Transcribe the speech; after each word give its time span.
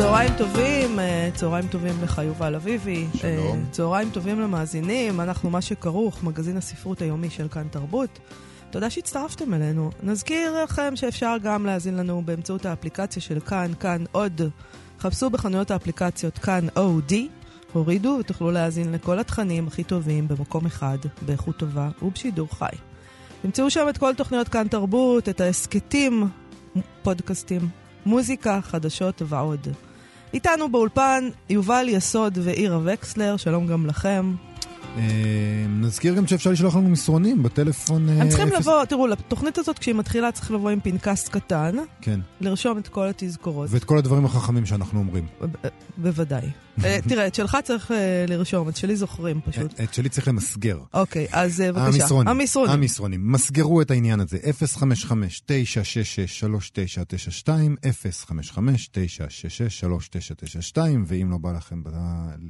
צהריים 0.00 0.32
טובים, 0.38 0.98
אה, 0.98 1.28
צהריים 1.34 1.68
טובים 1.68 1.94
לך 2.02 2.20
יובל 2.24 2.54
אביבי. 2.54 3.06
שלום. 3.14 3.58
אה, 3.58 3.70
צהריים 3.70 4.10
טובים 4.10 4.40
למאזינים, 4.40 5.20
אנחנו 5.20 5.50
מה 5.50 5.60
שכרוך, 5.60 6.24
מגזין 6.24 6.56
הספרות 6.56 7.02
היומי 7.02 7.30
של 7.30 7.48
כאן 7.48 7.68
תרבות. 7.70 8.18
תודה 8.70 8.90
שהצטרפתם 8.90 9.54
אלינו. 9.54 9.90
נזכיר 10.02 10.62
לכם 10.62 10.96
שאפשר 10.96 11.36
גם 11.42 11.66
להאזין 11.66 11.96
לנו 11.96 12.22
באמצעות 12.24 12.66
האפליקציה 12.66 13.22
של 13.22 13.40
כאן, 13.40 13.72
כאן 13.80 14.04
עוד. 14.12 14.40
חפשו 15.00 15.30
בחנויות 15.30 15.70
האפליקציות 15.70 16.38
כאן 16.38 16.66
אודי, 16.76 17.28
הורידו 17.72 18.16
ותוכלו 18.20 18.50
להאזין 18.50 18.92
לכל 18.92 19.18
התכנים 19.18 19.66
הכי 19.66 19.84
טובים 19.84 20.28
במקום 20.28 20.66
אחד, 20.66 20.98
באיכות 21.22 21.56
טובה 21.56 21.88
ובשידור 22.02 22.48
חי. 22.58 22.76
תמצאו 23.42 23.70
שם 23.70 23.86
את 23.88 23.98
כל 23.98 24.14
תוכניות 24.14 24.48
כאן 24.48 24.68
תרבות, 24.68 25.28
את 25.28 25.40
ההסכתים, 25.40 26.28
פודקאסטים, 27.02 27.68
מוזיקה, 28.06 28.60
חדשות 28.62 29.22
ועוד. 29.26 29.68
איתנו 30.34 30.68
באולפן 30.68 31.28
יובל 31.50 31.86
יסוד 31.88 32.38
ואירה 32.42 32.78
וקסלר, 32.84 33.36
שלום 33.36 33.66
גם 33.66 33.86
לכם. 33.86 34.34
אה, 34.96 35.02
נזכיר 35.68 36.14
גם 36.14 36.26
שאפשר 36.26 36.50
לשלוח 36.50 36.76
לנו 36.76 36.88
מסרונים 36.88 37.42
בטלפון... 37.42 38.08
אה, 38.08 38.14
הם 38.20 38.28
צריכים 38.28 38.48
לבוא, 38.48 38.84
תראו, 38.84 39.06
לתוכנית 39.06 39.58
הזאת 39.58 39.78
כשהיא 39.78 39.94
מתחילה 39.94 40.32
צריך 40.32 40.50
לבוא 40.50 40.70
עם 40.70 40.80
פנקס 40.80 41.28
קטן, 41.28 41.76
כן, 42.00 42.20
לרשום 42.40 42.78
את 42.78 42.88
כל 42.88 43.06
התזכורות. 43.06 43.68
ואת 43.70 43.84
כל 43.84 43.98
הדברים 43.98 44.24
החכמים 44.24 44.66
שאנחנו 44.66 44.98
אומרים. 44.98 45.26
בוודאי. 45.98 46.50
אה, 46.84 46.98
תראה, 47.08 47.26
את 47.26 47.34
שלך 47.34 47.56
צריך 47.64 47.90
אה, 47.90 48.24
לרשום, 48.28 48.68
את 48.68 48.76
שלי 48.76 48.96
זוכרים 48.96 49.40
פשוט. 49.40 49.80
את 49.80 49.94
שלי 49.94 50.08
צריך 50.08 50.28
למסגר. 50.28 50.78
אוקיי, 50.94 51.26
אז 51.32 51.60
אה, 51.60 51.72
בבקשה. 51.72 51.86
המסרונים. 51.86 52.28
המסרונים. 52.28 52.74
המסרונים. 52.74 53.32
מסגרו 53.32 53.82
את 53.82 53.90
העניין 53.90 54.20
הזה. 54.20 54.36
055-966-3992, 54.36 54.42
055-966-3992, 60.76 60.78
ואם 61.06 61.30
לא 61.30 61.38
בא 61.38 61.52
לכם 61.52 61.82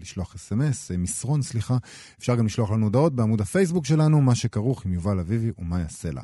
לשלוח 0.00 0.34
אס.אם.אס, 0.34 0.90
מסרון, 0.98 1.42
סליחה, 1.42 1.76
אפשר 2.18 2.34
גם 2.34 2.46
לשלוח 2.46 2.70
לנו 2.70 2.86
הודעות 2.86 3.14
בעמוד 3.14 3.40
הפייסבוק 3.40 3.86
שלנו, 3.86 4.20
מה 4.20 4.34
שכרוך 4.34 4.86
עם 4.86 4.92
יובל 4.92 5.18
אביבי 5.18 5.50
ומאיה 5.58 5.80
סלע. 5.80 6.22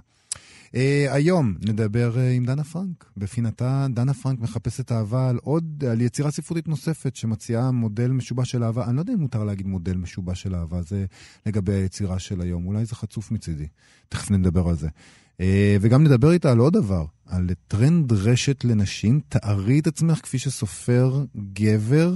אה, 0.66 0.78
היום 1.09 1.55
נדבר 1.69 2.12
אה, 2.14 2.19
עם 2.36 2.45
דנה 2.45 2.64
פרנק. 2.64 3.05
בפינתה 3.17 3.86
דנה 3.91 4.14
פרנק 4.14 4.41
מחפשת 4.41 4.92
אהבה 4.92 5.28
על 5.28 5.39
עוד, 5.42 5.84
על 5.91 6.00
יצירה 6.00 6.31
ספרותית 6.31 6.69
נוספת 6.69 7.17
שמציעה 7.17 7.70
מודל 7.70 8.11
משובש 8.11 8.50
של 8.50 8.64
אהבה. 8.64 8.84
אני 8.84 8.97
לא 8.97 9.00
יודע 9.00 9.12
אם 9.12 9.19
מותר 9.19 9.45
להגיד 9.45 9.67
מודל 9.67 9.97
משובש 9.97 10.42
של 10.42 10.55
אהבה, 10.55 10.83
זה 10.83 11.06
לגבי 11.47 11.73
היצירה 11.73 12.19
של 12.19 12.41
היום. 12.41 12.67
אולי 12.67 12.84
זה 12.84 12.95
חצוף 12.95 13.31
מצידי. 13.31 13.67
תכף 14.08 14.31
נדבר 14.31 14.69
על 14.69 14.77
זה. 14.77 14.89
אה, 14.89 15.41
וגם 15.81 16.05
נדבר 16.05 16.33
איתה 16.33 16.53
על 16.53 16.58
עוד 16.58 16.73
דבר, 16.73 17.05
על 17.27 17.51
טרנד 17.69 18.12
רשת 18.12 18.64
לנשים. 18.64 19.20
תארי 19.28 19.78
את 19.78 19.86
עצמך 19.86 20.19
כפי 20.23 20.39
שסופר 20.39 21.25
גבר, 21.53 22.14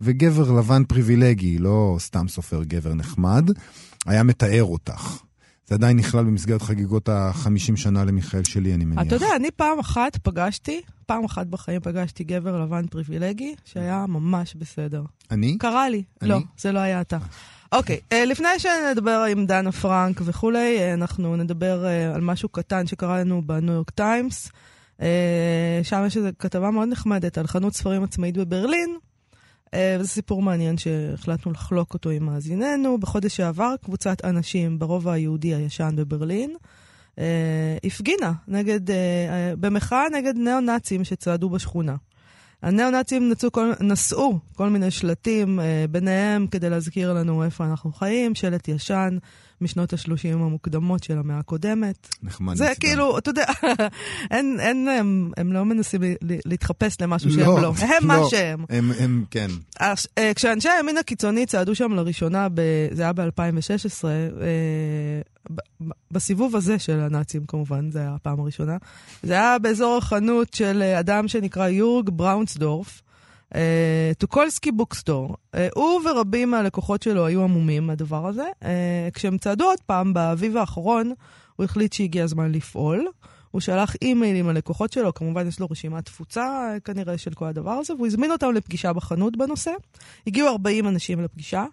וגבר 0.00 0.52
לבן 0.52 0.84
פריבילגי, 0.84 1.58
לא 1.58 1.96
סתם 2.00 2.28
סופר 2.28 2.62
גבר 2.64 2.94
נחמד, 2.94 3.50
היה 4.06 4.22
מתאר 4.22 4.64
אותך. 4.64 5.22
זה 5.72 5.76
עדיין 5.76 5.96
נכלל 5.96 6.24
במסגרת 6.24 6.62
חגיגות 6.62 7.08
ה-50 7.08 7.76
שנה 7.76 8.04
למיכאל 8.04 8.44
שלי, 8.44 8.74
אני 8.74 8.84
מניח. 8.84 9.06
אתה 9.06 9.14
יודע, 9.14 9.26
אני 9.36 9.50
פעם 9.50 9.78
אחת 9.78 10.16
פגשתי, 10.16 10.80
פעם 11.06 11.24
אחת 11.24 11.46
בחיים 11.46 11.80
פגשתי 11.80 12.24
גבר 12.24 12.62
לבן 12.62 12.86
פריבילגי, 12.86 13.54
שהיה 13.64 14.04
ממש 14.08 14.54
בסדר. 14.54 15.02
אני? 15.30 15.58
קרה 15.58 15.88
לי. 15.88 16.02
אני? 16.22 16.30
לא, 16.30 16.38
זה 16.58 16.72
לא 16.72 16.78
היה 16.78 17.00
אתה. 17.00 17.18
אוקיי, 17.72 18.00
אה, 18.12 18.24
לפני 18.24 18.48
שנדבר 18.58 19.24
עם 19.30 19.46
דנה 19.46 19.72
פרנק 19.72 20.20
וכולי, 20.24 20.78
אה, 20.78 20.94
אנחנו 20.94 21.36
נדבר 21.36 21.86
אה, 21.86 22.14
על 22.14 22.20
משהו 22.20 22.48
קטן 22.48 22.86
שקרה 22.86 23.20
לנו 23.20 23.42
בניו 23.46 23.74
יורק 23.74 23.90
טיימס. 23.90 24.50
אה, 25.02 25.80
שם 25.82 26.02
יש 26.06 26.16
איזו 26.16 26.28
כתבה 26.38 26.70
מאוד 26.70 26.88
נחמדת 26.88 27.38
על 27.38 27.46
חנות 27.46 27.74
ספרים 27.74 28.04
עצמאית 28.04 28.36
בברלין. 28.36 28.96
אה, 29.74 29.96
וזה 30.00 30.08
סיפור 30.08 30.42
מעניין 30.42 30.78
שהחלטנו 30.78 31.52
לחלוק 31.52 31.94
אותו 31.94 32.10
עם 32.10 32.26
מאזיננו. 32.26 32.98
בחודש 32.98 33.36
שעבר 33.36 33.74
קבוצת 33.84 34.24
אנשים 34.24 34.78
ברובע 34.78 35.12
היהודי 35.12 35.54
הישן 35.54 35.94
בברלין 35.96 36.56
אה, 37.18 37.76
הפגינה 37.84 38.32
נגד, 38.48 38.90
אה, 38.90 38.96
אה, 38.96 39.56
במחאה 39.56 40.04
נגד 40.12 40.36
ניאו-נאצים 40.36 41.04
שצעדו 41.04 41.50
בשכונה. 41.50 41.96
הניאו-נאצים 42.62 43.30
נשאו 43.30 43.50
כל, 43.50 43.72
כל 44.56 44.68
מיני 44.68 44.90
שלטים, 44.90 45.60
ביניהם 45.90 46.46
כדי 46.46 46.70
להזכיר 46.70 47.12
לנו 47.12 47.44
איפה 47.44 47.64
אנחנו 47.64 47.92
חיים, 47.92 48.34
שלט 48.34 48.68
ישן 48.68 49.18
משנות 49.62 49.92
ה-30 49.92 50.32
המוקדמות 50.32 51.02
של 51.02 51.18
המאה 51.18 51.38
הקודמת. 51.38 52.08
נחמד. 52.22 52.56
זה 52.56 52.64
מצדם. 52.64 52.74
כאילו, 52.80 53.18
אתה 53.18 53.30
יודע, 53.30 53.44
אין, 54.30 54.56
אין, 54.60 54.88
הם, 54.88 55.32
הם 55.36 55.52
לא 55.52 55.64
מנסים 55.64 56.00
להתחפש 56.22 57.00
למשהו 57.00 57.30
שהם 57.30 57.46
לא, 57.46 57.62
לא. 57.62 57.72
הם 57.98 58.06
מה 58.06 58.16
לא. 58.16 58.28
שהם. 58.30 58.64
הם, 58.68 58.92
הם, 58.98 59.24
כן. 59.30 59.48
אז, 59.80 60.06
אה, 60.18 60.32
כשאנשי 60.34 60.68
הימין 60.68 60.96
הקיצוני 60.96 61.46
צעדו 61.46 61.74
שם 61.74 61.92
לראשונה, 61.92 62.48
ב, 62.54 62.60
זה 62.92 63.02
היה 63.02 63.12
ב-2016, 63.12 64.04
בסיבוב 66.10 66.56
הזה 66.56 66.78
של 66.78 67.00
הנאצים 67.00 67.44
כמובן, 67.46 67.90
זה 67.90 67.98
היה 67.98 68.14
הפעם 68.14 68.40
הראשונה, 68.40 68.76
זה 69.22 69.32
היה 69.32 69.58
באזור 69.58 69.96
החנות 69.96 70.54
של 70.54 70.82
אה, 70.82 71.00
אדם 71.00 71.28
שנקרא 71.28 71.68
יורג 71.68 72.10
בראונסדורף, 72.12 73.02
אה, 73.06 73.11
טוכולסקי 74.18 74.72
Bookstore. 74.72 75.36
אה, 75.54 75.68
הוא 75.74 76.00
ורבים 76.04 76.50
מהלקוחות 76.50 77.02
שלו 77.02 77.26
היו 77.26 77.42
המומים 77.44 77.86
מהדבר 77.86 78.26
הזה. 78.26 78.46
אה, 78.64 79.08
כשהם 79.14 79.38
צעדו 79.38 79.64
עוד 79.64 79.80
פעם, 79.86 80.14
באביב 80.14 80.56
האחרון, 80.56 81.12
הוא 81.56 81.64
החליט 81.64 81.92
שהגיע 81.92 82.24
הזמן 82.24 82.52
לפעול. 82.52 83.06
הוא 83.50 83.60
שלח 83.60 83.94
אימיילים 84.02 84.48
ללקוחות 84.48 84.92
שלו, 84.92 85.14
כמובן 85.14 85.48
יש 85.48 85.60
לו 85.60 85.66
רשימת 85.70 86.04
תפוצה 86.04 86.42
אה, 86.42 86.80
כנראה 86.80 87.18
של 87.18 87.34
כל 87.34 87.46
הדבר 87.46 87.70
הזה, 87.70 87.94
והוא 87.94 88.06
הזמין 88.06 88.30
אותם 88.30 88.52
לפגישה 88.52 88.92
בחנות 88.92 89.36
בנושא. 89.36 89.72
הגיעו 90.26 90.48
40 90.48 90.88
אנשים 90.88 91.20
לפגישה, 91.20 91.64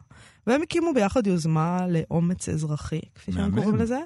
והם 0.47 0.61
הקימו 0.61 0.93
ביחד 0.93 1.27
יוזמה 1.27 1.85
לאומץ 1.87 2.49
אזרחי, 2.49 2.99
כפי 3.15 3.31
שהם. 3.31 3.55
קוראים 3.55 3.75
לזה. 3.75 3.99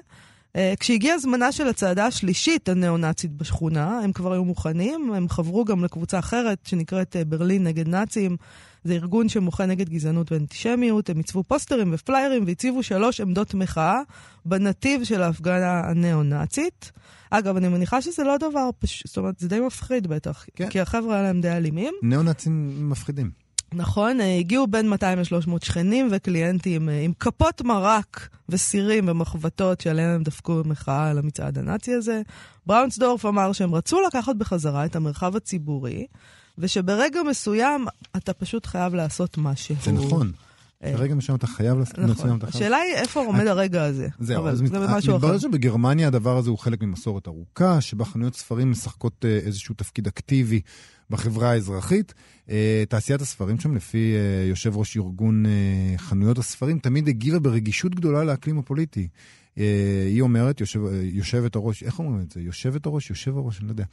Uh, 0.54 0.56
כשהגיעה 0.80 1.14
הזמנה 1.14 1.52
של 1.52 1.68
הצעדה 1.68 2.06
השלישית 2.06 2.68
הניאו-נאצית 2.68 3.32
בשכונה, 3.32 3.98
הם 3.98 4.12
כבר 4.12 4.32
היו 4.32 4.44
מוכנים, 4.44 5.12
הם 5.14 5.28
חברו 5.28 5.64
גם 5.64 5.84
לקבוצה 5.84 6.18
אחרת 6.18 6.58
שנקראת 6.64 7.16
uh, 7.16 7.24
ברלין 7.24 7.64
נגד 7.64 7.88
נאצים. 7.88 8.36
זה 8.84 8.94
ארגון 8.94 9.28
שמוחה 9.28 9.66
נגד 9.66 9.88
גזענות 9.88 10.32
ואנטישמיות, 10.32 11.10
הם 11.10 11.16
עיצבו 11.16 11.42
פוסטרים 11.42 11.90
ופליירים 11.92 12.44
והציבו 12.46 12.82
שלוש 12.82 13.20
עמדות 13.20 13.54
מחאה 13.54 14.00
בנתיב 14.44 15.04
של 15.04 15.22
ההפגנה 15.22 15.80
הניאו-נאצית. 15.80 16.92
אגב, 17.30 17.56
אני 17.56 17.68
מניחה 17.68 18.02
שזה 18.02 18.24
לא 18.24 18.36
דבר 18.36 18.70
פשוט, 18.78 19.06
זאת 19.06 19.16
אומרת, 19.16 19.38
זה 19.38 19.48
די 19.48 19.60
מפחיד 19.60 20.06
בטח, 20.06 20.44
כן. 20.54 20.70
כי 20.70 20.80
החבר'ה 20.80 21.16
האלה 21.16 21.28
הם 21.28 21.40
די 21.40 21.50
אלימים. 21.50 21.94
ניאו-נאצים 22.02 22.90
מפחידים. 22.90 23.43
נכון, 23.72 24.20
אה, 24.20 24.38
הגיעו 24.38 24.66
בין 24.66 24.88
200 24.88 25.18
ל-300 25.18 25.64
שכנים 25.64 26.08
וקליינטים 26.10 26.88
אה, 26.88 27.00
עם 27.00 27.12
כפות 27.20 27.62
מרק 27.62 28.28
וסירים 28.48 29.08
ומחבטות 29.08 29.80
שעליהם 29.80 30.10
הם 30.10 30.22
דפקו 30.22 30.62
במחאה 30.62 31.10
על 31.10 31.18
המצעד 31.18 31.58
הנאצי 31.58 31.94
הזה. 31.94 32.22
בראונסדורף 32.66 33.26
אמר 33.26 33.52
שהם 33.52 33.74
רצו 33.74 34.00
לקחת 34.06 34.36
בחזרה 34.36 34.84
את 34.84 34.96
המרחב 34.96 35.36
הציבורי, 35.36 36.06
ושברגע 36.58 37.22
מסוים 37.22 37.86
אתה 38.16 38.32
פשוט 38.32 38.66
חייב 38.66 38.94
לעשות 38.94 39.38
משהו. 39.38 39.74
זה 39.82 39.92
נכון. 39.92 40.32
אה, 40.84 40.92
ברגע 40.92 41.14
מסוים 41.14 41.38
אתה 41.38 41.46
חייב 41.46 41.78
לעשות 41.78 41.98
נכון. 41.98 42.10
מסוים, 42.10 42.36
אתה 42.38 42.46
חייב... 42.46 42.62
השאלה 42.62 42.76
היא 42.76 42.94
איפה 42.94 43.20
עומד 43.20 43.46
הרגע 43.46 43.84
הזה. 43.84 44.08
זהו, 44.20 44.48
אז. 44.48 44.62
מתברר 44.62 45.38
שבגרמניה 45.38 46.06
הדבר 46.06 46.36
הזה 46.36 46.50
הוא 46.50 46.58
חלק 46.58 46.82
ממסורת 46.82 47.28
ארוכה, 47.28 47.80
שבה 47.80 48.04
חנויות 48.04 48.34
ספרים 48.34 48.70
משחקות 48.70 49.24
איזשהו 49.24 49.74
תפקיד 49.74 50.06
אקטיבי 50.06 50.60
בחברה 51.10 51.50
האזרחית. 51.50 52.14
אה, 52.50 52.84
תעשיית 52.88 53.20
הספרים 53.20 53.60
שם, 53.60 53.74
לפי 53.74 54.14
אה, 54.14 54.48
יושב 54.48 54.76
ראש 54.76 54.96
ארגון 54.96 55.46
אה, 55.46 55.98
חנויות 55.98 56.38
הספרים, 56.38 56.78
תמיד 56.78 57.08
הגיבה 57.08 57.38
ברגישות 57.38 57.94
גדולה 57.94 58.24
לאקלים 58.24 58.58
הפוליטי. 58.58 59.08
אה, 59.58 60.06
היא 60.06 60.22
אומרת, 60.22 60.60
יושב, 60.60 60.84
אה, 60.84 61.00
יושבת 61.02 61.56
הראש, 61.56 61.82
איך 61.82 61.98
אומרים 61.98 62.20
את 62.20 62.30
זה? 62.32 62.40
יושבת 62.40 62.86
הראש, 62.86 63.10
יושב 63.10 63.36
הראש, 63.36 63.60
אני 63.60 63.66
לא 63.66 63.72
יודע. 63.72 63.84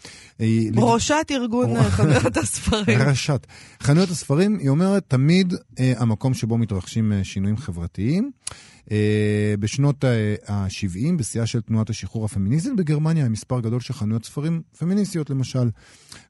ראשת 0.77 1.27
ארגון 1.31 1.75
אה, 1.75 1.83
חנויות 1.83 2.37
הספרים. 2.37 2.99
ראשת. 3.09 3.47
חנויות 3.83 4.09
הספרים, 4.09 4.57
היא 4.59 4.69
אומרת, 4.69 5.03
תמיד 5.07 5.53
המקום 5.79 6.33
שבו 6.33 6.57
מתרחשים 6.57 7.13
שינויים 7.23 7.57
חברתיים. 7.57 8.31
בשנות 9.59 10.03
ה-70, 10.47 11.17
בשיאה 11.17 11.45
של 11.45 11.61
תנועת 11.61 11.89
השחרור 11.89 12.25
הפמיניסטית 12.25 12.75
בגרמניה, 12.75 13.23
היה 13.23 13.29
מספר 13.29 13.59
גדול 13.59 13.79
של 13.79 13.93
חנויות 13.93 14.25
ספרים 14.25 14.61
פמיניסטיות 14.77 15.29
למשל. 15.29 15.69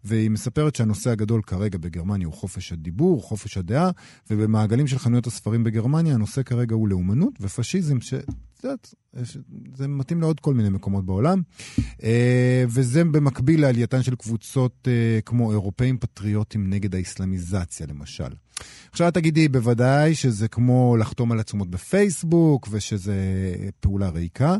והיא 0.03 0.29
מספרת 0.29 0.75
שהנושא 0.75 1.09
הגדול 1.09 1.41
כרגע 1.41 1.77
בגרמניה 1.77 2.27
הוא 2.27 2.33
חופש 2.33 2.71
הדיבור, 2.71 3.21
חופש 3.21 3.57
הדעה, 3.57 3.89
ובמעגלים 4.29 4.87
של 4.87 4.99
חנויות 4.99 5.27
הספרים 5.27 5.63
בגרמניה 5.63 6.13
הנושא 6.13 6.43
כרגע 6.43 6.75
הוא 6.75 6.87
לאומנות 6.87 7.33
ופשיזם, 7.41 7.97
יודעת, 8.63 8.93
זה 9.75 9.87
מתאים 9.87 10.21
לעוד 10.21 10.39
כל 10.39 10.53
מיני 10.53 10.69
מקומות 10.69 11.05
בעולם. 11.05 11.41
אה, 12.03 12.63
וזה 12.67 13.03
במקביל 13.03 13.61
לעלייתן 13.61 14.03
של 14.03 14.15
קבוצות 14.15 14.87
אה, 14.87 15.19
כמו 15.25 15.51
אירופאים 15.51 15.97
פטריוטים 15.97 16.69
נגד 16.69 16.95
האסלאמיזציה, 16.95 17.87
למשל. 17.87 18.33
עכשיו 18.91 19.07
את 19.07 19.13
תגידי, 19.13 19.47
בוודאי 19.47 20.15
שזה 20.15 20.47
כמו 20.47 20.97
לחתום 20.99 21.31
על 21.31 21.39
עצומות 21.39 21.69
בפייסבוק, 21.69 22.67
ושזה 22.71 23.15
פעולה 23.79 24.09
ריקה. 24.09 24.57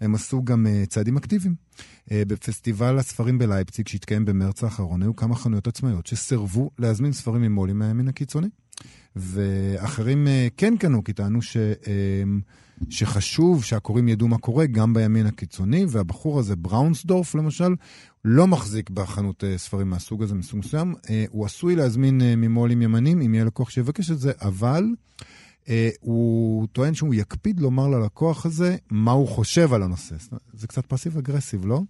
הם 0.00 0.14
עשו 0.14 0.44
גם 0.44 0.66
אה, 0.66 0.84
צעדים 0.88 1.16
אקטיביים. 1.16 1.68
בפסטיבל 2.12 2.98
הספרים 2.98 3.38
בלייפציג, 3.38 3.88
שהתקיים 3.88 4.24
במרץ 4.24 4.64
האחרון, 4.64 5.02
היו 5.02 5.16
כמה 5.16 5.34
חנויות 5.34 5.66
עצמאיות 5.66 6.06
שסירבו 6.06 6.70
להזמין 6.78 7.12
ספרים 7.12 7.42
ממו"לים 7.42 7.78
מהימין 7.78 8.08
הקיצוני. 8.08 8.48
ואחרים 9.16 10.28
כן 10.56 10.76
קנו, 10.76 11.04
כי 11.04 11.12
טענו 11.12 11.42
ש... 11.42 11.56
שחשוב 12.90 13.64
שהקוראים 13.64 14.08
ידעו 14.08 14.28
מה 14.28 14.38
קורה 14.38 14.66
גם 14.66 14.94
בימין 14.94 15.26
הקיצוני, 15.26 15.84
והבחור 15.88 16.38
הזה, 16.38 16.56
בראונסדורף 16.56 17.34
למשל, 17.34 17.74
לא 18.24 18.46
מחזיק 18.46 18.90
בחנות 18.90 19.44
אה, 19.44 19.58
ספרים 19.58 19.90
מהסוג 19.90 20.22
הזה, 20.22 20.34
מסוג 20.34 20.58
מסוים. 20.58 20.94
אה, 21.10 21.24
הוא 21.30 21.46
עשוי 21.46 21.76
להזמין 21.76 22.22
אה, 22.22 22.36
ממו"לים 22.36 22.82
ימנים, 22.82 23.20
אם 23.20 23.34
יהיה 23.34 23.44
לקוח 23.44 23.70
שיבקש 23.70 24.10
את 24.10 24.18
זה, 24.18 24.32
אבל 24.40 24.84
הוא 26.00 26.66
טוען 26.72 26.94
שהוא 26.94 27.14
יקפיד 27.14 27.60
לומר 27.60 27.88
ללקוח 27.88 28.46
הזה 28.46 28.76
מה 28.90 29.12
הוא 29.12 29.28
חושב 29.28 29.72
על 29.72 29.82
הנושא. 29.82 30.14
זה 30.52 30.66
קצת 30.66 30.86
פסיב 30.86 31.18
אגרסיב, 31.18 31.66
לא? 31.66 31.80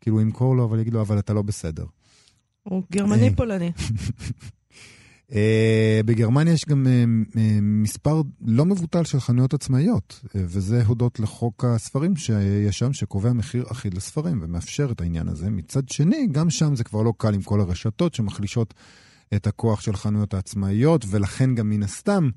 כאילו, 0.00 0.16
הוא 0.16 0.22
ימכור 0.22 0.56
לו, 0.56 0.64
אבל 0.64 0.80
יגיד 0.80 0.92
לו, 0.92 1.00
אבל 1.00 1.18
אתה 1.18 1.32
לא 1.32 1.42
בסדר. 1.42 1.84
הוא 2.62 2.82
גרמני 2.92 3.36
פולני. 3.36 3.72
Uh, 5.30 5.34
בגרמניה 6.04 6.52
יש 6.52 6.64
גם 6.64 6.86
uh, 6.86 7.34
uh, 7.34 7.38
מספר 7.60 8.22
לא 8.40 8.64
מבוטל 8.64 9.04
של 9.04 9.20
חנויות 9.20 9.54
עצמאיות, 9.54 10.20
uh, 10.24 10.28
וזה 10.34 10.84
הודות 10.84 11.20
לחוק 11.20 11.64
הספרים 11.64 12.16
שיש 12.16 12.78
שם, 12.78 12.92
שקובע 12.92 13.32
מחיר 13.32 13.64
אחיד 13.72 13.94
לספרים 13.94 14.38
ומאפשר 14.42 14.88
את 14.92 15.00
העניין 15.00 15.28
הזה. 15.28 15.50
מצד 15.50 15.88
שני, 15.88 16.26
גם 16.32 16.50
שם 16.50 16.76
זה 16.76 16.84
כבר 16.84 17.02
לא 17.02 17.12
קל 17.16 17.34
עם 17.34 17.42
כל 17.42 17.60
הרשתות 17.60 18.14
שמחלישות 18.14 18.74
את 19.34 19.46
הכוח 19.46 19.80
של 19.80 19.94
החנויות 19.94 20.34
העצמאיות, 20.34 21.04
ולכן 21.08 21.54
גם 21.54 21.70
מן 21.70 21.82
הסתם 21.82 22.30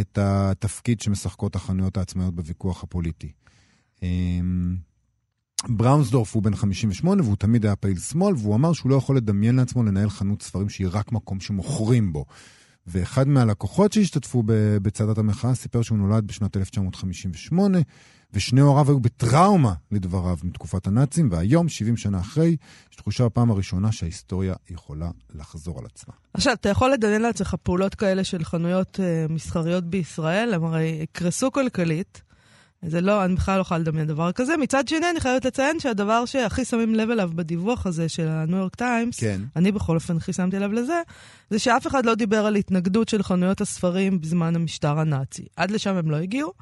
את 0.00 0.18
התפקיד 0.18 1.00
שמשחקות 1.00 1.56
החנויות 1.56 1.96
העצמאיות 1.96 2.34
בוויכוח 2.34 2.82
הפוליטי. 2.82 3.32
בראונסדורף 5.66 6.34
הוא 6.34 6.42
בן 6.42 6.56
58 6.56 7.22
והוא 7.22 7.36
תמיד 7.36 7.64
היה 7.64 7.76
פעיל 7.76 7.98
שמאל, 7.98 8.34
והוא 8.38 8.54
אמר 8.54 8.72
שהוא 8.72 8.90
לא 8.90 8.96
יכול 8.96 9.16
לדמיין 9.16 9.56
לעצמו 9.56 9.82
לנהל 9.82 10.10
חנות 10.10 10.42
ספרים 10.42 10.68
שהיא 10.68 10.88
רק 10.92 11.12
מקום 11.12 11.40
שמוכרים 11.40 12.12
בו. 12.12 12.24
ואחד 12.86 13.28
מהלקוחות 13.28 13.92
שהשתתפו 13.92 14.42
בצעדת 14.82 15.18
המחאה 15.18 15.54
סיפר 15.54 15.82
שהוא 15.82 15.98
נולד 15.98 16.26
בשנת 16.26 16.56
1958, 16.56 17.78
ושני 18.32 18.60
הוריו 18.60 18.88
היו 18.88 19.00
בטראומה, 19.00 19.74
לדבריו, 19.92 20.36
מתקופת 20.42 20.86
הנאצים, 20.86 21.28
והיום, 21.32 21.68
70 21.68 21.96
שנה 21.96 22.20
אחרי, 22.20 22.56
יש 22.90 22.96
תחושה 22.96 23.24
בפעם 23.24 23.50
הראשונה 23.50 23.92
שההיסטוריה 23.92 24.54
יכולה 24.70 25.10
לחזור 25.34 25.78
על 25.78 25.86
עצמה. 25.86 26.14
עכשיו, 26.34 26.52
אתה 26.52 26.68
יכול 26.68 26.92
לדמיין 26.92 27.22
לעצמך 27.22 27.56
פעולות 27.62 27.94
כאלה 27.94 28.24
של 28.24 28.44
חנויות 28.44 29.00
uh, 29.00 29.32
מסחריות 29.32 29.84
בישראל, 29.84 30.54
הם 30.54 30.64
הרי 30.64 30.98
יקרסו 31.02 31.52
כלכלית. 31.52 32.27
זה 32.82 33.00
לא, 33.00 33.24
אני 33.24 33.34
בכלל 33.34 33.56
לא 33.56 33.60
יכולה 33.60 33.80
לדמיין 33.80 34.06
דבר 34.06 34.32
כזה. 34.32 34.56
מצד 34.56 34.88
שני, 34.88 35.10
אני 35.10 35.20
חייבת 35.20 35.44
לציין 35.44 35.80
שהדבר 35.80 36.24
שהכי 36.24 36.64
שמים 36.64 36.94
לב 36.94 37.10
אליו 37.10 37.30
בדיווח 37.34 37.86
הזה 37.86 38.08
של 38.08 38.28
הניו 38.28 38.58
יורק 38.58 38.74
טיימס, 38.74 39.20
כן. 39.20 39.40
אני 39.56 39.72
בכל 39.72 39.94
אופן 39.94 40.16
הכי 40.16 40.32
שמתי 40.32 40.58
לב 40.58 40.72
לזה, 40.72 41.02
זה 41.50 41.58
שאף 41.58 41.86
אחד 41.86 42.06
לא 42.06 42.14
דיבר 42.14 42.46
על 42.46 42.56
התנגדות 42.56 43.08
של 43.08 43.22
חנויות 43.22 43.60
הספרים 43.60 44.20
בזמן 44.20 44.56
המשטר 44.56 44.98
הנאצי. 44.98 45.46
עד 45.56 45.70
לשם 45.70 45.96
הם 45.96 46.10
לא 46.10 46.16
הגיעו. 46.16 46.52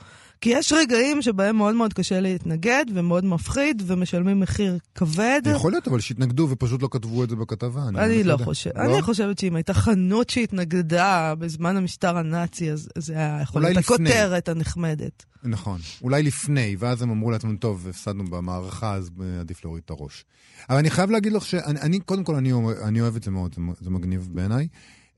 כי 0.40 0.50
יש 0.50 0.72
רגעים 0.72 1.22
שבהם 1.22 1.56
מאוד 1.56 1.74
מאוד 1.74 1.92
קשה 1.92 2.20
להתנגד, 2.20 2.84
ומאוד 2.94 3.24
מפחיד, 3.24 3.82
ומשלמים 3.86 4.40
מחיר 4.40 4.78
כבד. 4.94 5.42
יכול 5.46 5.72
להיות, 5.72 5.88
אבל 5.88 6.00
שהתנגדו 6.00 6.48
ופשוט 6.50 6.82
לא 6.82 6.88
כתבו 6.90 7.24
את 7.24 7.30
זה 7.30 7.36
בכתבה. 7.36 7.88
אני, 7.88 8.04
אני 8.04 8.24
לא 8.24 8.36
חושבת. 8.36 8.76
לא? 8.76 8.82
אני 8.82 9.02
חושבת 9.02 9.38
שאם 9.38 9.56
הייתה 9.56 9.74
חנות 9.74 10.30
שהתנגדה 10.30 11.34
בזמן 11.38 11.76
המשטר 11.76 12.16
הנאצי, 12.16 12.72
אז 12.72 12.88
זה 12.98 13.12
היה 13.12 13.38
יכול 13.42 13.62
להיות 13.62 13.76
הכותרת 13.76 14.48
הנחמדת. 14.48 15.24
נכון, 15.44 15.80
אולי 16.02 16.22
לפני, 16.22 16.76
ואז 16.78 17.02
הם 17.02 17.10
אמרו 17.10 17.30
לעצמם, 17.30 17.56
טוב, 17.56 17.86
הפסדנו 17.88 18.24
במערכה, 18.24 18.94
אז 18.94 19.10
עדיף 19.40 19.64
להוריד 19.64 19.82
את 19.84 19.90
הראש. 19.90 20.24
אבל 20.70 20.78
אני 20.78 20.90
חייב 20.90 21.10
להגיד 21.10 21.32
לך 21.32 21.44
שאני, 21.44 21.80
אני, 21.80 22.00
קודם 22.00 22.24
כל, 22.24 22.34
אני, 22.34 22.52
אני 22.84 23.00
אוהב 23.00 23.16
את 23.16 23.22
זה 23.22 23.30
מאוד, 23.30 23.56
זה 23.80 23.90
מגניב 23.90 24.28
בעיניי. 24.32 24.68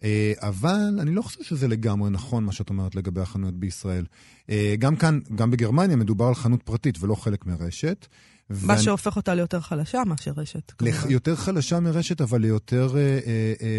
אה, 0.04 0.32
אבל 0.38 0.98
אני 1.00 1.14
לא 1.14 1.22
חושב 1.22 1.42
שזה 1.44 1.68
לגמרי 1.68 2.10
נכון 2.10 2.44
מה 2.44 2.52
שאת 2.52 2.70
אומרת 2.70 2.94
לגבי 2.94 3.20
החנויות 3.20 3.54
בישראל. 3.54 4.04
אה, 4.50 4.74
גם 4.78 4.96
כאן, 4.96 5.20
גם 5.34 5.50
בגרמניה, 5.50 5.96
מדובר 5.96 6.24
על 6.24 6.34
חנות 6.34 6.62
פרטית 6.62 7.02
ולא 7.02 7.14
חלק 7.14 7.46
מרשת. 7.46 8.06
מה 8.50 8.56
ואני... 8.66 8.82
שהופך 8.82 9.16
אותה 9.16 9.34
ליותר 9.34 9.60
חלשה 9.60 10.02
מאשר 10.06 10.32
רשת. 10.36 10.72
לח... 10.80 11.06
יותר 11.10 11.36
חלשה 11.36 11.80
מרשת, 11.80 12.20
אבל 12.20 12.40
ליותר, 12.40 12.96
אה, 12.96 13.20
אה, 13.62 13.78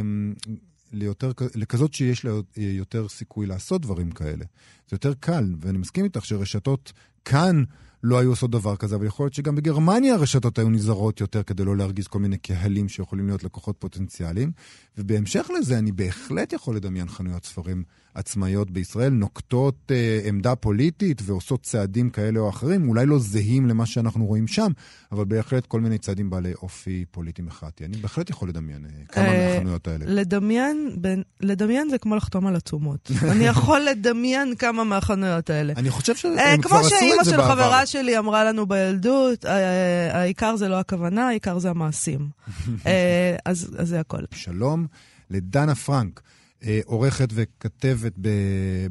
ליותר, 0.92 1.32
לכזאת 1.56 1.94
שיש 1.94 2.26
לה 2.26 2.32
יותר 2.58 3.08
סיכוי 3.08 3.46
לעשות 3.46 3.82
דברים 3.82 4.12
כאלה. 4.12 4.46
זה 4.90 4.96
יותר 4.96 5.14
קל, 5.20 5.54
ואני 5.62 5.78
מסכים 5.78 6.06
איתך 6.06 6.26
שרשתות 6.26 6.94
כאן... 7.26 7.64
לא 8.04 8.20
היו 8.20 8.30
עושות 8.30 8.52
דבר 8.52 8.76
כזה, 8.76 8.96
אבל 8.96 9.06
יכול 9.06 9.24
להיות 9.24 9.34
שגם 9.34 9.56
בגרמניה 9.56 10.14
הרשתות 10.14 10.60
היו 10.60 10.70
נזהרות 10.70 11.22
יותר 11.22 11.44
כדי 11.44 11.66
לא 11.66 11.78
להרגיז 11.78 12.08
כל 12.08 12.20
מיני 12.20 12.38
קהלים 12.38 12.90
שיכולים 12.90 13.28
להיות 13.28 13.44
לקוחות 13.44 13.76
פוטנציאליים. 13.80 14.52
ובהמשך 14.98 15.50
לזה, 15.60 15.78
אני 15.78 15.92
בהחלט 15.92 16.54
יכול 16.54 16.76
לדמיין 16.76 17.08
חנויות 17.08 17.46
ספרים 17.46 17.84
עצמאיות 18.14 18.72
בישראל, 18.72 19.10
נוקטות 19.10 19.92
אה, 19.92 20.20
עמדה 20.24 20.56
פוליטית 20.56 21.22
ועושות 21.26 21.64
צעדים 21.64 22.10
כאלה 22.10 22.40
או 22.40 22.50
אחרים, 22.50 22.90
אולי 22.90 23.06
לא 23.06 23.20
זהים 23.20 23.68
למה 23.68 23.86
שאנחנו 23.86 24.26
רואים 24.26 24.48
שם, 24.48 24.72
אבל 25.12 25.26
בהחלט 25.26 25.66
כל 25.66 25.82
מיני 25.82 25.98
צעדים 25.98 26.30
בעלי 26.30 26.54
אופי 26.54 27.06
פוליטי 27.12 27.42
מחאתי. 27.42 27.86
אני 27.86 27.98
בהחלט 27.98 28.30
יכול 28.30 28.50
לדמיין 28.50 28.86
אה, 28.86 29.06
כמה 29.08 29.26
אה, 29.26 29.54
מהחנויות 29.54 29.88
האלה. 29.88 30.06
לדמיין, 30.08 30.96
בין, 30.98 31.24
לדמיין 31.42 31.90
זה 31.90 31.98
כמו 31.98 32.16
לחתום 32.16 32.48
על 32.48 32.56
עצומות. 32.56 33.12
אני 33.32 33.46
יכול 33.46 33.80
לדמיין 33.80 34.56
כמה 34.56 34.84
מהחנויות 34.84 35.50
האלה. 35.50 35.74
אני 35.78 35.90
חושב 35.90 36.16
שהם 36.16 36.40
אה, 36.40 36.56
כבר 36.62 36.78
עשו 36.78 36.96
את 37.20 37.26
זה 37.26 37.38
בעבר. 37.38 37.54
שלי 37.92 38.18
אמרה 38.18 38.44
לנו 38.44 38.66
בילדות, 38.66 39.46
אה, 39.46 40.20
העיקר 40.20 40.56
זה 40.56 40.68
לא 40.68 40.80
הכוונה, 40.80 41.28
העיקר 41.28 41.60
זה 41.60 41.70
המעשים. 41.70 42.30
אה, 42.86 43.36
אז, 43.46 43.76
אז 43.78 43.88
זה 43.88 44.00
הכל. 44.00 44.22
שלום 44.32 44.88
לדנה 45.30 45.76
פרנק. 45.76 46.22
אה, 46.64 46.80
עורכת 46.86 47.30
וכתבת 47.34 48.14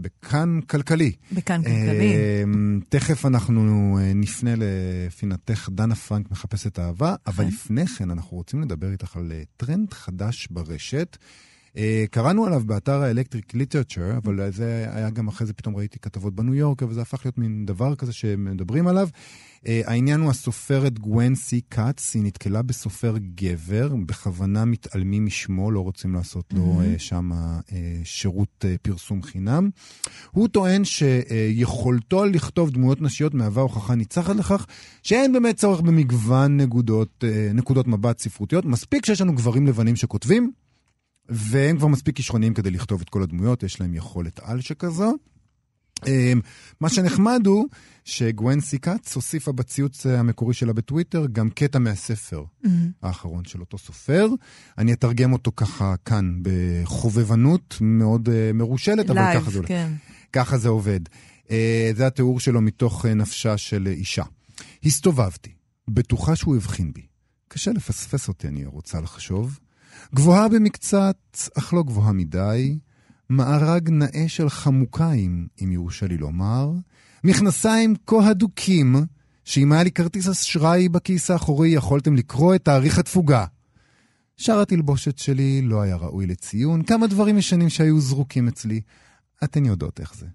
בכאן 0.01 0.61
כלכלי. 0.61 1.13
בכאן 1.33 1.63
כלכלי. 1.63 2.15
אה, 2.15 2.43
תכף 2.89 3.27
אנחנו 3.27 3.99
אה, 4.01 4.13
נפנה 4.15 4.51
לפינתך, 4.57 5.69
דנה 5.73 5.95
פרנק 5.95 6.31
מחפשת 6.31 6.79
אהבה, 6.79 7.15
אבל 7.27 7.45
כן. 7.45 7.51
לפני 7.51 7.87
כן 7.87 8.11
אנחנו 8.11 8.37
רוצים 8.37 8.63
לדבר 8.63 8.93
איתך 8.93 9.17
על 9.17 9.33
טרנד 9.57 9.93
חדש 9.93 10.49
ברשת. 10.51 11.17
קראנו 12.11 12.47
עליו 12.47 12.63
באתר 12.67 13.03
ה 13.03 13.09
Electric 13.09 13.55
Literature, 13.55 14.17
אבל 14.17 14.51
זה 14.51 14.87
היה 14.91 15.11
גם 15.11 15.29
אחרי 15.29 15.47
זה, 15.47 15.53
פתאום 15.53 15.77
ראיתי 15.77 15.99
כתבות 15.99 16.35
בניו 16.35 16.55
יורק, 16.55 16.83
וזה 16.83 17.03
הפך 17.03 17.25
להיות 17.25 17.39
מין 17.39 17.67
דבר 17.67 17.95
כזה 17.95 18.13
שמדברים 18.13 18.87
עליו. 18.87 19.09
אה, 19.59 19.69
העניין 19.85 20.21
הוא 20.21 20.31
הסופרת 20.31 20.99
גווין 20.99 21.35
סי 21.35 21.61
כץ, 21.71 22.15
היא 22.15 22.23
נתקלה 22.23 22.63
בסופר 22.63 23.15
גבר, 23.35 23.95
בכוונה 24.07 24.65
מתעלמים 24.65 25.27
משמו, 25.27 25.71
לא 25.71 25.81
רוצים 25.81 26.15
לעשות 26.15 26.53
לו 26.53 26.81
אה, 26.81 26.99
שם 26.99 27.31
שירות 28.05 28.65
פרסום 28.83 29.23
חינם. 29.23 29.71
הוא 30.31 30.49
טוען 30.49 30.85
שיכולתו 30.85 32.25
לכתוב 32.25 32.71
דמויות 32.71 33.03
נשיות 33.03 33.35
מהווה 33.35 33.63
הוכחה 33.63 33.95
ניצחת 33.95 34.37
לכך 34.37 34.67
שאין 35.03 35.33
באמת 35.33 35.57
צורך 35.57 35.81
במגוון 35.81 36.57
נקודות, 36.57 37.25
נקודות 37.55 37.87
מבט 37.87 38.19
ספרותיות, 38.19 38.65
מספיק 38.65 39.07
שיש 39.07 39.21
לנו 39.21 39.35
גברים 39.35 39.67
לבנים 39.67 39.97
שכותבים. 39.97 40.53
והם 41.29 41.77
כבר 41.77 41.87
מספיק 41.87 42.17
כישרוניים 42.17 42.55
כדי 42.55 42.71
לכתוב 42.71 43.01
את 43.01 43.09
כל 43.09 43.23
הדמויות, 43.23 43.63
יש 43.63 43.81
להם 43.81 43.95
יכולת 43.95 44.41
על 44.43 44.61
שכזו. 44.61 45.13
אמ, 46.07 46.41
מה 46.81 46.89
שנחמד 46.89 47.47
הוא 47.47 47.69
שגווין 48.05 48.61
סיקאץ 48.61 49.15
הוסיפה 49.15 49.53
בציוץ 49.53 50.07
המקורי 50.07 50.55
שלה 50.55 50.73
בטוויטר 50.73 51.27
גם 51.33 51.51
קטע 51.51 51.79
מהספר 51.79 52.45
mm-hmm. 52.45 52.69
האחרון 53.03 53.45
של 53.45 53.61
אותו 53.61 53.79
סופר. 53.79 54.29
אני 54.79 54.93
אתרגם 54.93 55.33
אותו 55.33 55.53
ככה 55.57 55.95
כאן 56.05 56.41
בחובבנות 56.43 57.77
מאוד 57.81 58.29
uh, 58.29 58.33
מרושלת, 58.55 59.11
אבל 59.11 59.35
ככה 59.35 59.51
זה, 59.51 59.61
כן. 59.67 59.93
ככה 60.33 60.59
זה 60.59 60.69
עובד. 60.69 61.01
Uh, 61.47 61.51
זה 61.97 62.07
התיאור 62.07 62.41
שלו 62.41 62.61
מתוך 62.61 63.05
uh, 63.05 63.09
נפשה 63.09 63.57
של 63.57 63.87
אישה. 63.87 64.25
הסתובבתי, 64.85 65.51
בטוחה 65.89 66.37
שהוא 66.37 66.57
הבחין 66.57 66.93
בי. 66.93 67.07
קשה 67.49 67.71
לפספס 67.73 68.29
אותי, 68.29 68.49
אני 68.49 68.67
רוצה 68.67 69.01
לחשוב. 69.01 69.59
גבוהה 70.15 70.49
במקצת, 70.49 71.17
אך 71.59 71.75
לא 71.75 71.83
גבוהה 71.83 72.13
מדי. 72.13 72.79
מארג 73.31 73.91
נאה 73.91 74.25
של 74.29 74.49
חמוקיים, 74.49 75.47
אם 75.65 75.73
יורשה 75.73 76.07
לי 76.07 76.17
לומר, 76.17 76.73
מכנסיים 77.25 77.95
כה 78.07 78.29
הדוקים, 78.29 78.97
שאם 79.45 79.73
היה 79.73 79.83
לי 79.83 79.91
כרטיס 79.91 80.29
אשראי 80.29 80.89
בכיס 80.89 81.31
האחורי, 81.31 81.69
יכולתם 81.69 82.17
לקרוא 82.17 82.55
את 82.55 82.65
תאריך 82.65 82.99
התפוגה. 82.99 83.45
שאר 84.37 84.61
התלבושת 84.61 85.19
שלי 85.19 85.63
לא 85.63 85.83
היה 85.83 85.97
ראוי 85.97 86.27
לציון, 86.27 86.83
כמה 86.83 87.07
דברים 87.07 87.39
ישנים 87.39 87.69
שהיו 87.69 88.01
זרוקים 88.01 88.49
אצלי. 88.49 88.81
אתן 89.45 89.65
יודעות 89.65 90.01
איך 90.01 90.15
זה. 90.15 90.27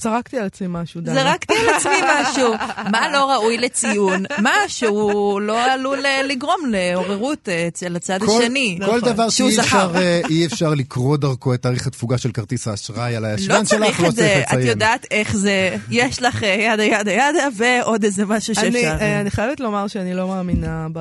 זרקתי 0.00 0.38
על 0.38 0.46
עצמי 0.46 0.66
משהו, 0.70 1.00
דנה. 1.00 1.14
זרקתי 1.22 1.54
על 1.54 1.74
עצמי 1.74 1.92
משהו. 2.22 2.54
מה 2.90 3.12
לא 3.12 3.30
ראוי 3.32 3.58
לציון? 3.58 4.22
מה 4.38 4.52
שהוא 4.68 5.40
לא 5.40 5.72
עלול 5.72 6.06
אה, 6.06 6.22
לגרום 6.22 6.60
לעוררות 6.70 7.48
אה, 7.48 7.64
אצל 7.68 7.96
הצד 7.96 8.18
כל- 8.26 8.42
השני. 8.42 8.78
כל 8.86 8.96
נכון. 8.98 9.12
דבר 9.12 9.28
שהוא 9.28 9.50
שאי 9.50 9.56
זכר. 9.56 9.64
אפשר, 9.86 9.98
אה, 10.00 10.20
אי 10.30 10.46
אפשר 10.46 10.74
לקרוא 10.74 11.16
דרכו 11.16 11.54
את 11.54 11.62
תאריך 11.62 11.86
התפוגה 11.86 12.18
של 12.18 12.32
כרטיס 12.32 12.68
האשראי 12.68 13.16
על 13.16 13.24
הישבן 13.24 13.54
לא 13.54 13.64
שלך, 13.64 13.78
צריך 13.78 14.00
לא 14.00 14.08
את 14.08 14.14
זה, 14.14 14.22
צריך 14.22 14.44
את 14.48 14.52
לציין. 14.52 14.66
יודעת 14.68 15.06
איך 15.10 15.36
זה, 15.36 15.76
יש 15.90 16.22
לך 16.22 16.42
ידה 16.42 16.84
ידה 16.84 17.12
ידה 17.12 17.48
ועוד 17.56 18.04
איזה 18.04 18.26
משהו 18.26 18.54
אני, 18.58 18.72
שאפשר. 18.72 18.96
אה, 19.00 19.20
אני 19.20 19.30
חייבת 19.30 19.60
לומר 19.60 19.86
שאני 19.86 20.14
לא 20.14 20.28
מאמינה 20.28 20.86
ב... 20.92 20.98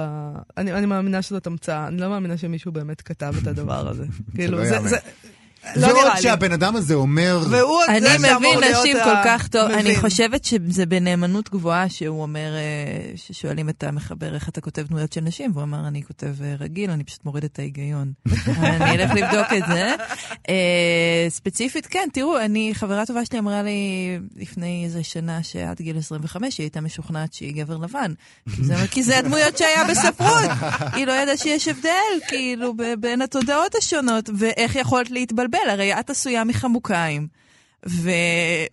אני, 0.57 0.73
אני 0.73 0.85
מאמינה 0.85 1.21
שזאת 1.21 1.47
המצאה, 1.47 1.87
אני 1.87 2.01
לא 2.01 2.09
מאמינה 2.09 2.37
שמישהו 2.37 2.71
באמת 2.71 3.01
כתב 3.01 3.33
את 3.41 3.47
הדבר 3.47 3.87
הזה. 3.89 4.03
כאילו, 4.35 4.57
לא 4.57 4.65
זה... 4.65 4.79
זה 4.87 4.97
לא 5.75 5.87
ועוד 5.87 5.97
נראה 6.03 6.15
לי. 6.15 6.21
שהבן 6.21 6.51
אדם 6.51 6.75
הזה 6.75 6.93
אומר, 6.93 7.39
והוא 7.49 7.79
אני 7.89 7.99
זה 8.01 8.17
שאמור 8.27 8.37
מבין 8.39 8.59
להיות 8.59 8.81
נשים 8.81 8.97
ה- 8.97 9.03
כל 9.03 9.15
כך 9.25 9.47
טוב, 9.47 9.71
אני 9.71 9.81
מבין. 9.83 9.99
חושבת 10.01 10.45
שזה 10.45 10.85
בנאמנות 10.85 11.49
גבוהה 11.49 11.89
שהוא 11.89 12.21
אומר, 12.21 12.53
אה, 12.55 12.61
ששואלים 13.15 13.69
את 13.69 13.83
המחבר 13.83 14.35
איך 14.35 14.49
אתה 14.49 14.61
כותב 14.61 14.81
דמויות 14.87 15.13
של 15.13 15.21
נשים, 15.21 15.51
והוא 15.53 15.63
אמר, 15.63 15.87
אני 15.87 16.03
כותב 16.03 16.27
אה, 16.43 16.55
רגיל, 16.59 16.89
אני 16.91 17.03
פשוט 17.03 17.25
מוריד 17.25 17.43
את 17.43 17.59
ההיגיון. 17.59 18.11
אני 18.63 18.91
אלך 19.03 19.11
לבדוק 19.11 19.47
את 19.57 19.63
זה. 19.67 19.91
אה, 20.49 20.55
ספציפית, 21.29 21.85
כן, 21.85 22.07
תראו, 22.13 22.39
אני, 22.39 22.71
חברה 22.73 23.05
טובה 23.05 23.25
שלי 23.25 23.39
אמרה 23.39 23.63
לי 23.63 23.71
לפני 24.35 24.81
איזה 24.85 25.03
שנה 25.03 25.43
שעד 25.43 25.81
גיל 25.81 25.97
25 25.97 26.57
היא 26.57 26.65
הייתה 26.65 26.81
משוכנעת 26.81 27.33
שהיא 27.33 27.53
גבר 27.55 27.77
לבן. 27.77 28.13
כי 28.91 29.03
זה- 29.03 29.17
הדמויות 29.17 29.57
שהיה 29.57 29.83
בספרות. 29.83 30.49
היא 30.93 31.05
לא 31.07 31.11
ידעה 31.11 31.37
שיש 31.37 31.67
הבדל, 31.67 31.89
כאילו, 32.27 32.73
ב- 32.77 32.93
בין 32.99 33.21
התודעות 33.21 33.75
השונות, 33.75 34.29
ואיך 34.37 34.75
יכולת 34.75 35.11
להתבלבל, 35.11 35.56
הרי 35.69 35.99
את 35.99 36.09
עשויה 36.09 36.43
מחמוקיים. 36.43 37.27
ו... 37.89 38.11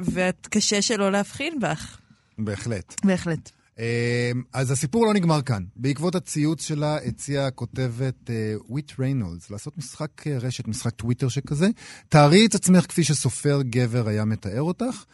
ואת 0.01 0.47
קשה 0.51 0.83
שלא 0.83 1.13
להבחין 1.13 1.61
בך. 1.61 1.99
בהחלט. 2.39 2.95
בהחלט. 3.05 3.51
אה, 3.79 4.31
אז 4.53 4.71
הסיפור 4.71 5.07
לא 5.07 5.15
נגמר 5.15 5.43
כאן. 5.43 5.65
בעקבות 5.77 6.15
הציוץ 6.15 6.67
שלה 6.67 6.97
הציעה 6.97 7.47
הכותבת 7.47 8.31
אה, 8.31 8.55
וויט 8.69 8.93
ריינולדס 8.99 9.51
לעשות 9.51 9.79
משחק 9.79 10.27
אה, 10.27 10.39
רשת, 10.39 10.69
משחק 10.69 10.91
טוויטר 10.91 11.29
שכזה. 11.29 11.69
תארי 12.09 12.47
את 12.47 12.55
עצמך 12.55 12.87
כפי 12.87 13.05
שסופר 13.05 13.63
גבר 13.63 14.09
היה 14.09 14.25
מתאר 14.25 14.63
אותך. 14.63 15.05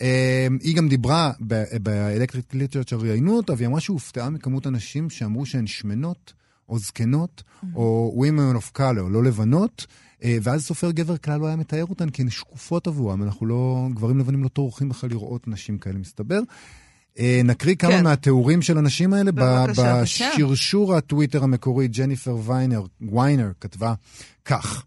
אה, 0.00 0.46
היא 0.60 0.76
גם 0.76 0.88
דיברה 0.88 1.32
ב 1.80 1.88
Electric 1.88 2.54
Literature 2.54 2.96
ראיינו 2.96 3.36
אותה, 3.36 3.52
והיא 3.56 3.66
אמרה 3.66 3.80
שהופתעה 3.80 4.30
מכמות 4.30 4.66
הנשים 4.66 5.10
שאמרו 5.10 5.46
שהן 5.46 5.66
שמנות, 5.66 6.32
או 6.68 6.78
זקנות, 6.78 7.42
או 7.74 8.16
women 8.24 8.56
of 8.56 8.78
color, 8.78 9.08
לא 9.10 9.24
לבנות. 9.24 9.86
אה, 10.24 10.38
ואז 10.42 10.64
סופר 10.64 10.90
גבר 10.90 11.16
כלל 11.16 11.40
לא 11.40 11.46
היה 11.46 11.56
מתאר 11.56 11.84
אותן 11.84 12.10
כי 12.10 12.22
הן 12.22 12.30
שקופות 12.30 12.86
עבורם, 12.86 13.22
אנחנו 13.22 13.46
לא, 13.46 13.86
גברים 13.94 14.18
לבנים 14.18 14.42
לא 14.42 14.48
טורחים 14.48 14.88
בכלל 14.88 15.10
לראות 15.10 15.48
נשים 15.48 15.78
כאלה, 15.78 15.98
מסתבר. 15.98 16.40
אה, 17.18 17.40
נקריא 17.44 17.74
כמה 17.74 17.90
כן. 17.90 18.04
מהתיאורים 18.04 18.62
של 18.62 18.78
הנשים 18.78 19.12
האלה. 19.12 19.32
בבקשה, 19.32 20.02
בשרשור 20.02 20.94
הטוויטר 20.94 21.44
המקורי, 21.44 21.88
ג'ניפר 21.88 22.36
ויינר, 22.44 22.82
ויינר 23.12 23.52
כתבה 23.60 23.94
כך, 24.44 24.84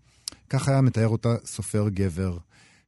כך 0.49 0.67
היה 0.67 0.81
מתאר 0.81 1.07
אותה 1.07 1.35
סופר 1.45 1.89
גבר. 1.89 2.37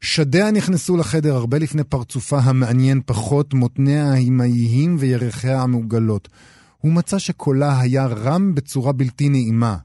שדיה 0.01 0.51
נכנסו 0.51 0.97
לחדר 0.97 1.35
הרבה 1.35 1.57
לפני 1.57 1.83
פרצופה 1.83 2.39
המעניין 2.39 3.01
פחות, 3.05 3.53
מותניה 3.53 4.11
האימהיים 4.11 4.95
וירכיה 4.99 5.61
המעוגלות. 5.61 6.29
הוא 6.77 6.91
מצא 6.91 7.19
שקולה 7.19 7.79
היה 7.79 8.05
רם 8.05 8.55
בצורה 8.55 8.91
בלתי 8.91 9.29
נעימה. 9.29 9.77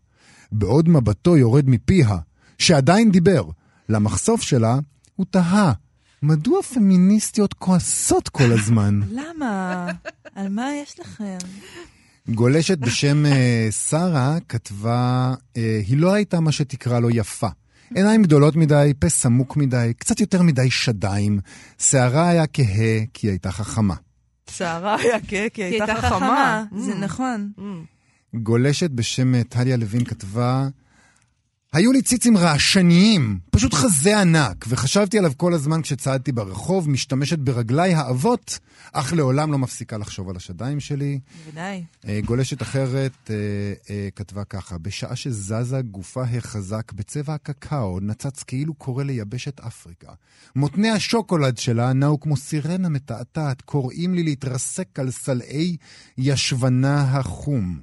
בעוד 0.52 0.88
מבטו 0.88 1.36
יורד 1.36 1.68
מפיה, 1.68 2.18
שעדיין 2.58 3.10
דיבר, 3.10 3.44
למחשוף 3.88 4.42
שלה, 4.42 4.78
הוא 5.16 5.26
תהה, 5.30 5.72
מדוע 6.22 6.62
פמיניסטיות 6.62 7.54
כועסות 7.54 8.28
כל 8.28 8.52
הזמן? 8.52 9.00
למה? 9.20 9.86
על 10.34 10.48
מה 10.48 10.74
יש 10.82 11.00
לכם? 11.00 11.38
גולשת 12.28 12.78
בשם 12.78 13.26
אה, 13.26 13.68
שרה 13.70 14.36
כתבה, 14.48 15.34
אה, 15.56 15.80
היא 15.86 15.96
לא 15.96 16.12
הייתה 16.12 16.40
מה 16.40 16.52
שתקרא 16.52 17.00
לו 17.00 17.10
יפה. 17.10 17.48
עיניים 17.94 18.22
גדולות 18.22 18.56
מדי, 18.56 18.92
פה 18.98 19.08
סמוק 19.08 19.56
מדי, 19.56 19.92
קצת 19.98 20.20
יותר 20.20 20.42
מדי 20.42 20.70
שדיים. 20.70 21.40
שערה 21.78 22.28
היה 22.28 22.46
כהה 22.46 23.04
כי 23.14 23.26
היא 23.26 23.30
הייתה 23.30 23.52
חכמה. 23.52 23.94
שערה 24.50 24.96
היה 24.96 25.18
כהה, 25.28 25.48
כי 25.48 25.62
היא 25.62 25.70
הייתה 25.70 25.94
חכמה. 25.94 26.64
זה 26.76 26.94
נכון. 26.94 27.52
Mm. 27.58 27.62
גולשת 28.34 28.90
בשם 28.90 29.34
אה, 29.34 29.44
טליה 29.44 29.76
לוין 29.76 30.04
כתבה, 30.04 30.68
היו 31.76 31.92
לי 31.92 32.02
ציצים 32.02 32.36
רעשניים, 32.36 33.38
פשוט 33.50 33.74
חזה 33.74 34.20
ענק, 34.20 34.64
וחשבתי 34.68 35.18
עליו 35.18 35.32
כל 35.36 35.54
הזמן 35.54 35.82
כשצעדתי 35.82 36.32
ברחוב, 36.32 36.90
משתמשת 36.90 37.38
ברגליי 37.38 37.94
האבות, 37.94 38.58
אך 38.92 39.12
לעולם 39.12 39.52
לא 39.52 39.58
מפסיקה 39.58 39.98
לחשוב 39.98 40.30
על 40.30 40.36
השדיים 40.36 40.80
שלי. 40.80 41.18
בוודאי. 41.44 41.84
אה, 42.08 42.20
גולשת 42.24 42.62
אחרת 42.62 43.30
אה, 43.30 43.34
אה, 43.90 44.08
כתבה 44.16 44.44
ככה, 44.44 44.78
בשעה 44.78 45.16
שזזה 45.16 45.80
גופה 45.82 46.22
החזק 46.22 46.92
בצבע 46.92 47.34
הקקאו, 47.34 48.00
נצץ 48.00 48.42
כאילו 48.42 48.74
קורא 48.74 49.04
ליבשת 49.04 49.60
אפריקה. 49.60 50.12
מותני 50.56 50.90
השוקולד 50.90 51.58
שלה 51.58 51.92
נעו 51.92 52.20
כמו 52.20 52.36
סירנה 52.36 52.88
מתעתעת, 52.88 53.62
קוראים 53.62 54.14
לי 54.14 54.22
להתרסק 54.22 54.98
על 54.98 55.10
סלעי 55.10 55.76
ישבנה 56.18 57.02
החום. 57.02 57.80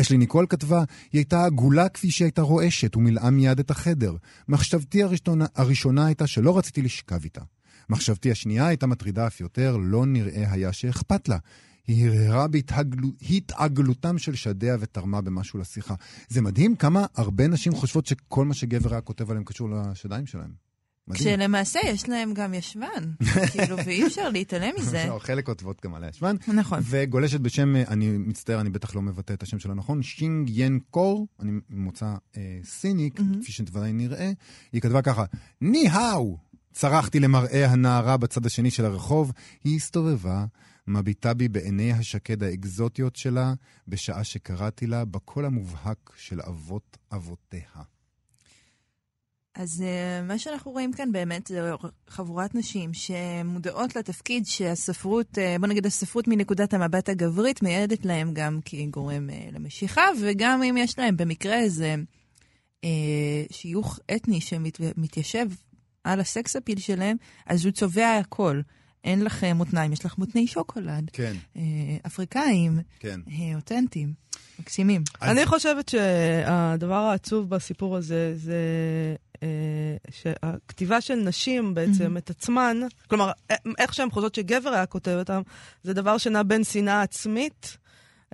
אשלי 0.00 0.18
ניקול 0.18 0.46
כתבה, 0.48 0.78
היא 1.12 1.18
הייתה 1.18 1.44
עגולה 1.44 1.88
כפי 1.88 2.10
שהיא 2.10 2.26
הייתה 2.26 2.42
רועשת, 2.42 2.96
ומילאה 2.96 3.30
מיד 3.30 3.58
את 3.58 3.70
החדר. 3.70 4.16
מחשבתי 4.48 5.02
הראשונה, 5.02 5.46
הראשונה 5.54 6.06
הייתה 6.06 6.26
שלא 6.26 6.58
רציתי 6.58 6.82
לשכב 6.82 7.24
איתה. 7.24 7.40
מחשבתי 7.88 8.30
השנייה 8.30 8.66
הייתה 8.66 8.86
מטרידה 8.86 9.26
אף 9.26 9.40
יותר, 9.40 9.76
לא 9.76 10.06
נראה 10.06 10.52
היה 10.52 10.72
שאכפת 10.72 11.28
לה. 11.28 11.38
היא 11.86 12.08
הרהרה 12.08 12.46
בהתעגלותם 12.48 14.18
של 14.18 14.34
שדיה 14.34 14.76
ותרמה 14.80 15.20
במשהו 15.20 15.58
לשיחה. 15.58 15.94
זה 16.28 16.42
מדהים 16.42 16.76
כמה 16.76 17.06
הרבה 17.14 17.48
נשים 17.48 17.74
חושבות 17.74 18.06
שכל 18.06 18.44
מה 18.44 18.54
שגבר 18.54 18.92
היה 18.92 19.00
כותב 19.00 19.30
עליהם 19.30 19.44
קשור 19.44 19.70
לשדיים 19.70 20.26
שלהם. 20.26 20.67
מדהים. 21.08 21.36
כשלמעשה 21.36 21.80
יש 21.84 22.08
להם 22.08 22.34
גם 22.34 22.54
ישבן, 22.54 23.12
כאילו, 23.52 23.76
ואי 23.86 24.06
אפשר 24.06 24.28
להתעלם 24.28 24.70
מזה. 24.78 25.04
לא, 25.08 25.18
חלק 25.18 25.46
כותבות 25.46 25.80
גם 25.84 25.94
על 25.94 26.04
הישבן. 26.04 26.36
נכון. 26.48 26.80
וגולשת 26.82 27.40
בשם, 27.40 27.76
אה, 27.76 27.84
אני 27.88 28.18
מצטער, 28.18 28.60
אני 28.60 28.70
בטח 28.70 28.94
לא 28.94 29.02
מבטא 29.02 29.32
את 29.32 29.42
השם 29.42 29.58
שלה 29.58 29.74
נכון, 29.74 30.02
שינג 30.02 30.50
ין 30.50 30.78
קור, 30.90 31.26
אני 31.40 31.52
ממוצא 31.70 32.14
אה, 32.36 32.58
סיני. 32.64 33.10
כפי 33.10 33.52
שוודאי 33.52 33.92
נראה, 33.92 34.30
היא 34.72 34.80
כתבה 34.80 35.02
ככה, 35.02 35.24
ני 35.60 35.88
האו! 35.88 36.38
צרחתי 36.72 37.20
למראה 37.20 37.70
הנערה 37.70 38.16
בצד 38.16 38.46
השני 38.46 38.70
של 38.70 38.84
הרחוב, 38.84 39.32
היא 39.64 39.76
הסתובבה, 39.76 40.44
מביטה 40.86 41.34
בי 41.34 41.48
בעיני 41.48 41.92
השקד 41.92 42.42
האקזוטיות 42.42 43.16
שלה, 43.16 43.54
בשעה 43.88 44.24
שקראתי 44.24 44.86
לה 44.86 45.04
בקול 45.04 45.44
המובהק 45.44 46.12
של 46.16 46.40
אבות 46.40 46.98
אבותיה. 47.12 47.82
אז 49.58 49.84
uh, 49.84 50.24
מה 50.24 50.38
שאנחנו 50.38 50.70
רואים 50.70 50.92
כאן 50.92 51.12
באמת 51.12 51.46
זה 51.46 51.72
חבורת 52.08 52.54
נשים 52.54 52.94
שמודעות 52.94 53.96
לתפקיד 53.96 54.46
שהספרות, 54.46 55.38
uh, 55.38 55.60
בוא 55.60 55.68
נגיד 55.68 55.86
הספרות 55.86 56.28
מנקודת 56.28 56.74
המבט 56.74 57.08
הגברית 57.08 57.62
מייעדת 57.62 58.04
להם 58.04 58.34
גם 58.34 58.58
כגורם 58.64 59.30
uh, 59.30 59.54
למשיכה, 59.54 60.04
וגם 60.20 60.62
אם 60.62 60.76
יש 60.76 60.98
להם 60.98 61.16
במקרה 61.16 61.58
איזה 61.58 61.94
שיוך 63.50 63.98
אתני 64.16 64.40
שמתיישב 64.40 65.46
על 66.04 66.20
הסקס 66.20 66.56
אפיל 66.56 66.78
שלהם, 66.78 67.16
אז 67.46 67.64
הוא 67.64 67.72
צובע 67.72 68.16
הכל. 68.16 68.60
אין 69.04 69.24
לך 69.24 69.44
uh, 69.44 69.54
מותניים, 69.54 69.92
יש 69.92 70.04
לך 70.04 70.18
מותני 70.18 70.46
שוקולד, 70.46 71.10
כן, 71.12 71.36
אפריקאים, 72.06 72.78
כן. 73.00 73.20
אותנטיים, 73.54 74.12
מקסימים. 74.60 75.02
אני 75.22 75.46
חושבת 75.46 75.88
שהדבר 75.88 76.94
העצוב 76.94 77.50
בסיפור 77.50 77.96
הזה 77.96 78.32
זה 78.36 78.56
אה, 79.42 79.48
שהכתיבה 80.10 81.00
של 81.00 81.14
נשים 81.14 81.74
בעצם 81.74 82.16
את 82.16 82.30
עצמן, 82.30 82.76
כלומר, 83.08 83.30
איך 83.78 83.94
שהן 83.94 84.10
חושבות 84.10 84.34
שגבר 84.34 84.70
היה 84.70 84.86
כותב 84.86 85.16
אותם, 85.18 85.40
זה 85.82 85.94
דבר 85.94 86.18
שנע 86.18 86.42
בין 86.42 86.64
שנאה 86.64 87.02
עצמית 87.02 87.76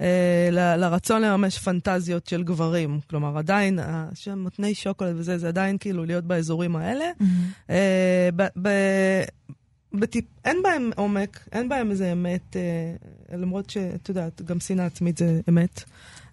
אה, 0.00 0.48
ל- 0.52 0.76
לרצון 0.76 1.22
לממש 1.22 1.58
פנטזיות 1.58 2.26
של 2.26 2.42
גברים. 2.42 3.00
כלומר, 3.10 3.38
עדיין, 3.38 3.78
השם 3.82 4.38
מותני 4.38 4.74
שוקולד 4.74 5.14
וזה, 5.16 5.38
זה 5.38 5.48
עדיין 5.48 5.78
כאילו 5.78 6.04
להיות 6.04 6.24
באזורים 6.24 6.76
האלה. 6.76 7.04
אה, 7.70 8.28
ב- 8.36 8.48
ב- 8.62 9.24
בטיפ... 9.94 10.24
אין 10.44 10.62
בהם 10.62 10.90
עומק, 10.96 11.48
אין 11.52 11.68
בהם 11.68 11.90
איזה 11.90 12.12
אמת, 12.12 12.56
אה, 12.56 13.36
למרות 13.38 13.70
שאת 13.70 14.08
יודעת, 14.08 14.42
גם 14.42 14.60
שנאה 14.60 14.86
עצמית 14.86 15.18
זה 15.18 15.40
אמת. 15.48 15.82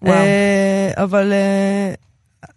וואו. 0.02 0.14
אה, 0.14 0.90
אבל 0.96 1.32
אה, 1.32 1.94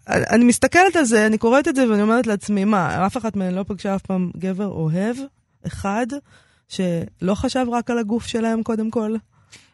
אני 0.07 0.43
מסתכלת 0.43 0.95
על 0.95 1.05
זה, 1.05 1.25
אני 1.25 1.37
קוראת 1.37 1.67
את 1.67 1.75
זה 1.75 1.89
ואני 1.89 2.01
אומרת 2.01 2.27
לעצמי, 2.27 2.65
מה, 2.65 3.05
אף 3.05 3.17
אחת 3.17 3.35
מהן 3.35 3.53
לא 3.53 3.63
פגשה 3.67 3.95
אף 3.95 4.01
פעם 4.01 4.31
גבר 4.37 4.67
אוהב 4.67 5.15
אחד 5.67 6.07
שלא 6.67 7.35
חשב 7.35 7.65
רק 7.71 7.89
על 7.91 7.97
הגוף 7.97 8.25
שלהם 8.27 8.63
קודם 8.63 8.91
כל? 8.91 9.15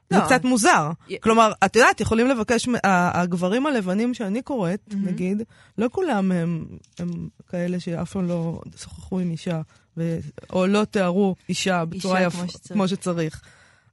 זה 0.10 0.18
לא. 0.18 0.26
קצת 0.26 0.44
מוזר. 0.44 0.92
י- 1.10 1.20
כלומר, 1.20 1.52
את 1.66 1.76
יודעת, 1.76 2.02
יכולים 2.02 2.28
לבקש, 2.28 2.68
הגברים 2.84 3.66
הלבנים 3.66 4.14
שאני 4.14 4.42
קוראת, 4.42 4.94
נגיד, 4.94 5.42
לא 5.78 5.90
כולם 5.92 6.32
הם, 6.32 6.66
הם 7.00 7.10
כאלה 7.50 7.80
שאף 7.80 8.12
פעם 8.12 8.28
לא 8.28 8.62
שוחחו 8.78 9.20
עם 9.20 9.32
אישה, 9.32 9.62
ו... 10.02 10.20
או 10.54 10.68
לא 10.68 10.86
תיארו 10.86 11.36
אישה 11.50 11.86
בצורה 11.86 12.22
יפה, 12.22 12.38
כמו. 12.38 12.48
כמו 12.74 12.88
שצריך. 12.88 13.42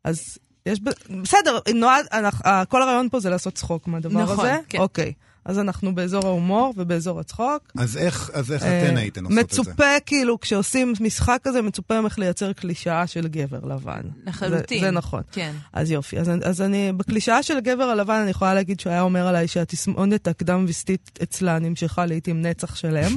אז 0.05 0.39
יש, 0.67 0.81
ב- 0.81 1.21
בסדר, 1.23 1.59
נועד, 1.75 2.07
אנחנו, 2.13 2.45
כל 2.69 2.83
הרעיון 2.83 3.09
פה 3.09 3.21
זה 3.21 3.31
לעשות 3.31 3.55
צחוק 3.55 3.89
מהדבר 3.89 4.23
נכון, 4.23 4.39
הזה. 4.47 4.59
כן. 4.69 4.79
אוקיי. 4.79 5.13
אז 5.49 5.59
אנחנו 5.59 5.95
באזור 5.95 6.27
ההומור 6.27 6.75
ובאזור 6.77 7.21
הצחוק. 7.21 7.73
אז 7.79 7.97
איך, 7.97 8.31
אז 8.35 8.53
איך 8.53 8.63
אה, 8.63 8.85
אתן 8.85 8.97
הייתן 8.97 9.25
עושות 9.25 9.39
את 9.39 9.51
זה? 9.51 9.63
מצופה, 9.63 10.01
כאילו, 10.07 10.41
כשעושים 10.41 10.93
משחק 11.01 11.39
כזה, 11.43 11.63
מצופה 11.63 12.01
ממך 12.01 12.19
לייצר 12.19 12.53
קלישאה 12.53 13.07
של 13.07 13.29
גבר 13.29 13.59
לבן. 13.75 14.01
לחלוטין. 14.27 14.81
זה, 14.81 14.87
זה 14.87 14.91
נכון. 14.91 15.23
כן. 15.33 15.53
אז 15.73 15.91
יופי, 15.91 16.19
אז, 16.19 16.31
אז 16.43 16.63
אני, 16.63 16.93
בקלישאה 16.97 17.43
של 17.43 17.61
גבר 17.61 17.85
הלבן, 17.85 18.15
אני 18.15 18.31
יכולה 18.31 18.55
להגיד 18.55 18.81
שהוא 18.81 18.91
היה 18.91 19.03
אומר 19.03 19.27
עליי 19.27 19.49
שהתסמונת 19.49 20.29
הקדם 20.29 20.65
וסטית 20.69 21.19
אצלה 21.23 21.59
נמשכה 21.59 22.07
לעיתים 22.07 22.43
נצח 22.43 22.75
שלם. 22.75 23.13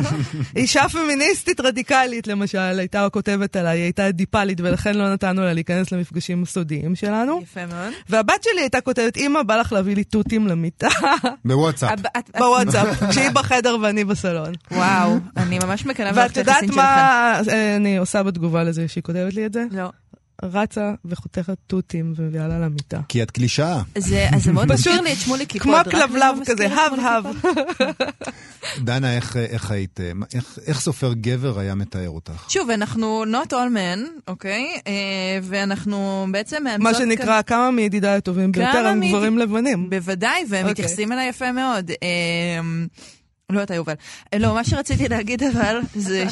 אישה 0.56 0.88
פמיניסטית 0.88 1.60
רדיקלית, 1.60 2.26
למשל, 2.26 2.58
הייתה 2.58 3.08
כותבת 3.12 3.56
עליי, 3.56 3.78
היא 3.78 3.84
הייתה 3.84 4.10
דיפלית, 4.10 4.60
ולכן 4.60 4.94
לא 4.94 5.12
נתנו 5.12 5.42
לה 5.42 5.52
להיכנס 5.52 5.92
למפגשים 5.92 6.42
הסודיים 6.42 6.94
שלנו. 6.94 7.40
יפה 7.42 7.66
מאוד. 7.66 7.92
והבת 8.08 8.42
שלי 8.42 8.60
הייתה 8.60 8.80
כותבת, 8.80 9.16
אמא, 9.16 9.42
בא 9.42 9.56
לך 9.56 9.72
להביא 9.72 9.96
לי 9.96 10.04
תותים 10.04 10.46
למיטה, 10.46 10.88
בוואטסאפ. 11.66 11.98
בוואטסאפ, 12.38 13.02
כשהיא 13.10 13.30
בחדר 13.30 13.76
ואני 13.82 14.04
בסלון. 14.04 14.52
וואו, 14.70 15.16
אני 15.36 15.58
ממש 15.58 15.86
מקנאה 15.86 16.10
ואת 16.14 16.36
יודעת. 16.36 16.64
מה 16.64 17.40
אני 17.76 17.96
עושה 17.96 18.22
בתגובה 18.22 18.64
לזה 18.64 18.88
שהיא 18.88 19.04
כותבת 19.04 19.34
לי 19.34 19.46
את 19.46 19.52
זה? 19.52 19.64
לא. 19.70 19.90
רצה 20.42 20.94
וחותכת 21.04 21.56
תותים 21.66 22.12
ומביאה 22.16 22.48
לה 22.48 22.58
למיטה. 22.58 23.00
כי 23.08 23.22
את 23.22 23.30
קלישאה. 23.30 23.82
זה, 23.98 24.28
אז 24.34 24.48
מאוד 24.48 24.68
מזכיר 24.72 25.00
לי 25.00 25.12
את 25.12 25.18
שמולי 25.18 25.46
קיפוד. 25.46 25.82
כמו 25.82 25.90
כלבלב 25.90 26.36
לא 26.38 26.44
כזה, 26.46 26.66
הב 26.66 26.92
הב. 27.00 27.26
דנה, 28.84 29.16
איך, 29.16 29.36
איך 29.36 29.70
היית, 29.70 30.00
אה, 30.00 30.10
איך, 30.34 30.58
איך 30.66 30.80
סופר 30.80 31.12
גבר 31.12 31.58
היה 31.58 31.74
מתאר 31.74 32.08
אותך? 32.08 32.44
שוב, 32.48 32.70
אנחנו 32.70 33.24
not 33.24 33.50
all 33.50 33.74
men, 33.74 34.28
אוקיי? 34.28 34.80
אה, 34.86 34.92
ואנחנו 35.42 36.26
בעצם 36.30 36.64
מאמצות 36.64 36.82
מה 36.82 36.94
שנקרא, 36.94 37.42
כמה 37.42 37.70
מידידיי 37.70 38.16
הטובים 38.16 38.52
ביותר 38.52 38.86
הם 38.86 39.08
גברים 39.08 39.38
לבנים. 39.38 39.90
בוודאי, 39.90 40.44
והם 40.48 40.60
אוקיי. 40.60 40.70
מתייחסים 40.70 41.12
אליי 41.12 41.28
יפה 41.28 41.52
מאוד. 41.52 41.90
אמ, 42.60 42.86
לא 43.50 43.62
אתה 43.62 43.74
יובל. 43.74 43.94
אה, 44.34 44.38
לא, 44.38 44.54
מה 44.54 44.64
שרציתי 44.64 45.08
להגיד 45.08 45.42
אבל, 45.42 45.80
זה 45.94 46.24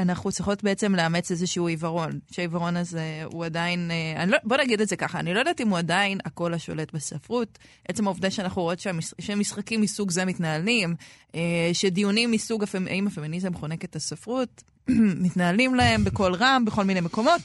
שאנחנו 0.00 0.32
צריכות 0.32 0.64
בעצם 0.64 0.94
לאמץ 0.94 1.30
איזשהו 1.30 1.66
עיוורון, 1.66 2.18
שהעיוורון 2.30 2.76
הזה 2.76 3.02
הוא 3.24 3.44
עדיין, 3.44 3.90
אה, 3.90 4.26
לא, 4.26 4.38
בוא 4.44 4.56
נגיד 4.56 4.80
את 4.80 4.88
זה 4.88 4.96
ככה, 4.96 5.18
אני 5.20 5.34
לא 5.34 5.38
יודעת 5.38 5.60
אם 5.60 5.68
הוא 5.68 5.78
עדיין 5.78 6.18
הקול 6.24 6.54
השולט 6.54 6.92
בספרות. 6.94 7.58
עצם 7.88 8.06
העובדה 8.06 8.30
שאנחנו 8.30 8.62
רואות 8.62 8.78
שהמש- 8.80 9.14
שמשחקים 9.20 9.80
מסוג 9.80 10.10
זה 10.10 10.24
מתנהלים, 10.24 10.94
אה, 11.34 11.40
שדיונים 11.72 12.30
מסוג 12.30 12.64
הפמ- 12.64 12.88
האם 12.90 13.06
הפמיניזם 13.06 13.54
חונק 13.54 13.84
את 13.84 13.96
הספרות, 13.96 14.62
מתנהלים 15.24 15.74
להם 15.74 16.04
בקול 16.04 16.34
רם, 16.34 16.64
בכל 16.66 16.84
מיני 16.84 17.00
מקומות. 17.00 17.40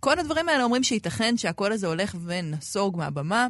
כל 0.00 0.18
הדברים 0.18 0.48
האלה 0.48 0.64
אומרים 0.64 0.82
שייתכן 0.82 1.36
שהקול 1.36 1.72
הזה 1.72 1.86
הולך 1.86 2.16
ונסוג 2.24 2.96
מהבמה. 2.96 3.46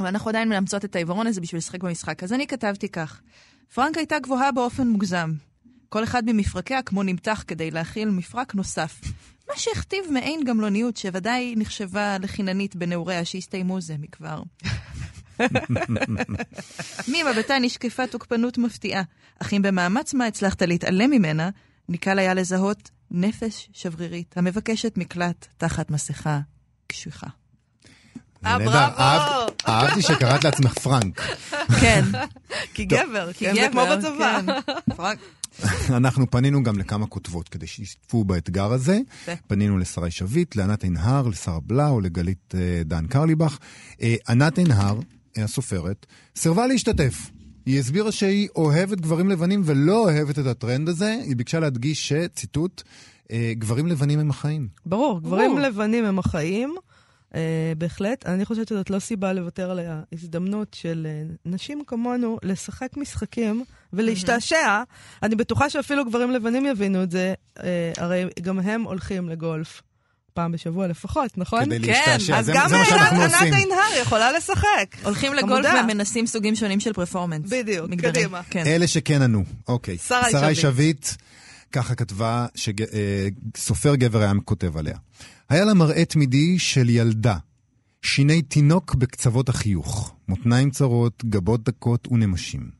ואנחנו 0.00 0.28
עדיין 0.30 0.48
מאמצות 0.48 0.84
את 0.84 0.96
העיוורון 0.96 1.26
הזה 1.26 1.40
בשביל 1.40 1.58
לשחק 1.58 1.82
במשחק. 1.82 2.22
אז 2.22 2.32
אני 2.32 2.46
כתבתי 2.46 2.88
כך: 2.88 3.20
פרנק 3.74 3.96
הייתה 3.98 4.18
גבוהה 4.18 4.52
באופן 4.52 4.88
מוגזם. 4.88 5.32
כל 5.94 6.04
אחד 6.04 6.22
ממפרקיה 6.26 6.82
כמו 6.82 7.02
נמתח 7.02 7.44
כדי 7.46 7.70
להכיל 7.70 8.10
מפרק 8.10 8.54
נוסף. 8.54 9.00
מה 9.48 9.56
שהכתיב 9.56 10.04
מעין 10.10 10.44
גמלוניות 10.44 10.96
שוודאי 10.96 11.54
נחשבה 11.56 12.18
לחיננית 12.18 12.76
בנעוריה 12.76 13.24
שהסתיימו 13.24 13.80
זה 13.80 13.94
מכבר. 13.98 14.42
ממבטה 17.08 17.58
נשקפה 17.58 18.06
תוקפנות 18.06 18.58
מפתיעה, 18.58 19.02
אך 19.42 19.52
אם 19.52 19.62
במאמץ 19.62 20.14
מה 20.14 20.26
הצלחת 20.26 20.62
להתעלם 20.62 21.10
ממנה, 21.10 21.50
ניקל 21.88 22.18
היה 22.18 22.34
לזהות 22.34 22.90
נפש 23.10 23.68
שברירית 23.72 24.34
המבקשת 24.38 24.96
מקלט 24.96 25.46
תחת 25.56 25.90
מסכה 25.90 26.40
קשיחה. 26.86 27.26
אה. 28.46 28.58
בראבו. 28.58 29.52
אהבתי 29.68 30.02
שקראת 30.02 30.44
לעצמך 30.44 30.72
פרנק. 30.78 31.20
כן, 31.80 32.04
כי 32.74 32.84
גבר, 32.84 33.32
כי 33.32 33.44
כן, 33.44 33.54
זה 33.54 33.68
כמו 33.72 33.84
גבר, 33.84 33.96
בצבא. 33.96 34.40
כן. 34.46 34.72
פרנק. 34.96 35.18
אנחנו 35.98 36.30
פנינו 36.30 36.62
גם 36.62 36.78
לכמה 36.78 37.06
כותבות 37.06 37.48
כדי 37.48 37.66
שישתתפו 37.66 38.24
באתגר 38.24 38.72
הזה. 38.72 38.98
פנינו 39.46 39.78
לשרי 39.78 40.10
שביט, 40.10 40.56
לענת 40.56 40.84
עינהר, 40.84 41.28
לשרה 41.28 41.60
בלאו, 41.60 42.00
לגלית 42.00 42.54
אה, 42.54 42.82
דן 42.84 43.06
קרליבך. 43.06 43.58
אה, 44.02 44.14
ענת 44.28 44.58
עינהר, 44.58 44.98
אה, 45.38 45.44
הסופרת, 45.44 46.06
סירבה 46.36 46.66
להשתתף. 46.66 47.30
היא 47.66 47.80
הסבירה 47.80 48.12
שהיא 48.12 48.48
אוהבת 48.56 49.00
גברים 49.00 49.28
לבנים 49.28 49.62
ולא 49.64 50.02
אוהבת 50.02 50.38
את 50.38 50.46
הטרנד 50.46 50.88
הזה. 50.88 51.16
היא 51.24 51.36
ביקשה 51.36 51.60
להדגיש 51.60 52.08
שציטוט, 52.08 52.82
גברים 53.52 53.86
לבנים 53.86 54.18
הם 54.18 54.30
החיים. 54.30 54.68
ברור, 54.86 55.20
גברים 55.20 55.50
ברור. 55.50 55.60
לבנים 55.60 56.04
הם 56.04 56.18
החיים, 56.18 56.74
בהחלט. 57.78 58.26
אני 58.26 58.44
חושבת 58.44 58.68
שזאת 58.68 58.90
לא 58.90 58.98
סיבה 58.98 59.32
לוותר 59.32 59.70
על 59.70 59.80
ההזדמנות 60.12 60.74
של 60.74 61.06
אה, 61.10 61.34
נשים 61.44 61.82
כמונו 61.86 62.38
לשחק 62.42 62.96
משחקים 62.96 63.64
ולהשתעשע. 63.92 64.82
אני 65.22 65.34
בטוחה 65.34 65.70
שאפילו 65.70 66.04
גברים 66.04 66.30
לבנים 66.30 66.66
יבינו 66.66 67.02
את 67.02 67.10
זה, 67.10 67.34
אה, 67.62 67.92
הרי 67.96 68.24
גם 68.42 68.60
הם 68.60 68.82
הולכים 68.82 69.28
לגולף. 69.28 69.82
פעם 70.34 70.52
בשבוע 70.52 70.86
לפחות, 70.86 71.38
נכון? 71.38 71.64
כדי 71.64 71.80
כן, 71.80 71.92
להשתעשע, 71.92 72.38
אז 72.38 72.46
זה, 72.46 72.52
גם 72.54 72.68
זה 72.68 72.76
מה 72.76 72.84
שאנחנו 72.84 73.22
ענת 73.22 73.32
עושים. 73.32 73.54
עינהר 73.54 74.00
יכולה 74.02 74.32
לשחק. 74.32 74.96
הולכים 75.04 75.34
לגולף. 75.34 75.74
ומנסים 75.84 76.26
סוגים 76.26 76.56
שונים 76.56 76.80
של 76.80 76.92
פרפורמנס. 76.92 77.50
בדיוק, 77.50 77.90
מגדרי. 77.90 78.12
קדימה. 78.12 78.40
כן. 78.50 78.66
אלה 78.66 78.86
שכן 78.86 79.22
ענו, 79.22 79.44
אוקיי. 79.68 79.98
שרי 79.98 80.32
שרי 80.32 80.54
שביט. 80.54 81.06
ככה 81.74 81.94
כתבה, 81.94 82.46
שסופר 82.54 83.94
גבר 83.94 84.22
היה 84.22 84.32
כותב 84.44 84.76
עליה. 84.76 84.96
היה 85.48 85.64
לה 85.64 85.74
מראה 85.74 86.04
תמידי 86.04 86.58
של 86.58 86.90
ילדה, 86.90 87.36
שיני 88.02 88.42
תינוק 88.42 88.94
בקצוות 88.94 89.48
החיוך, 89.48 90.14
מותניים 90.28 90.70
צרות, 90.70 91.24
גבות 91.24 91.64
דקות 91.64 92.08
ונמשים. 92.12 92.70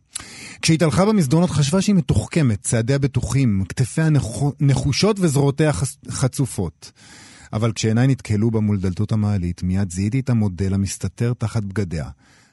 כשהתהלכה 0.63 1.05
במסדרונות 1.05 1.51
חשבה 1.51 1.81
שהיא 1.81 1.95
מתוחכמת, 1.95 2.63
צעדיה 2.63 2.99
בטוחים, 2.99 3.65
כתפיה 3.69 4.11
נחו- 4.11 4.53
נחושות 4.61 5.21
וזרועותיה 5.21 5.73
חצופות. 6.11 6.93
אבל 7.53 7.73
כשעיניי 7.73 8.07
נתקלו 8.07 8.51
בה 8.51 8.61
מול 8.61 8.81
דלתות 8.81 9.13
המעלית, 9.13 9.63
מיד 9.63 9.91
זיהיתי 9.91 10.21
את 10.21 10.31
המודל 10.31 10.75
המסתתר 10.75 11.33
תחת 11.39 11.65
בגדיה. 11.65 12.09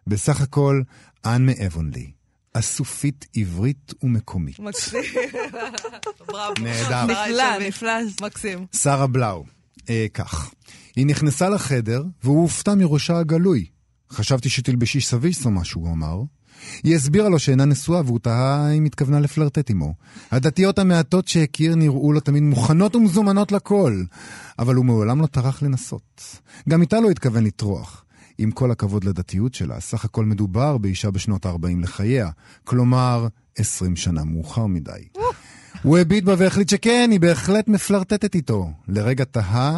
בסך 0.08 0.42
הכל, 0.42 0.82
אן 1.26 1.46
מאבונלי. 1.46 2.12
אסופית 2.54 3.26
עברית 3.36 3.94
ומקומית. 4.04 4.60
מקסים. 4.60 5.00
בראבו. 6.28 6.64
נהדר. 6.64 7.06
נפלא, 7.06 7.68
נפלא. 7.68 7.92
מקסים. 8.22 8.66
שרה 8.76 9.08
בלאו, 9.08 9.44
אה, 9.90 10.06
כך. 10.14 10.52
היא 10.96 11.06
נכנסה 11.06 11.50
לחדר, 11.50 12.04
והוא 12.24 12.42
הופתע 12.42 12.76
מראשה 12.76 13.18
הגלוי. 13.18 13.66
חשבתי 14.12 14.50
שתלבשי 14.50 15.02
סביס 15.02 15.46
או 15.46 15.52
משהו, 15.52 15.82
הוא 15.82 15.94
אמר. 15.94 16.22
היא 16.84 16.96
הסבירה 16.96 17.30
לו 17.30 17.40
שאינה 17.40 17.66
נשואה, 17.66 18.02
והוא 18.06 18.20
תהה 18.20 18.72
אם 18.72 18.86
התכוונה 18.86 19.20
לפלרטט 19.20 19.70
עמו. 19.70 19.94
הדתיות 20.32 20.80
המעטות 20.80 21.28
שהכיר 21.28 21.76
נראו 21.76 22.14
לו 22.14 22.20
תמיד 22.20 22.44
מוכנות 22.44 22.96
ומזומנות 22.96 23.52
לכל, 23.52 24.04
אבל 24.60 24.76
הוא 24.76 24.86
מעולם 24.86 25.22
לא 25.22 25.28
טרח 25.28 25.64
לנסות. 25.64 26.38
גם 26.70 26.82
איתה 26.82 27.00
לא 27.00 27.10
התכוון 27.10 27.44
לטרוח. 27.44 28.06
עם 28.38 28.52
כל 28.52 28.72
הכבוד 28.72 29.04
לדתיות 29.04 29.54
שלה, 29.54 29.80
סך 29.80 30.06
הכל 30.06 30.26
מדובר 30.26 30.78
באישה 30.78 31.12
בשנות 31.12 31.46
ה-40 31.46 31.82
לחייה, 31.82 32.30
כלומר, 32.64 33.28
20 33.56 33.96
שנה 33.96 34.24
מאוחר 34.24 34.66
מדי. 34.66 35.08
הוא 35.84 35.98
הביט 35.98 36.24
בה 36.24 36.36
והחליט 36.38 36.70
שכן, 36.70 37.10
היא 37.12 37.20
בהחלט 37.20 37.68
מפלרטטת 37.68 38.36
איתו. 38.36 38.72
לרגע 38.88 39.24
תהה 39.24 39.78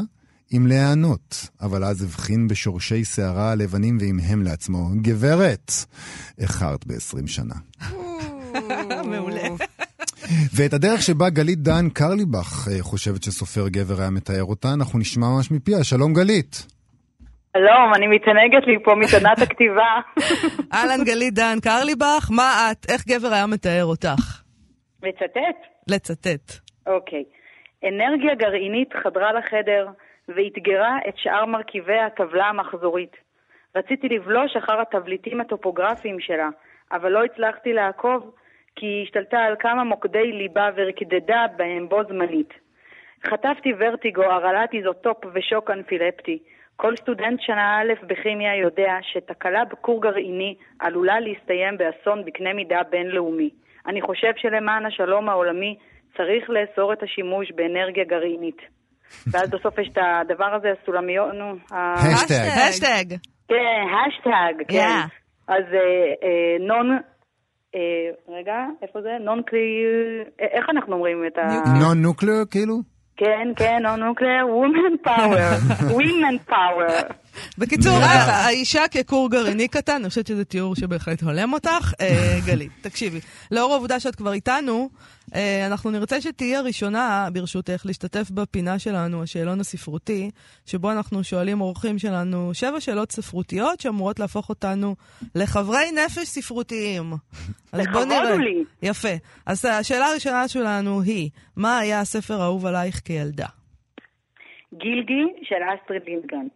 אם 0.53 0.67
להיענות, 0.67 1.47
אבל 1.61 1.83
אז 1.83 2.01
הבחין 2.03 2.47
בשורשי 2.47 3.05
שערה 3.05 3.51
הלבנים 3.51 3.97
ועמהם 4.01 4.43
לעצמו, 4.43 4.89
גברת, 5.01 5.71
איחרת 6.39 6.87
ב-20 6.87 7.27
שנה. 7.27 7.55
מעולה. 9.05 9.41
ואת 10.53 10.73
הדרך 10.73 11.01
שבה 11.01 11.29
גלית 11.29 11.61
דן 11.61 11.89
קרליבך 11.89 12.67
אה, 12.71 12.83
חושבת 12.83 13.23
שסופר 13.23 13.67
גבר 13.67 14.01
היה 14.01 14.09
מתאר 14.09 14.43
אותה, 14.43 14.73
אנחנו 14.73 14.99
נשמע 14.99 15.29
ממש 15.29 15.51
מפיה. 15.51 15.83
שלום 15.83 16.13
גלית. 16.13 16.72
שלום, 17.57 17.93
אני 17.95 18.07
מתענגת 18.07 18.67
לי 18.67 18.83
פה 18.83 18.95
מתנת 18.95 19.41
הכתיבה. 19.41 19.91
אהלן 20.73 21.03
גלית 21.05 21.33
דן 21.33 21.57
קרליבך, 21.63 22.29
מה 22.35 22.71
את, 22.71 22.85
איך 22.91 23.01
גבר 23.07 23.33
היה 23.33 23.47
מתאר 23.47 23.85
אותך? 23.85 24.41
מצטט? 25.03 25.59
לצטט. 25.89 26.51
אוקיי. 26.87 27.23
אנרגיה 27.83 28.35
גרעינית 28.35 28.93
חדרה 29.03 29.33
לחדר 29.33 29.87
ואתגרה 30.27 30.97
את 31.09 31.17
שאר 31.17 31.45
מרכיבי 31.45 31.99
הטבלה 31.99 32.45
המחזורית. 32.45 33.15
רציתי 33.75 34.07
לבלוש 34.09 34.55
אחר 34.55 34.81
התבליטים 34.81 35.41
הטופוגרפיים 35.41 36.19
שלה, 36.19 36.49
אבל 36.91 37.11
לא 37.11 37.23
הצלחתי 37.23 37.73
לעקוב 37.73 38.31
כי 38.75 38.85
היא 38.85 39.03
השתלטה 39.03 39.37
על 39.37 39.55
כמה 39.59 39.83
מוקדי 39.83 40.31
ליבה 40.31 40.69
ורקדדה 40.75 41.45
בהם 41.57 41.89
בו 41.89 42.03
זמנית. 42.09 42.53
חטפתי 43.27 43.73
ורטיגו, 43.79 44.23
הרעלת 44.23 44.73
איזוטופ 44.73 45.17
ושוק 45.33 45.71
אנפילפטי. 45.71 46.39
כל 46.83 46.95
סטודנט 47.01 47.39
שנה 47.41 47.79
א' 47.79 48.05
בכימיה 48.07 48.55
יודע 48.55 48.91
שתקלה 49.01 49.65
בכור 49.71 50.01
גרעיני 50.01 50.55
עלולה 50.79 51.19
להסתיים 51.19 51.77
באסון 51.77 52.25
בקנה 52.25 52.53
מידה 52.53 52.81
בינלאומי. 52.89 53.49
אני 53.87 54.01
חושב 54.01 54.33
שלמען 54.35 54.85
השלום 54.85 55.29
העולמי 55.29 55.77
צריך 56.17 56.49
לאסור 56.49 56.93
את 56.93 57.03
השימוש 57.03 57.51
באנרגיה 57.55 58.03
גרעינית. 58.03 58.61
ואז 59.31 59.49
בסוף 59.49 59.79
יש 59.79 59.89
את 59.91 59.97
הדבר 60.01 60.55
הזה, 60.55 60.67
הסולמיות, 60.81 61.33
נו, 61.33 61.55
ה- 61.71 61.93
האשטג. 61.93 62.47
האשטג. 62.69 63.15
כן, 63.47 63.83
האשטג, 63.99 64.63
כן. 64.67 64.77
Yeah. 64.77 65.09
אז 65.47 65.63
אה, 65.73 66.13
אה, 66.23 66.57
נון, 66.59 66.99
אה, 67.75 67.79
רגע, 68.29 68.65
איפה 68.81 69.01
זה? 69.01 69.09
נון 69.19 69.41
קלי... 69.45 69.85
אה, 70.41 70.45
איך 70.57 70.65
אנחנו 70.69 70.93
אומרים 70.93 71.23
את 71.27 71.37
ה... 71.37 71.41
נון 71.79 72.01
נוקלר 72.01 72.43
כאילו? 72.51 72.92
כן, 73.23 73.47
כן, 73.55 73.79
non 73.83 73.99
nuclear, 74.03 74.45
woman 74.49 74.97
power, 75.03 75.49
women 75.93 76.37
power. 76.45 77.22
בקיצור, 77.57 77.97
האישה 78.01 78.87
ככור 78.87 79.29
גרעיני 79.29 79.67
קטן, 79.67 79.95
אני 79.95 80.09
חושבת 80.09 80.27
שזה 80.27 80.45
תיאור 80.45 80.75
שבהחלט 80.75 81.23
הולם 81.23 81.53
אותך. 81.53 81.93
אה, 82.01 82.37
גלית, 82.47 82.71
תקשיבי, 82.81 83.19
לאור 83.51 83.73
העובדה 83.73 83.99
שאת 83.99 84.15
כבר 84.15 84.33
איתנו, 84.33 84.89
אה, 85.35 85.67
אנחנו 85.67 85.91
נרצה 85.91 86.21
שתהיי 86.21 86.55
הראשונה, 86.55 87.27
ברשותך, 87.33 87.81
להשתתף 87.85 88.31
בפינה 88.31 88.79
שלנו, 88.79 89.23
השאלון 89.23 89.59
הספרותי, 89.59 90.31
שבו 90.65 90.91
אנחנו 90.91 91.23
שואלים 91.23 91.61
אורחים 91.61 91.99
שלנו 91.99 92.53
שבע 92.53 92.79
שאלות 92.79 93.11
ספרותיות 93.11 93.79
שאמורות 93.79 94.19
להפוך 94.19 94.49
אותנו 94.49 94.95
לחברי 95.35 95.91
נפש 95.91 96.27
ספרותיים. 96.27 97.13
אז 97.13 97.17
בוא 97.71 97.79
לכבוד 97.81 98.07
נראה. 98.07 98.33
הוא 98.33 98.39
לי. 98.39 98.63
יפה. 98.81 99.13
אז 99.45 99.65
השאלה 99.65 100.05
הראשונה 100.05 100.47
שלנו 100.47 101.01
היא, 101.01 101.29
מה 101.57 101.77
היה 101.77 101.99
הספר 101.99 102.41
האהוב 102.41 102.65
עלייך 102.65 103.01
כילדה? 103.05 103.47
גילגי 104.73 105.23
של 105.43 105.55
אסטריד 105.75 106.01
לינדגרן. 106.05 106.47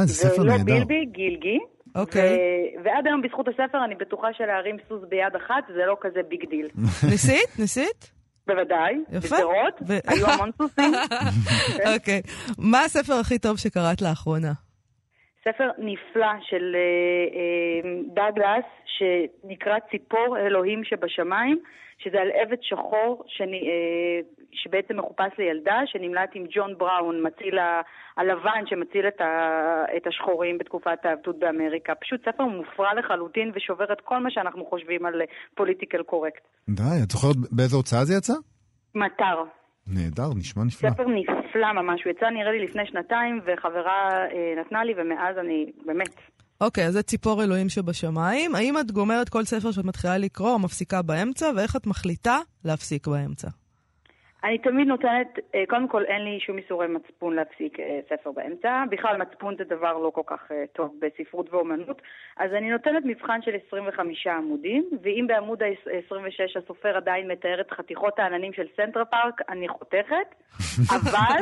אה, 0.00 0.06
זה 0.06 0.14
ספר 0.14 0.42
זה 0.42 0.48
לא 0.48 0.52
נהדר. 0.52 0.64
בילבי, 0.64 1.04
גילגי. 1.04 1.58
אוקיי. 1.94 2.36
ו- 2.36 2.84
ועד 2.84 3.06
היום 3.06 3.22
בזכות 3.22 3.48
הספר 3.48 3.84
אני 3.84 3.94
בטוחה 3.94 4.28
שלהרים 4.32 4.76
סוס 4.88 5.02
ביד 5.08 5.36
אחת 5.36 5.64
זה 5.74 5.86
לא 5.86 5.96
כזה 6.00 6.20
big 6.28 6.48
deal. 6.50 6.68
ניסית? 7.10 7.58
ניסית? 7.58 8.10
בוודאי, 8.46 8.94
יפה. 9.12 9.18
בשדרות, 9.18 9.80
ו- 9.88 10.10
היו 10.12 10.26
המון 10.26 10.50
סוסים. 10.58 10.92
אוקיי. 11.94 12.20
מה 12.58 12.80
הספר 12.80 13.14
הכי 13.14 13.38
טוב 13.38 13.56
שקראת 13.58 14.02
לאחרונה? 14.02 14.52
ספר 15.44 15.68
נפלא 15.78 16.32
של 16.40 16.64
אה, 16.74 16.80
אה, 17.38 17.90
דאגלס, 18.14 18.64
שנקרא 18.86 19.76
ציפור 19.90 20.38
אלוהים 20.46 20.84
שבשמיים, 20.84 21.58
שזה 22.04 22.20
על 22.20 22.30
עבד 22.42 22.56
שחור 22.62 23.24
שאני, 23.26 23.60
אה, 23.68 24.20
שבעצם 24.52 24.96
מחופש 24.98 25.32
לילדה, 25.38 25.80
שנמלט 25.86 26.30
עם 26.34 26.44
ג'ון 26.54 26.78
בראון, 26.78 27.26
מציל 27.26 27.58
ה- 27.58 27.80
הלבן 28.16 28.62
שמציל 28.66 29.08
את, 29.08 29.20
ה, 29.20 29.28
את 29.96 30.06
השחורים 30.06 30.58
בתקופת 30.58 30.98
העבדות 31.04 31.38
באמריקה. 31.38 31.94
פשוט 31.94 32.20
ספר 32.28 32.44
מופרע 32.44 32.94
לחלוטין 32.94 33.50
ושובר 33.54 33.92
את 33.92 34.00
כל 34.00 34.18
מה 34.18 34.30
שאנחנו 34.30 34.64
חושבים 34.66 35.06
על 35.06 35.22
פוליטיקל 35.54 36.02
קורקט. 36.02 36.42
די, 36.68 36.82
את 37.04 37.10
זוכרת 37.10 37.36
באיזה 37.50 37.76
הוצאה 37.76 38.04
זה 38.04 38.14
יצא? 38.18 38.32
מטר. 38.94 39.42
נהדר, 39.86 40.28
נשמע 40.36 40.62
נפלא. 40.64 40.90
ספר 40.90 41.04
נפלא 41.08 41.72
ממש, 41.72 42.04
הוא 42.04 42.10
יצא 42.10 42.26
נראה 42.26 42.52
לי 42.52 42.64
לפני 42.64 42.86
שנתיים, 42.86 43.40
וחברה 43.44 44.08
אה, 44.32 44.54
נתנה 44.60 44.84
לי, 44.84 44.92
ומאז 44.96 45.38
אני, 45.38 45.66
באמת, 45.86 46.08
אוקיי, 46.62 46.86
אז 46.86 46.92
זה 46.92 47.02
ציפור 47.02 47.42
אלוהים 47.42 47.68
שבשמיים. 47.68 48.54
האם 48.54 48.78
את 48.78 48.90
גומרת 48.90 49.28
כל 49.28 49.44
ספר 49.44 49.72
שאת 49.72 49.84
מתחילה 49.84 50.18
לקרוא 50.18 50.50
או 50.50 50.58
מפסיקה 50.58 51.02
באמצע, 51.02 51.50
ואיך 51.56 51.76
את 51.76 51.86
מחליטה 51.86 52.38
להפסיק 52.64 53.06
באמצע? 53.06 53.48
אני 54.44 54.58
תמיד 54.58 54.88
נותנת, 54.88 55.28
אה, 55.54 55.62
קודם 55.68 55.88
כל 55.88 56.04
אין 56.04 56.24
לי 56.24 56.38
שום 56.40 56.58
איסורי 56.58 56.86
מצפון 56.88 57.34
להפסיק 57.36 57.80
אה, 57.80 58.00
ספר 58.10 58.30
באמצע. 58.32 58.84
בכלל 58.90 59.16
מצפון 59.16 59.54
זה 59.58 59.64
דבר 59.64 59.92
לא 59.98 60.10
כל 60.14 60.22
כך 60.26 60.40
אה, 60.50 60.64
טוב 60.76 60.94
בספרות 61.00 61.54
ואומנות. 61.54 62.02
אז 62.36 62.50
אני 62.58 62.70
נותנת 62.70 63.02
מבחן 63.04 63.38
של 63.42 63.50
25 63.68 64.26
עמודים, 64.26 64.84
ואם 65.02 65.24
בעמוד 65.28 65.62
ה-26 65.62 66.62
הסופר 66.64 66.96
עדיין 66.96 67.30
מתאר 67.30 67.60
את 67.60 67.70
חתיכות 67.70 68.18
העננים 68.18 68.52
של 68.52 68.66
סנטרה 68.76 69.04
פארק, 69.04 69.40
אני 69.48 69.68
חותכת. 69.68 70.28
אבל, 70.96 71.40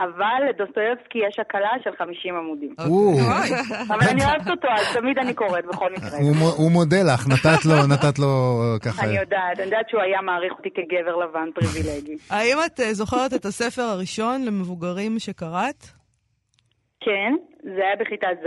אבל 0.00 0.40
לדוסטויבסקי 0.48 1.18
יש 1.28 1.38
הקלה 1.38 1.70
של 1.84 1.90
50 1.98 2.36
עמודים. 2.36 2.74
או, 2.88 3.12
אבל 3.88 4.06
אני 4.10 4.24
אוהבת 4.24 4.50
אותו, 4.50 4.68
אז 4.78 4.96
תמיד 4.96 5.18
אני 5.18 5.34
קוראת 5.34 5.64
בכל 5.66 5.92
מקרה. 5.92 6.18
הוא 6.18 6.36
מו- 6.36 6.54
הוא 6.62 6.70
מודה 6.72 7.02
לך, 7.14 7.20
נתת 7.28 7.64
לו, 7.64 7.74
נתת 7.94 8.18
לו 8.18 8.26
ככה. 8.84 9.04
אני 9.06 9.18
יודעת, 9.18 9.56
אני 9.56 9.64
יודעת 9.64 9.88
שהוא 9.88 10.00
היה 10.02 10.20
מעריך 10.22 10.52
אותי 10.52 10.70
כגבר 10.70 11.16
לבן 11.16 11.48
פריבילגי. 11.54 12.16
האם 12.30 12.56
את 12.66 12.80
אה, 12.80 12.92
זוכרת 12.92 13.34
את 13.34 13.44
הספר 13.44 13.82
הראשון 13.82 14.44
למבוגרים 14.44 15.18
שקראת? 15.18 15.84
כן, 17.00 17.34
זה 17.62 17.80
היה 17.86 17.96
בכיתה 17.96 18.26
ז', 18.42 18.46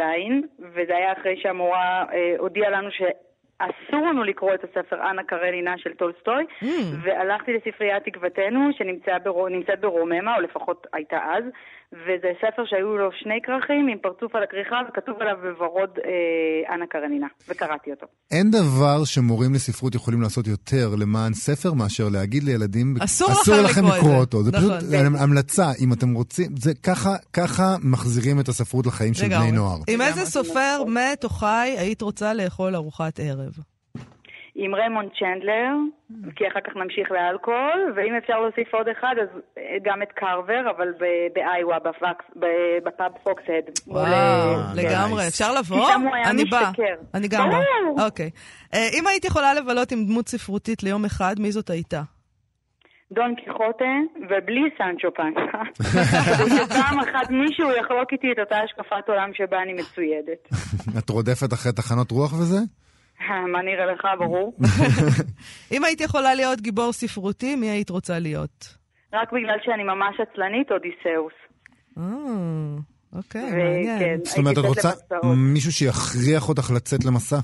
וזה 0.60 0.96
היה 0.96 1.14
אחרי 1.14 1.36
שהמורה 1.42 2.06
אה, 2.14 2.36
הודיעה 2.40 2.70
לנו 2.70 2.90
שאסור 2.92 4.08
לנו 4.08 4.24
לקרוא 4.24 4.54
את 4.54 4.64
הספר 4.64 5.10
אנה 5.10 5.24
קרנינה 5.24 5.74
של 5.78 5.94
טולסטוי, 5.94 6.44
Mm. 6.62 6.66
והלכתי 7.04 7.52
לספריית 7.54 8.04
תקוותנו, 8.04 8.60
שנמצאת 8.78 9.24
ברו, 9.24 9.48
נמצאת 9.48 9.80
ברוממה, 9.82 10.36
או 10.36 10.42
לפחות 10.42 10.88
הייתה 10.94 11.18
אז, 11.38 11.44
וזה 11.94 12.32
ספר 12.42 12.64
שהיו 12.66 12.98
לו 12.98 13.10
שני 13.12 13.40
כרכים 13.44 13.88
עם 13.88 13.98
פרצוף 13.98 14.36
על 14.36 14.44
הכריכה, 14.44 14.76
וכתוב 14.90 15.16
עליו 15.22 15.38
בוורוד 15.42 15.90
אה, 16.06 16.76
אנה 16.76 16.88
קרנינה, 16.88 17.28
וקראתי 17.50 17.92
אותו. 17.92 18.06
אין 18.32 18.52
דבר 18.52 19.04
שמורים 19.06 19.54
לספרות 19.54 19.96
יכולים 19.96 20.22
לעשות 20.22 20.48
יותר 20.48 20.96
למען 21.00 21.34
ספר 21.34 21.74
מאשר 21.74 22.04
להגיד 22.12 22.44
לילדים, 22.44 22.96
אסור 23.04 23.30
לכם 23.64 23.82
לקרוא 23.86 23.98
לקרוא 23.98 24.12
זה." 24.12 24.18
אותו. 24.18 24.44
זה 24.44 24.52
נכון. 24.52 24.80
פשוט 24.80 24.94
המלצה, 25.20 25.66
אם 25.80 25.94
אתם 25.94 26.14
רוצים, 26.14 26.48
זה 26.58 26.74
ככה, 26.84 27.16
ככה 27.34 27.76
מחזירים 27.84 28.40
את 28.40 28.48
הספרות 28.48 28.86
לחיים 28.86 29.14
של. 29.14 29.28
בני 29.30 29.52
נוער. 29.52 29.78
עם 29.88 30.02
איזה 30.02 30.26
סופר 30.26 30.84
מת 30.88 31.24
או 31.24 31.30
חי 31.30 31.76
היית 31.78 32.02
רוצה 32.02 32.34
לאכול 32.34 32.76
ארוחת 32.76 33.20
ערב? 33.20 33.73
עם 34.56 34.76
ריימונד 34.76 35.10
צ'נדלר, 35.20 35.72
כי 36.36 36.48
אחר 36.48 36.60
כך 36.62 36.76
נמשיך 36.76 37.12
לאלכוהול, 37.12 37.94
ואם 37.96 38.16
אפשר 38.18 38.40
להוסיף 38.42 38.74
עוד 38.74 38.88
אחד, 38.98 39.16
אז 39.22 39.28
אה, 39.58 39.64
גם 39.84 40.02
את 40.02 40.12
קרבר, 40.16 40.62
אבל 40.78 40.88
ב- 41.00 41.28
באיווה, 41.36 41.78
בפאב 42.86 43.12
פוקסהד. 43.24 43.66
וואו, 43.88 44.04
אה, 44.06 44.74
לגמרי. 44.76 45.28
אפשר 45.28 45.54
לבוא? 45.54 45.90
אני 46.26 46.46
באה. 46.46 46.70
משתכר. 46.70 46.96
אני 47.14 47.28
גם. 47.28 47.50
באה. 47.50 48.06
אוקיי. 48.06 48.30
אה, 48.74 48.88
אם 49.00 49.08
היית 49.08 49.26
יכולה 49.26 49.54
לבלות 49.54 49.92
עם 49.92 50.06
דמות 50.06 50.28
ספרותית 50.28 50.84
ליום 50.84 51.06
אחד, 51.06 51.36
מי 51.40 51.52
זאת 51.52 51.70
הייתה? 51.70 52.02
דון 53.12 53.36
קיחוטה, 53.36 53.94
ובלי 54.30 54.62
סנצ'ו 54.78 55.08
פנצה. 55.16 55.64
כדי 56.38 56.50
שפעם 56.58 57.00
אחת 57.00 57.30
מישהו 57.30 57.72
יחלוק 57.72 58.12
איתי 58.12 58.28
את 58.32 58.40
אותה 58.40 58.58
השקפת 58.60 59.10
עולם 59.10 59.30
שבה 59.34 59.62
אני 59.62 59.74
מצוידת. 59.74 60.42
את 60.98 61.10
רודפת 61.10 61.54
אחרי 61.54 61.72
תחנות 61.72 62.12
רוח 62.12 62.34
וזה? 62.34 62.58
מה 63.54 63.62
נראה 63.62 63.86
לך, 63.86 64.08
ברור? 64.20 64.54
אם 65.74 65.84
היית 65.84 66.02
יכולה 66.02 66.36
להיות 66.36 66.62
גיבור 66.62 66.94
ספרותי, 66.94 67.56
מי 67.56 67.70
היית 67.70 67.90
רוצה 67.90 68.20
להיות? 68.20 68.78
רק 69.14 69.32
בגלל 69.32 69.58
שאני 69.64 69.84
ממש 69.84 70.16
עצלנית, 70.20 70.72
אודיסאוס. 70.72 71.34
אה, 71.98 72.04
אוקיי, 73.16 73.42
מעניין. 73.42 74.20
זאת 74.24 74.38
אומרת, 74.38 74.58
את 74.58 74.66
רוצה. 74.66 74.90
מישהו 75.54 75.72
שיכריח 75.72 76.50
אותך 76.50 76.72
לצאת 76.76 77.06
למסע? 77.06 77.38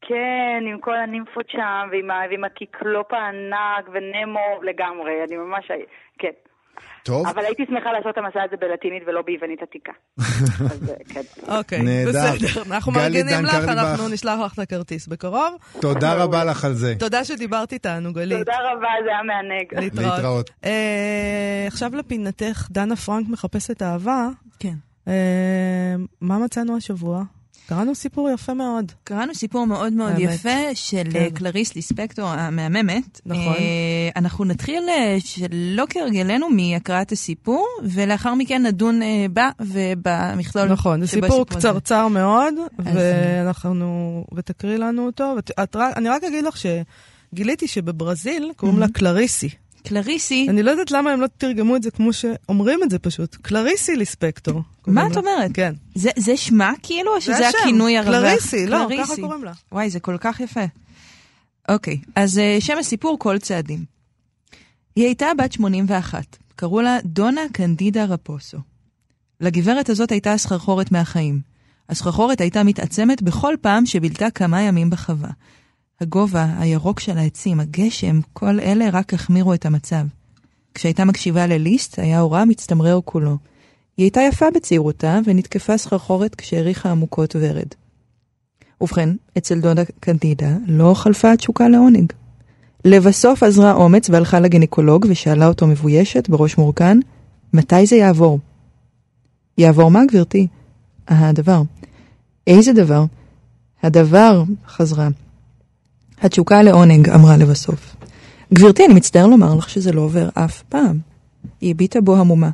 כן, 0.00 0.64
עם 0.70 0.80
כל 0.80 0.96
הנימפות 0.96 1.50
שם, 1.50 1.88
ועם, 1.90 2.08
ועם 2.30 2.44
הקיקלופ 2.44 3.12
הענק, 3.12 3.88
ונמו 3.92 4.62
לגמרי, 4.62 5.12
אני 5.28 5.36
ממש... 5.36 5.70
כן. 6.18 6.47
טוב, 7.02 7.26
אבל 7.26 7.44
הייתי 7.44 7.62
שמחה 7.68 7.92
לעשות 7.92 8.12
את 8.12 8.18
המסע 8.18 8.42
הזה 8.42 8.56
בלטינית 8.60 9.02
ולא 9.06 9.22
ביוונית 9.22 9.62
עתיקה. 9.62 9.92
אז 10.72 10.90
אה, 10.90 10.94
כן. 11.08 11.20
אוקיי. 11.48 12.06
בסדר. 12.06 12.62
אנחנו 12.66 12.92
מארגנים 12.92 13.44
לך. 13.44 13.54
אנחנו 13.54 14.08
נשלח 14.08 14.40
לך 14.44 14.54
את 14.54 14.58
הכרטיס 14.58 15.06
בקרוב. 15.06 15.56
תודה 15.80 16.14
רבה 16.14 16.44
לך 16.44 16.64
על 16.64 16.72
זה. 16.72 16.94
תודה 16.98 17.24
שדיברת 17.24 17.72
איתנו, 17.72 18.12
גלית. 18.12 18.38
תודה 18.38 18.56
רבה, 18.72 18.88
זה 19.04 19.10
היה 19.10 19.22
מענג. 19.22 19.92
להתראות. 19.94 20.50
אה, 20.64 21.64
עכשיו 21.66 21.96
לפינתך, 21.96 22.68
דנה 22.70 22.96
פרנק 22.96 23.28
מחפשת 23.28 23.82
אהבה. 23.82 24.28
כן. 24.58 24.74
אה, 25.08 25.94
מה 26.20 26.38
מצאנו 26.38 26.76
השבוע? 26.76 27.22
קראנו 27.68 27.94
סיפור 27.94 28.30
יפה 28.30 28.54
מאוד. 28.54 28.92
קראנו 29.04 29.34
סיפור 29.34 29.66
מאוד 29.66 29.92
מאוד 29.92 30.12
האמת. 30.12 30.34
יפה 30.34 30.50
של 30.74 31.02
כן. 31.12 31.18
אה, 31.18 31.28
קלריס 31.34 31.74
ליספקטור 31.74 32.28
המהממת. 32.28 33.20
נכון. 33.26 33.38
אה, 33.42 34.08
אנחנו 34.16 34.44
נתחיל 34.44 34.82
אה, 34.88 35.16
שלא 35.20 35.84
כהרגלנו 35.90 36.46
מהקראת 36.50 37.12
הסיפור, 37.12 37.66
ולאחר 37.84 38.34
מכן 38.34 38.66
נדון 38.66 39.00
בה 39.32 39.50
ובמכלול 39.60 40.64
נכון, 40.68 41.00
זה 41.00 41.06
סיפור. 41.06 41.46
קצרצר 41.46 42.08
מאוד, 42.08 42.54
אז, 42.78 42.86
ואנחנו... 42.94 43.84
ותקריא 44.34 44.76
לנו 44.76 45.06
אותו. 45.06 45.34
ואת- 45.36 45.76
אני 45.76 46.08
רק 46.08 46.24
אגיד 46.24 46.44
לך 46.44 46.54
שגיליתי 46.56 47.66
שבברזיל 47.66 48.52
קוראים 48.56 48.78
לה 48.78 48.86
Mhm. 48.86 48.92
קלריסי. 48.92 49.48
קלריסי, 49.82 50.46
אני 50.50 50.62
לא 50.62 50.70
יודעת 50.70 50.90
למה 50.90 51.10
הם 51.10 51.20
לא 51.20 51.26
תרגמו 51.38 51.76
את 51.76 51.82
זה 51.82 51.90
כמו 51.90 52.12
שאומרים 52.12 52.80
את 52.82 52.90
זה 52.90 52.98
פשוט. 52.98 53.34
קלריסי 53.34 53.96
ליספקטור. 53.96 54.62
מה 54.86 55.06
את. 55.06 55.16
אומרת? 55.16 55.50
כן. 55.54 55.74
זה, 55.94 56.10
זה 56.16 56.36
שמה 56.36 56.72
כאילו, 56.82 57.14
או 57.14 57.20
שזה 57.20 57.48
הכינוי 57.48 57.98
הרווח? 57.98 58.14
קלריסי, 58.14 58.66
לא, 58.66 58.78
קלריסי. 58.88 59.02
ככה 59.12 59.22
קוראים 59.22 59.44
לה. 59.44 59.52
וואי, 59.72 59.90
זה 59.90 60.00
כל 60.00 60.16
כך 60.20 60.40
יפה. 60.40 60.64
אוקיי, 61.68 61.98
אז 62.14 62.38
אה, 62.38 62.56
שם 62.60 62.78
הסיפור 62.78 63.18
כל 63.18 63.38
צעדים. 63.38 63.84
היא 64.96 65.04
הייתה 65.04 65.26
בת 65.38 65.52
81, 65.52 66.36
קראו 66.56 66.80
לה 66.80 66.98
דונה 67.04 67.40
קנדידה 67.52 68.04
רפוסו. 68.04 68.58
לגברת 69.40 69.88
הזאת 69.88 70.12
הייתה 70.12 70.32
הסחרחורת 70.32 70.92
מהחיים. 70.92 71.40
הסחרחורת 71.88 72.40
הייתה 72.40 72.62
מתעצמת 72.62 73.22
בכל 73.22 73.54
פעם 73.60 73.86
שבילתה 73.86 74.30
כמה 74.30 74.62
ימים 74.62 74.90
בחווה. 74.90 75.30
הגובה, 76.00 76.46
הירוק 76.58 77.00
של 77.00 77.18
העצים, 77.18 77.60
הגשם, 77.60 78.20
כל 78.32 78.60
אלה 78.60 78.90
רק 78.92 79.14
החמירו 79.14 79.54
את 79.54 79.66
המצב. 79.66 80.04
כשהייתה 80.74 81.04
מקשיבה 81.04 81.46
לליסט, 81.46 81.98
היה 81.98 82.20
אורה 82.20 82.44
מצטמרר 82.44 83.00
כולו. 83.04 83.36
היא 83.96 84.04
הייתה 84.04 84.20
יפה 84.20 84.46
בצעירותה, 84.54 85.18
ונתקפה 85.24 85.78
סחרחורת 85.78 86.34
כשהריחה 86.34 86.90
עמוקות 86.90 87.36
ורד. 87.40 87.66
ובכן, 88.80 89.08
אצל 89.38 89.60
דודה 89.60 89.82
קנדידה 90.00 90.56
לא 90.66 90.94
חלפה 90.94 91.32
התשוקה 91.32 91.68
לעונג. 91.68 92.12
לבסוף 92.84 93.42
עזרה 93.42 93.72
אומץ 93.72 94.10
והלכה 94.10 94.40
לגינקולוג 94.40 95.06
ושאלה 95.08 95.46
אותו 95.46 95.66
מבוישת, 95.66 96.28
בראש 96.28 96.58
מורכן, 96.58 96.98
מתי 97.52 97.86
זה 97.86 97.96
יעבור? 97.96 98.38
יעבור 99.58 99.90
מה, 99.90 100.04
גברתי? 100.04 100.46
הדבר. 101.08 101.62
איזה 102.46 102.72
דבר? 102.72 103.04
הדבר, 103.82 104.42
חזרה. 104.66 105.08
התשוקה 106.22 106.62
לעונג, 106.62 107.08
אמרה 107.08 107.36
לבסוף. 107.36 107.96
גברתי, 108.54 108.86
אני 108.86 108.94
מצטער 108.94 109.26
לומר 109.26 109.54
לך 109.54 109.70
שזה 109.70 109.92
לא 109.92 110.00
עובר 110.00 110.28
אף 110.34 110.62
פעם. 110.62 110.98
היא 111.60 111.70
הביטה 111.70 112.00
בו 112.00 112.16
המומה. 112.16 112.50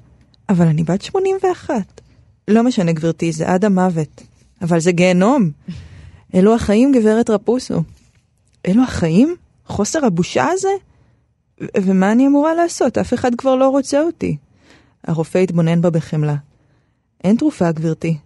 אבל 0.49 0.67
אני 0.67 0.85
בת 0.85 1.03
81. 1.03 2.01
לא 2.49 2.63
משנה, 2.63 2.93
גברתי, 2.93 3.33
זה 3.33 3.49
עד 3.49 3.65
המוות. 3.65 4.23
אבל 4.63 4.81
זה 4.81 4.93
גיהנום. 4.93 5.51
אלו 6.35 6.55
החיים, 6.55 6.93
גברת 6.93 7.31
רפוסו. 7.31 7.83
אלו 8.67 8.83
החיים? 8.83 9.37
חוסר 9.67 10.05
הבושה 10.05 10.47
הזה? 10.53 10.69
ו- 11.63 11.67
ומה 11.83 12.13
אני 12.13 12.27
אמורה 12.27 12.55
לעשות? 12.55 12.99
אף 12.99 13.15
אחד 13.15 13.35
כבר 13.35 13.55
לא 13.55 13.69
רוצה 13.69 14.03
אותי. 14.03 14.37
הרופא 15.05 15.39
התבונן 15.39 15.81
בה 15.81 15.91
בחמלה. 15.91 16.37
אין 17.25 17.37
תרופה, 17.37 17.73
גברתי. 17.73 18.17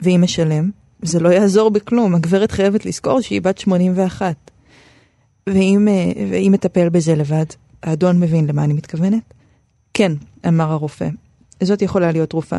ואם 0.00 0.20
משלם? 0.24 0.70
זה 1.02 1.20
לא 1.20 1.28
יעזור 1.28 1.70
בכלום, 1.70 2.14
הגברת 2.14 2.50
חייבת 2.50 2.86
לזכור 2.86 3.20
שהיא 3.20 3.42
בת 3.42 3.58
81. 3.58 4.49
ואם, 5.46 5.88
אה, 5.88 6.12
ואם 6.30 6.52
מטפל 6.52 6.88
בזה 6.88 7.14
לבד, 7.14 7.44
האדון 7.82 8.20
מבין 8.20 8.46
למה 8.46 8.64
אני 8.64 8.72
מתכוונת? 8.72 9.34
כן, 9.94 10.12
אמר 10.48 10.72
הרופא. 10.72 11.08
זאת 11.62 11.82
יכולה 11.82 12.12
להיות 12.12 12.30
תרופה. 12.30 12.56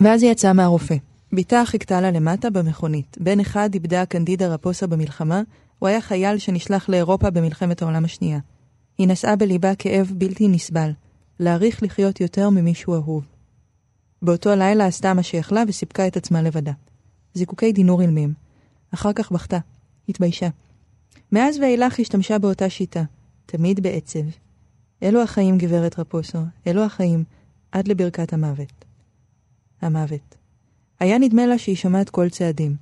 ואז 0.00 0.22
היא 0.22 0.30
יצאה 0.30 0.52
מהרופא. 0.52 0.96
בתה 1.32 1.62
חיכתה 1.66 2.00
לה 2.00 2.10
למטה 2.10 2.50
במכונית. 2.50 3.16
בן 3.20 3.40
אחד 3.40 3.70
איבדה 3.74 4.06
קנדידה 4.06 4.48
רפוסה 4.48 4.86
במלחמה, 4.86 5.42
הוא 5.78 5.88
היה 5.88 6.00
חייל 6.00 6.38
שנשלח 6.38 6.88
לאירופה 6.88 7.30
במלחמת 7.30 7.82
העולם 7.82 8.04
השנייה. 8.04 8.38
היא 8.98 9.08
נשאה 9.08 9.36
בליבה 9.36 9.74
כאב 9.74 10.12
בלתי 10.14 10.48
נסבל, 10.48 10.90
להעריך 11.40 11.82
לחיות 11.82 12.20
יותר 12.20 12.50
ממישהו 12.50 12.94
אהוב. 12.94 13.24
באותו 14.22 14.54
לילה 14.54 14.86
עשתה 14.86 15.14
מה 15.14 15.22
שיכלה 15.22 15.62
וסיפקה 15.68 16.06
את 16.06 16.16
עצמה 16.16 16.42
לבדה. 16.42 16.72
זיקוקי 17.34 17.72
דינור 17.72 18.00
אילמים. 18.00 18.32
אחר 18.94 19.12
כך 19.12 19.32
בכתה. 19.32 19.58
התביישה. 20.08 20.48
מאז 21.32 21.58
ואילך 21.58 22.00
השתמשה 22.00 22.38
באותה 22.38 22.70
שיטה, 22.70 23.02
תמיד 23.46 23.80
בעצב. 23.80 24.24
אלו 25.02 25.22
החיים, 25.22 25.58
גברת 25.58 25.98
רפוסו, 25.98 26.38
אלו 26.66 26.84
החיים, 26.84 27.24
עד 27.72 27.88
לברכת 27.88 28.32
המוות. 28.32 28.84
המוות. 29.82 30.34
היה 31.00 31.18
נדמה 31.18 31.46
לה 31.46 31.58
שהיא 31.58 31.76
שומעת 31.76 32.10
כל 32.10 32.28
צעדים. 32.28 32.76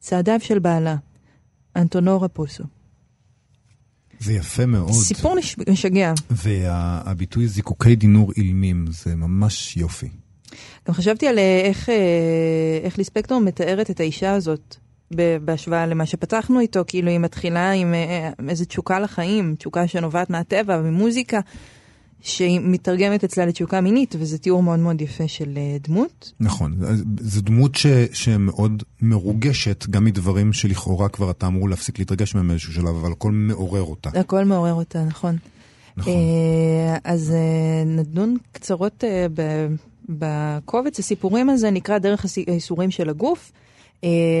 צעדיו 0.00 0.40
של 0.40 0.58
בעלה, 0.58 0.96
אנטונו 1.76 2.20
רפוסו. 2.20 2.64
זה 4.20 4.32
יפה 4.32 4.66
מאוד. 4.66 4.92
סיפור. 4.92 5.36
משגע. 5.68 6.12
והביטוי 6.30 7.48
זיקוקי 7.48 7.96
דינור 7.96 8.32
אילמים, 8.36 8.84
זה 8.90 9.14
ממש 9.14 9.76
יופי. 9.76 10.08
גם 10.88 10.94
חשבתי 10.94 11.26
על 11.28 11.38
אה, 11.38 11.60
איך, 11.64 11.88
אה, 11.88 12.80
איך 12.82 12.98
ליספקטור 12.98 13.40
מתארת 13.40 13.90
את 13.90 14.00
האישה 14.00 14.32
הזאת 14.32 14.76
בהשוואה 15.44 15.86
למה 15.86 16.06
שפתחנו 16.06 16.60
איתו, 16.60 16.84
כאילו 16.86 17.10
היא 17.10 17.18
מתחילה 17.18 17.70
עם 17.72 17.94
אה, 17.94 18.30
איזו 18.48 18.64
תשוקה 18.64 18.98
לחיים, 19.00 19.54
תשוקה 19.58 19.86
שנובעת 19.86 20.30
מהטבע 20.30 20.80
וממוזיקה, 20.80 21.40
שהיא 22.20 22.60
מתרגמת 22.62 23.24
אצלה 23.24 23.46
לתשוקה 23.46 23.80
מינית, 23.80 24.14
וזה 24.18 24.38
תיאור 24.38 24.62
מאוד 24.62 24.78
מאוד 24.78 25.00
יפה 25.00 25.28
של 25.28 25.58
דמות. 25.80 26.32
נכון, 26.40 26.74
זו 27.20 27.40
דמות 27.40 27.74
ש, 27.74 27.86
שמאוד 28.12 28.82
מרוגשת, 29.02 29.86
גם 29.90 30.04
מדברים 30.04 30.52
שלכאורה 30.52 31.08
כבר 31.08 31.30
אתה 31.30 31.46
אמור 31.46 31.68
להפסיק 31.68 31.98
להתרגש 31.98 32.34
מהם 32.34 32.48
באיזשהו 32.48 32.72
שלב, 32.72 32.86
אבל 32.86 33.12
הכל 33.12 33.32
מעורר 33.32 33.82
אותה. 33.82 34.10
הכל 34.20 34.44
מעורר 34.44 34.72
אותה, 34.72 35.04
נכון. 35.04 35.36
נכון. 35.96 36.12
אז 37.04 37.32
נדון 37.86 38.36
קצרות 38.52 39.04
בקובץ 40.08 40.98
הסיפורים 40.98 41.50
הזה 41.50 41.70
נקרא 41.70 41.98
דרך 41.98 42.26
הייסורים 42.46 42.90
של 42.90 43.08
הגוף. 43.10 43.52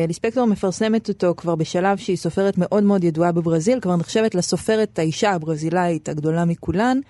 ליספקטור 0.08 0.46
מפרסמת 0.46 1.08
אותו 1.08 1.34
כבר 1.36 1.54
בשלב 1.54 1.98
שהיא 1.98 2.16
סופרת 2.16 2.58
מאוד 2.58 2.82
מאוד 2.82 3.04
ידועה 3.04 3.32
בברזיל, 3.32 3.80
כבר 3.80 3.96
נחשבת 3.96 4.34
לסופרת 4.34 4.98
האישה 4.98 5.30
הברזילאית 5.30 6.08
הגדולה 6.08 6.44
מכולן. 6.44 7.00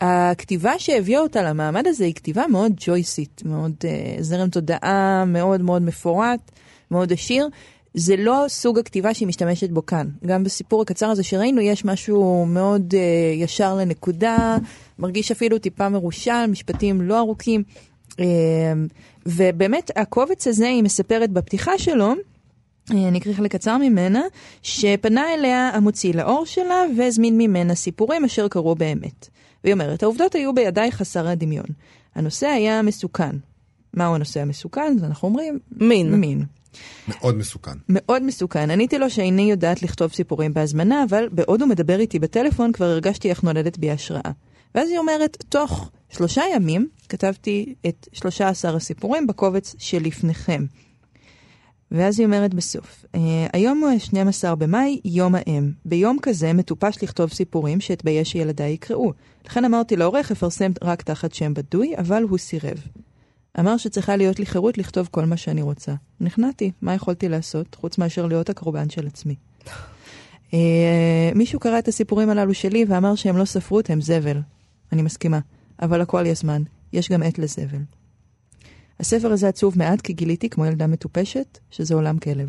הכתיבה 0.00 0.78
שהביאה 0.78 1.20
אותה 1.20 1.42
למעמד 1.42 1.86
הזה 1.86 2.04
היא 2.04 2.14
כתיבה 2.14 2.46
מאוד 2.46 2.72
ג'ויסית, 2.86 3.42
מאוד 3.44 3.72
uh, 3.80 4.22
זרם 4.22 4.48
תודעה 4.48 5.24
מאוד 5.26 5.60
מאוד 5.60 5.82
מפורט, 5.82 6.50
מאוד 6.90 7.12
עשיר. 7.12 7.48
זה 7.94 8.16
לא 8.16 8.44
סוג 8.48 8.78
הכתיבה 8.78 9.14
שהיא 9.14 9.28
משתמשת 9.28 9.70
בו 9.70 9.86
כאן. 9.86 10.08
גם 10.26 10.44
בסיפור 10.44 10.82
הקצר 10.82 11.06
הזה 11.06 11.22
שראינו 11.22 11.60
יש 11.60 11.84
משהו 11.84 12.46
מאוד 12.46 12.94
uh, 12.94 13.42
ישר 13.42 13.74
לנקודה, 13.74 14.56
מרגיש 14.98 15.30
אפילו 15.30 15.58
טיפה 15.58 15.88
מרושל, 15.88 16.46
משפטים 16.46 17.00
לא 17.00 17.18
ארוכים. 17.18 17.62
אמ, 18.18 18.86
ובאמת 19.28 19.90
הקובץ 19.96 20.46
הזה, 20.46 20.68
היא 20.68 20.82
מספרת 20.82 21.30
בפתיחה 21.30 21.78
שלו, 21.78 22.14
אה, 22.94 23.08
אני 23.08 23.18
אקריא 23.18 23.34
חלק 23.34 23.52
קצר 23.52 23.78
ממנה, 23.78 24.22
שפנה 24.62 25.34
אליה 25.34 25.70
המוציא 25.74 26.14
לאור 26.14 26.46
שלה 26.46 26.82
והזמין 26.98 27.38
ממנה 27.38 27.74
סיפורים 27.74 28.24
אשר 28.24 28.48
קרו 28.48 28.74
באמת. 28.74 29.28
והיא 29.64 29.74
אומרת, 29.74 30.02
העובדות 30.02 30.34
היו 30.34 30.54
בידיי 30.54 30.92
חסר 30.92 31.28
הדמיון. 31.28 31.66
הנושא 32.14 32.46
היה 32.46 32.82
מסוכן. 32.82 33.36
מהו 33.94 34.14
הנושא 34.14 34.40
המסוכן? 34.40 34.96
אנחנו 35.02 35.28
אומרים, 35.28 35.58
מין. 35.70 36.14
מין. 36.14 36.44
מאוד 37.08 37.36
מסוכן. 37.36 37.78
מאוד 37.88 38.22
מסוכן. 38.22 38.70
עניתי 38.70 38.98
לו 38.98 39.10
שאיני 39.10 39.50
יודעת 39.50 39.82
לכתוב 39.82 40.12
סיפורים 40.12 40.54
בהזמנה, 40.54 41.04
אבל 41.08 41.28
בעוד 41.32 41.62
הוא 41.62 41.68
מדבר 41.68 42.00
איתי 42.00 42.18
בטלפון 42.18 42.72
כבר 42.72 42.84
הרגשתי 42.84 43.30
איך 43.30 43.42
נולדת 43.42 43.78
בי 43.78 43.90
השראה. 43.90 44.30
ואז 44.74 44.90
היא 44.90 44.98
אומרת, 44.98 45.36
תוך 45.48 45.90
שלושה 46.10 46.42
ימים 46.54 46.88
כתבתי 47.08 47.74
את 47.86 48.08
13 48.12 48.76
הסיפורים 48.76 49.26
בקובץ 49.26 49.74
שלפניכם. 49.78 50.64
ואז 51.90 52.18
היא 52.18 52.26
אומרת 52.26 52.54
בסוף, 52.54 53.04
אה, 53.14 53.46
היום 53.52 53.80
הוא 53.84 53.98
12 53.98 54.54
במאי, 54.54 55.00
יום 55.04 55.34
האם. 55.34 55.70
ביום 55.84 56.18
כזה 56.22 56.52
מטופש 56.52 57.02
לכתוב 57.02 57.30
סיפורים 57.30 57.80
שאתבייש 57.80 58.30
שילדיי 58.30 58.72
יקראו. 58.72 59.12
לכן 59.46 59.64
אמרתי 59.64 59.96
לעורך, 59.96 60.30
אפרסם 60.30 60.72
רק 60.82 61.02
תחת 61.02 61.34
שם 61.34 61.54
בדוי, 61.54 61.94
אבל 61.98 62.22
הוא 62.22 62.38
סירב. 62.38 62.78
אמר 63.60 63.76
שצריכה 63.76 64.16
להיות 64.16 64.38
לי 64.38 64.46
חירות 64.46 64.78
לכתוב 64.78 65.08
כל 65.10 65.24
מה 65.24 65.36
שאני 65.36 65.62
רוצה. 65.62 65.94
נכנעתי, 66.20 66.70
מה 66.82 66.94
יכולתי 66.94 67.28
לעשות, 67.28 67.74
חוץ 67.74 67.98
מאשר 67.98 68.26
להיות 68.26 68.50
הקורבן 68.50 68.90
של 68.90 69.06
עצמי. 69.06 69.34
אה, 70.54 71.30
מישהו 71.34 71.60
קרא 71.60 71.78
את 71.78 71.88
הסיפורים 71.88 72.30
הללו 72.30 72.54
שלי 72.54 72.84
ואמר 72.88 73.14
שהם 73.14 73.36
לא 73.36 73.44
ספרות, 73.44 73.90
הם 73.90 74.00
זבל. 74.00 74.40
אני 74.92 75.02
מסכימה, 75.02 75.38
אבל 75.82 76.00
הכל 76.00 76.26
יש 76.26 76.38
זמן, 76.38 76.62
יש 76.92 77.10
גם 77.10 77.22
עת 77.22 77.38
לזבל. 77.38 77.78
הספר 79.00 79.32
הזה 79.32 79.48
עצוב 79.48 79.78
מעט 79.78 80.00
כי 80.00 80.12
גיליתי, 80.12 80.48
כמו 80.48 80.66
ילדה 80.66 80.86
מטופשת, 80.86 81.58
שזה 81.70 81.94
עולם 81.94 82.18
כלב. 82.18 82.48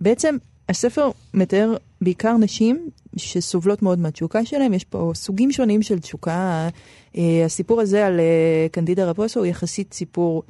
בעצם, 0.00 0.36
הספר 0.68 1.10
מתאר 1.34 1.76
בעיקר 2.00 2.36
נשים 2.36 2.90
שסובלות 3.16 3.82
מאוד 3.82 3.98
מהתשוקה 3.98 4.44
שלהם, 4.44 4.74
יש 4.74 4.84
פה 4.84 5.12
סוגים 5.14 5.52
שונים 5.52 5.82
של 5.82 5.98
תשוקה. 5.98 6.68
אה, 7.16 7.42
הסיפור 7.44 7.80
הזה 7.80 8.06
על 8.06 8.20
אה, 8.20 8.66
קנדידה 8.72 9.04
רפוסו 9.04 9.40
הוא 9.40 9.46
יחסית 9.46 9.94
סיפור, 9.94 10.42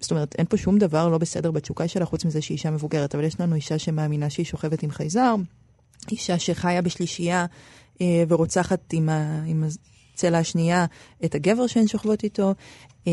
זאת 0.00 0.10
אומרת, 0.10 0.34
אין 0.38 0.46
פה 0.46 0.56
שום 0.56 0.78
דבר 0.78 1.08
לא 1.08 1.18
בסדר 1.18 1.50
בתשוקה 1.50 1.88
שלה, 1.88 2.04
חוץ 2.04 2.24
מזה 2.24 2.40
שהיא 2.40 2.54
אישה 2.54 2.70
מבוגרת, 2.70 3.14
אבל 3.14 3.24
יש 3.24 3.40
לנו 3.40 3.54
אישה 3.54 3.78
שמאמינה 3.78 4.30
שהיא 4.30 4.46
שוכבת 4.46 4.82
עם 4.82 4.90
חייזר, 4.90 5.34
אישה 6.10 6.38
שחיה 6.38 6.82
בשלישייה 6.82 7.46
אה, 8.00 8.24
ורוצחת 8.28 8.92
עם, 8.92 9.08
ה, 9.08 9.42
עם 9.46 9.64
הצלע 10.14 10.38
השנייה 10.38 10.86
את 11.24 11.34
הגבר 11.34 11.66
שהן 11.66 11.86
שוכבות 11.86 12.24
איתו, 12.24 12.54
אה, 13.06 13.12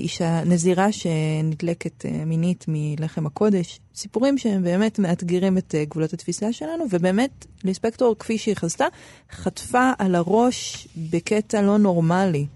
אישה 0.00 0.44
נזירה 0.44 0.92
שנדלקת 0.92 2.06
אה, 2.06 2.24
מינית 2.24 2.64
מלחם 2.68 3.26
הקודש, 3.26 3.80
סיפורים 3.94 4.38
שהם 4.38 4.62
באמת 4.62 4.98
מאתגרים 4.98 5.58
את 5.58 5.74
אה, 5.74 5.84
גבולות 5.84 6.12
התפיסה 6.12 6.52
שלנו, 6.52 6.84
ובאמת 6.90 7.46
ליספקטור, 7.64 8.16
כפי 8.18 8.38
שהיא 8.38 8.54
חזתה, 8.54 8.86
חטפה 9.32 9.90
על 9.98 10.14
הראש 10.14 10.88
בקטע 10.96 11.62
לא 11.62 11.78
נורמלי. 11.78 12.46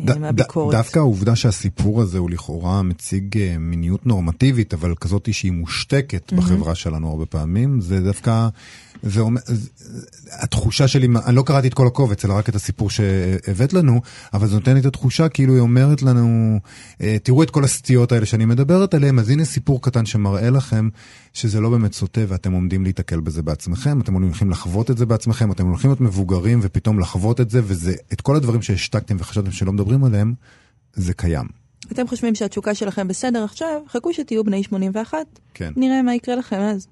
ד, 0.00 0.10
ד, 0.10 0.42
דווקא 0.70 0.98
העובדה 0.98 1.36
שהסיפור 1.36 2.00
הזה 2.00 2.18
הוא 2.18 2.30
לכאורה 2.30 2.82
מציג 2.82 3.38
מיניות 3.58 4.06
נורמטיבית, 4.06 4.74
אבל 4.74 4.94
כזאת 5.00 5.28
שהיא 5.32 5.52
מושתקת 5.52 6.32
mm-hmm. 6.32 6.36
בחברה 6.36 6.74
שלנו 6.74 7.08
הרבה 7.08 7.26
פעמים, 7.26 7.80
זה 7.80 8.00
דווקא 8.00 8.48
זה 9.02 9.20
אומר, 9.20 9.40
התחושה 10.30 10.88
שלי, 10.88 11.08
אני 11.26 11.36
לא 11.36 11.42
קראתי 11.42 11.68
את 11.68 11.74
כל 11.74 11.86
הקובץ, 11.86 12.24
אלא 12.24 12.34
רק 12.34 12.48
את 12.48 12.54
הסיפור 12.54 12.90
שהבאת 12.90 13.72
לנו, 13.72 14.00
אבל 14.34 14.48
זה 14.48 14.54
נותן 14.54 14.74
לי 14.74 14.80
את 14.80 14.86
התחושה 14.86 15.28
כאילו 15.28 15.52
היא 15.52 15.60
אומרת 15.60 16.02
לנו, 16.02 16.58
אה, 17.00 17.16
תראו 17.22 17.42
את 17.42 17.50
כל 17.50 17.64
הסטיות 17.64 18.12
האלה 18.12 18.26
שאני 18.26 18.44
מדברת 18.44 18.94
עליהן, 18.94 19.18
אז 19.18 19.30
הנה 19.30 19.44
סיפור 19.44 19.82
קטן 19.82 20.06
שמראה 20.06 20.50
לכם 20.50 20.88
שזה 21.32 21.60
לא 21.60 21.70
באמת 21.70 21.92
סוטה 21.92 22.20
ואתם 22.28 22.52
עומדים 22.52 22.82
להיתקל 22.84 23.20
בזה 23.20 23.42
בעצמכם, 23.42 24.00
אתם 24.00 24.14
הולכים 24.14 24.50
לחוות 24.50 24.90
את 24.90 24.98
זה 24.98 25.06
בעצמכם, 25.06 25.52
אתם 25.52 25.66
הולכים 25.66 25.90
להיות 25.90 26.00
מבוגרים 26.00 26.60
ופתאום 26.62 27.00
לחוות 27.00 27.40
את 27.40 27.50
זה, 27.50 27.60
וזה, 27.64 27.94
את 28.12 28.20
כל 28.20 28.36
הדברים 28.36 28.62
שהשתקתם 28.62 29.16
וחשבתם 29.18 29.50
שלא 29.50 29.72
מדברים 29.72 30.04
עליהם, 30.04 30.34
זה 30.94 31.14
קיים. 31.14 31.46
אתם 31.92 32.06
חושבים 32.06 32.34
שהתשוקה 32.34 32.74
שלכם 32.74 33.08
בסדר 33.08 33.44
עכשיו, 33.44 33.80
חכו 33.88 34.12
שתהיו 34.12 34.44
בני 34.44 34.62
81, 34.62 35.18
כן. 35.54 35.72
נראה 35.76 36.02
מה 36.02 36.14
יקרה 36.14 36.36
לכם 36.36 36.56
אז. 36.56 36.86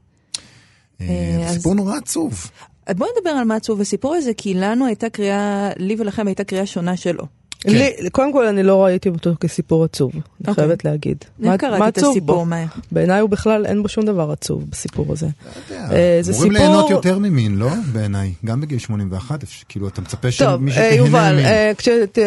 אה, 1.00 1.06
אה, 1.06 1.46
אז- 1.48 1.54
סיפור 1.56 1.74
נורא 1.74 1.96
עצוב. 1.96 2.50
בואו 2.96 3.11
נדבר 3.18 3.30
על 3.30 3.44
מה 3.44 3.56
עצוב 3.56 3.80
בסיפור 3.80 4.14
הזה, 4.14 4.34
כי 4.37 4.54
לנו 4.54 4.87
הייתה 4.87 5.11
קריאה, 5.11 5.70
לי 5.76 5.96
ולכם 5.98 6.26
הייתה 6.26 6.44
קריאה 6.44 6.66
שונה 6.66 6.96
שלו. 6.96 7.24
כן. 7.61 7.71
לי, 7.71 8.11
קודם 8.12 8.33
כל, 8.33 8.47
אני 8.47 8.62
לא 8.62 8.85
ראיתי 8.85 9.09
אותו 9.09 9.31
כסיפור 9.40 9.85
עצוב, 9.85 10.11
אני 10.12 10.21
אוקיי. 10.40 10.55
חייבת 10.55 10.85
להגיד. 10.85 11.16
מה- 11.38 11.49
אני 11.51 11.59
קראתי 11.59 11.79
מה 11.79 11.88
את 11.88 11.99
עצוב 11.99 12.11
הסיפור, 12.11 12.44
בו? 12.44 12.51
בעיניי 12.92 13.21
הוא 13.21 13.31
בכלל, 13.31 13.66
אין 13.66 13.83
בו 13.83 13.88
שום 13.88 14.05
דבר 14.05 14.31
עצוב 14.31 14.64
בסיפור 14.71 15.07
הזה. 15.12 15.27
אה, 15.73 16.18
זה 16.21 16.33
אמורים 16.33 16.53
סיפור- 16.53 16.66
ליהנות 16.68 16.90
יותר 16.90 17.18
ממין, 17.18 17.57
לא? 17.59 17.68
בעיניי. 17.92 18.33
גם 18.44 18.61
בגיל 18.61 18.79
81, 18.79 19.42
אפשר- 19.42 19.64
כאילו, 19.68 19.88
אתה 19.88 20.01
מצפה 20.01 20.18
טוב, 20.38 20.59
שמישהו 20.59 20.81
אה, 20.83 20.90
תהנה 20.90 20.94
יובל, 21.07 21.33
ממין. 21.33 21.44
אה, 21.47 21.73
כשת- 21.79 22.18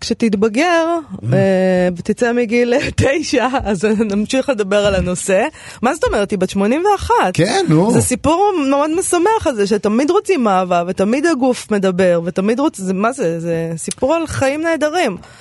כשתתבגר 0.00 0.86
אה, 1.32 1.38
ותצא 1.96 2.32
מגיל 2.32 2.74
תשע, 2.96 3.48
אז 3.64 3.84
נמשיך 4.10 4.48
לדבר 4.48 4.86
על 4.86 4.94
הנושא. 4.94 5.42
מה 5.82 5.94
זאת 5.94 6.04
אומרת? 6.04 6.30
היא 6.30 6.38
בת 6.38 6.50
81. 6.50 7.14
כן, 7.32 7.64
נו. 7.68 7.92
זה 7.92 8.00
סיפור 8.00 8.52
מאוד 8.70 8.90
משמח 8.98 9.46
הזה, 9.46 9.66
שתמיד 9.66 10.10
רוצים 10.10 10.48
אהבה, 10.48 10.82
ותמיד 10.88 11.26
הגוף 11.26 11.70
מדבר, 11.70 12.20
ותמיד 12.24 12.60
רוצים, 12.60 13.02
מה 13.02 13.12
זה? 13.12 13.40
זה 13.40 13.72
סיפור 13.76 14.14
על 14.14 14.26
חיים 14.26 14.60
נהדרים. 14.62 14.77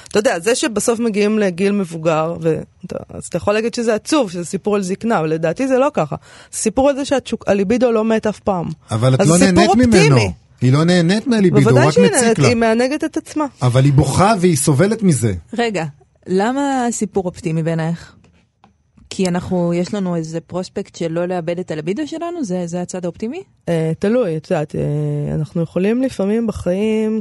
אתה 0.08 0.20
יודע, 0.20 0.40
זה 0.40 0.56
שבסוף 0.56 1.00
מגיעים 1.00 1.40
לגיל 1.40 1.72
מבוגר, 1.72 2.36
ו... 2.42 2.60
אתה- 2.86 2.96
אז 3.10 3.26
אתה 3.26 3.38
יכול 3.38 3.54
להגיד 3.54 3.74
שזה 3.74 3.96
עצוב, 3.96 4.32
שזה 4.32 4.46
סיפור 4.46 4.76
על 4.76 4.82
זקנה, 4.82 5.20
אבל 5.20 5.30
לדעתי 5.30 5.68
זה 5.68 5.78
לא 5.78 5.92
ככה. 5.94 6.16
זה 6.52 6.58
סיפור 6.58 6.90
על 6.90 6.96
זה 6.96 7.02
שהליבידו 7.06 7.92
לא 7.92 8.06
מת 8.06 8.28
אף 8.28 8.40
פעם. 8.40 8.66
אבל 8.92 9.14
את 9.14 9.20
לא 9.20 9.26
סיפור 9.26 9.38
נהנית 9.38 9.76
ממנו. 9.76 10.16
אופטימי. 10.16 10.34
היא 10.62 10.74
לא 10.74 10.84
נהנית 10.84 11.28
מהליבידו, 11.28 11.56
הוא 11.58 11.64
בוודאי 11.64 11.88
רק 11.88 11.94
שהיא 11.94 12.06
מציק 12.06 12.22
נהנית, 12.22 12.40
לה. 12.40 12.48
היא 12.48 12.56
מענגת 12.56 13.04
את 13.04 13.18
עצמה. 13.18 13.46
אבל 13.62 13.84
היא 13.84 13.94
בוכה 13.94 14.34
והיא 14.40 14.58
סובלת 14.58 15.04
מזה. 15.04 15.34
רגע, 15.54 15.86
למה 16.28 16.86
הסיפור 16.86 17.26
אופטימי 17.26 17.64
בעינייך? 17.64 18.14
כי 19.10 19.28
אנחנו, 19.28 19.74
יש 19.74 19.94
לנו 19.94 20.16
איזה 20.16 20.42
פרוספקט 20.42 20.96
של 20.96 21.12
לא 21.12 21.26
לאבד 21.26 21.60
את 21.60 21.72
הלבידו 21.72 22.08
שלנו? 22.08 22.44
זה, 22.44 22.68
זה 22.68 22.82
הצד 22.82 23.06
האופטימי? 23.06 23.44
אה, 23.70 23.92
תלוי, 24.00 24.38
את 24.38 24.52
יודעת, 24.52 24.76
אה, 24.76 25.36
אנחנו 25.36 25.62
יכולים 25.62 26.02
לפעמים 26.02 26.48
בחיים, 26.48 27.20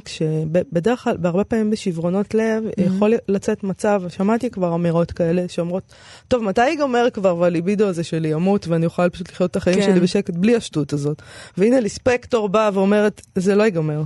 בדרך 0.73 1.05
כלל, 1.05 1.17
בהרבה 1.17 1.45
פעמים 1.45 1.71
בשברונות 1.71 2.35
לב, 2.35 2.65
יכול 2.79 3.15
לצאת 3.29 3.65
מצב, 3.65 4.03
שמעתי 4.09 4.51
כבר 4.51 4.75
אמירות 4.75 5.13
כאלה 5.13 5.45
שאומרות, 5.49 5.95
טוב, 6.29 6.43
מתי 6.43 6.69
ייגמר 6.69 7.07
כבר 7.13 7.37
והליבידו 7.37 7.87
הזה 7.89 8.05
שלי 8.05 8.29
ימות 8.29 8.69
ואני 8.69 8.87
אוכל 8.87 9.09
פשוט 9.09 9.31
לחיות 9.31 9.51
את 9.51 9.57
החיים 9.57 9.77
כן. 9.77 9.83
שלי 9.83 10.01
בשקט 10.01 10.35
בלי 10.35 10.57
השטות 10.57 10.93
הזאת. 10.93 11.23
והנה 11.57 11.81
לי 11.81 11.89
ספקטור 11.89 12.49
באה 12.49 12.71
ואומרת, 12.75 13.23
זה 13.35 13.55
לא 13.55 13.63
ייגמר. 13.63 14.03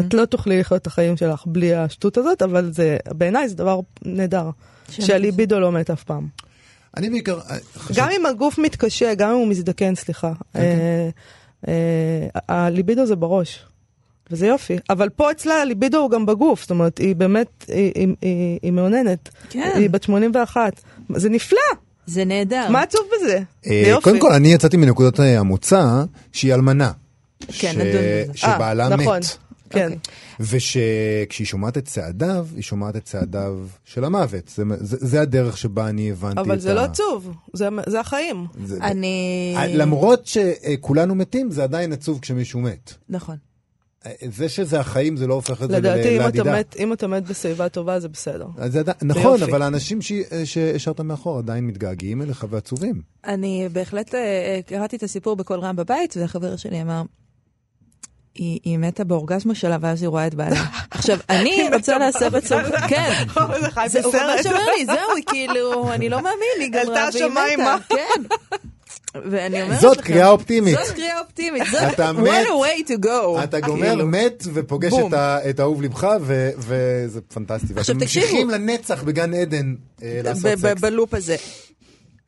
את 0.00 0.14
לא 0.14 0.24
תוכלי 0.24 0.60
לחיות 0.60 0.82
את 0.82 0.86
החיים 0.86 1.16
שלך 1.16 1.42
בלי 1.46 1.74
השטות 1.74 2.18
הזאת, 2.18 2.42
אבל 2.42 2.72
זה, 2.72 2.96
בעיניי 3.08 3.48
זה 3.48 3.56
דבר 3.56 3.80
נהדר, 4.04 4.50
שהליבידו 4.90 5.60
לא 5.60 5.72
מת 5.72 5.90
אף 5.90 6.04
פעם. 6.04 6.26
אני 6.96 7.10
בעיקר... 7.10 7.38
אה, 7.50 7.56
גם 7.94 8.08
אם 8.20 8.26
הגוף 8.26 8.58
מתקשה, 8.58 9.14
גם 9.14 9.30
אם 9.30 9.36
הוא 9.36 9.46
מזדקן, 9.48 9.94
סליחה. 9.94 10.32
אה, 10.56 11.08
אה, 11.68 11.72
הליבידו 12.48 13.06
זה 13.06 13.16
בראש, 13.16 13.64
וזה 14.30 14.46
יופי. 14.46 14.76
אבל 14.90 15.08
פה 15.08 15.30
אצלה 15.30 15.54
הליבידו 15.54 15.98
הוא 15.98 16.10
גם 16.10 16.26
בגוף, 16.26 16.60
זאת 16.60 16.70
אומרת, 16.70 16.98
היא 16.98 17.16
באמת, 17.16 17.46
היא- 17.68 17.92
היא- 17.94 18.08
היא 18.22 18.58
היא 18.62 18.72
מאוננת. 18.72 19.28
כן. 19.50 19.72
היא 19.74 19.90
בת 19.90 20.02
81. 20.02 20.80
זה 21.16 21.28
נפלא, 21.28 21.58
זה 22.06 22.24
נהדר. 22.24 22.68
מה 22.70 22.82
עצוב 22.82 23.00
בזה? 23.16 23.38
זה 23.64 23.70
אה, 23.70 23.82
יופי. 23.88 24.04
קודם 24.04 24.20
כל, 24.20 24.32
אני 24.32 24.52
יצאתי 24.52 24.76
מנקודת 24.76 25.18
המוצא 25.20 26.02
שהיא 26.32 26.54
אלמנה. 26.54 26.92
כן, 27.40 27.72
ש- 27.72 27.76
נדון 27.76 27.84
בזה. 28.24 28.32
שבעלה 28.34 28.88
נכון, 28.88 29.16
מת. 29.18 29.36
כן. 29.70 29.92
ושכשהיא 30.40 31.46
שומעת 31.46 31.78
את 31.78 31.84
צעדיו, 31.84 32.46
היא 32.54 32.62
שומעת 32.62 32.96
את 32.96 33.04
צעדיו 33.04 33.58
של 33.84 34.04
המוות. 34.04 34.48
זה, 34.56 34.62
זה, 34.80 34.96
זה 35.00 35.20
הדרך 35.20 35.56
שבה 35.56 35.88
אני 35.88 36.10
הבנתי 36.10 36.40
אבל 36.40 36.54
את 36.54 36.60
זה 36.60 36.70
ה... 36.70 36.74
לא 36.74 36.80
עצוב, 36.80 37.32
זה- 37.52 37.68
זה 37.86 38.00
החיים. 38.00 38.46
זה- 38.64 38.78
אני... 38.82 39.54
אה, 39.56 39.66
למרות 39.66 40.26
שכולנו 40.26 41.14
מתים, 41.14 41.50
זה 41.50 41.62
עדיין 41.64 41.92
עצוב 41.92 42.18
כשמישהו 42.22 42.60
מת. 42.60 42.94
נכון. 43.08 43.36
אה, 44.06 44.10
זה 44.32 44.48
שזה 44.48 44.80
החיים, 44.80 45.16
זה 45.16 45.26
לא 45.26 45.34
הופך 45.34 45.62
את 45.62 45.68
זה 45.70 45.76
לדעתי, 45.78 46.08
אם 46.08 46.16
אתה 46.16 46.24
לעדידה. 46.24 46.58
מת- 46.60 46.76
אם 46.78 46.92
אתה 46.92 47.06
מת 47.06 47.22
בשיבה 47.28 47.68
טובה, 47.68 48.00
זה 48.00 48.08
בסדר. 48.08 48.46
זה 48.66 48.78
עדיין- 48.80 48.96
נכון, 49.02 49.40
יופי. 49.40 49.52
אבל 49.52 49.62
האנשים 49.62 50.02
ש- 50.02 50.12
שהשארת 50.44 51.00
מאחור 51.00 51.38
עדיין 51.38 51.66
מתגעגעים 51.66 52.22
אליך 52.22 52.46
ועצובים. 52.50 53.02
אני 53.26 53.68
בהחלט 53.72 54.14
אה, 54.14 54.20
אה, 54.20 54.60
קראתי 54.66 54.96
את 54.96 55.02
הסיפור 55.02 55.36
בקול 55.36 55.58
רם 55.60 55.76
בבית, 55.76 56.16
והחבר 56.16 56.56
שלי 56.56 56.82
אמר, 56.82 57.02
היא, 58.40 58.60
היא 58.64 58.78
מתה 58.78 59.04
באורגזמה 59.04 59.54
שלה, 59.54 59.76
ואז 59.80 60.02
היא 60.02 60.08
רואה 60.08 60.26
את 60.26 60.34
בעלה. 60.34 60.64
עכשיו, 60.90 61.18
אני 61.30 61.68
רוצה 61.74 61.98
להסב 61.98 62.34
את 62.34 62.44
תשומת... 62.44 62.64
כן. 62.88 63.12
זה 63.62 63.70
חי 63.70 63.86
זה, 63.88 64.00
הוא 64.04 64.14
ממש 64.14 64.40
בסרט. 64.40 64.52
אומר 64.52 64.66
לי, 64.78 64.86
זהו, 64.86 65.14
היא 65.16 65.24
כאילו, 65.26 65.92
אני 65.92 66.08
לא 66.08 66.16
מאמין, 66.16 66.36
היא 66.60 66.70
גמרה 66.72 67.08
והיא. 67.12 67.56
מתה. 67.56 67.76
כן. 67.88 68.22
ואני 69.30 69.62
אומרת 69.62 69.80
זאת 69.80 69.96
לכם, 69.98 70.06
קריאה 70.06 70.28
אופטימית. 70.30 70.78
זאת 70.84 70.94
קריאה 70.94 71.20
אופטימית. 71.20 71.62
זאת, 71.72 72.00
a 72.46 72.48
way 72.48 72.88
to 72.88 73.04
go. 73.06 73.44
אתה 73.44 73.60
גומר, 73.60 73.88
כאילו. 73.88 74.06
מת 74.06 74.44
ופוגש. 74.54 74.92
את 75.08 75.12
ה- 75.12 75.50
את 75.50 75.60
אהוב 75.60 75.82
לבך, 75.82 76.06
וזה 76.58 77.20
פנטסטי. 77.34 77.66
עכשיו, 77.76 77.94
ואתם 77.94 78.04
תקשיבו. 78.04 78.26
ממשיכים 78.26 78.50
לנצח 78.50 79.02
בגן 79.02 79.34
עדן 79.34 79.74
אה, 80.02 80.20
לעשות 80.24 80.42
סקס. 80.58 80.80
בלופ 80.80 81.14
הזה. 81.14 81.36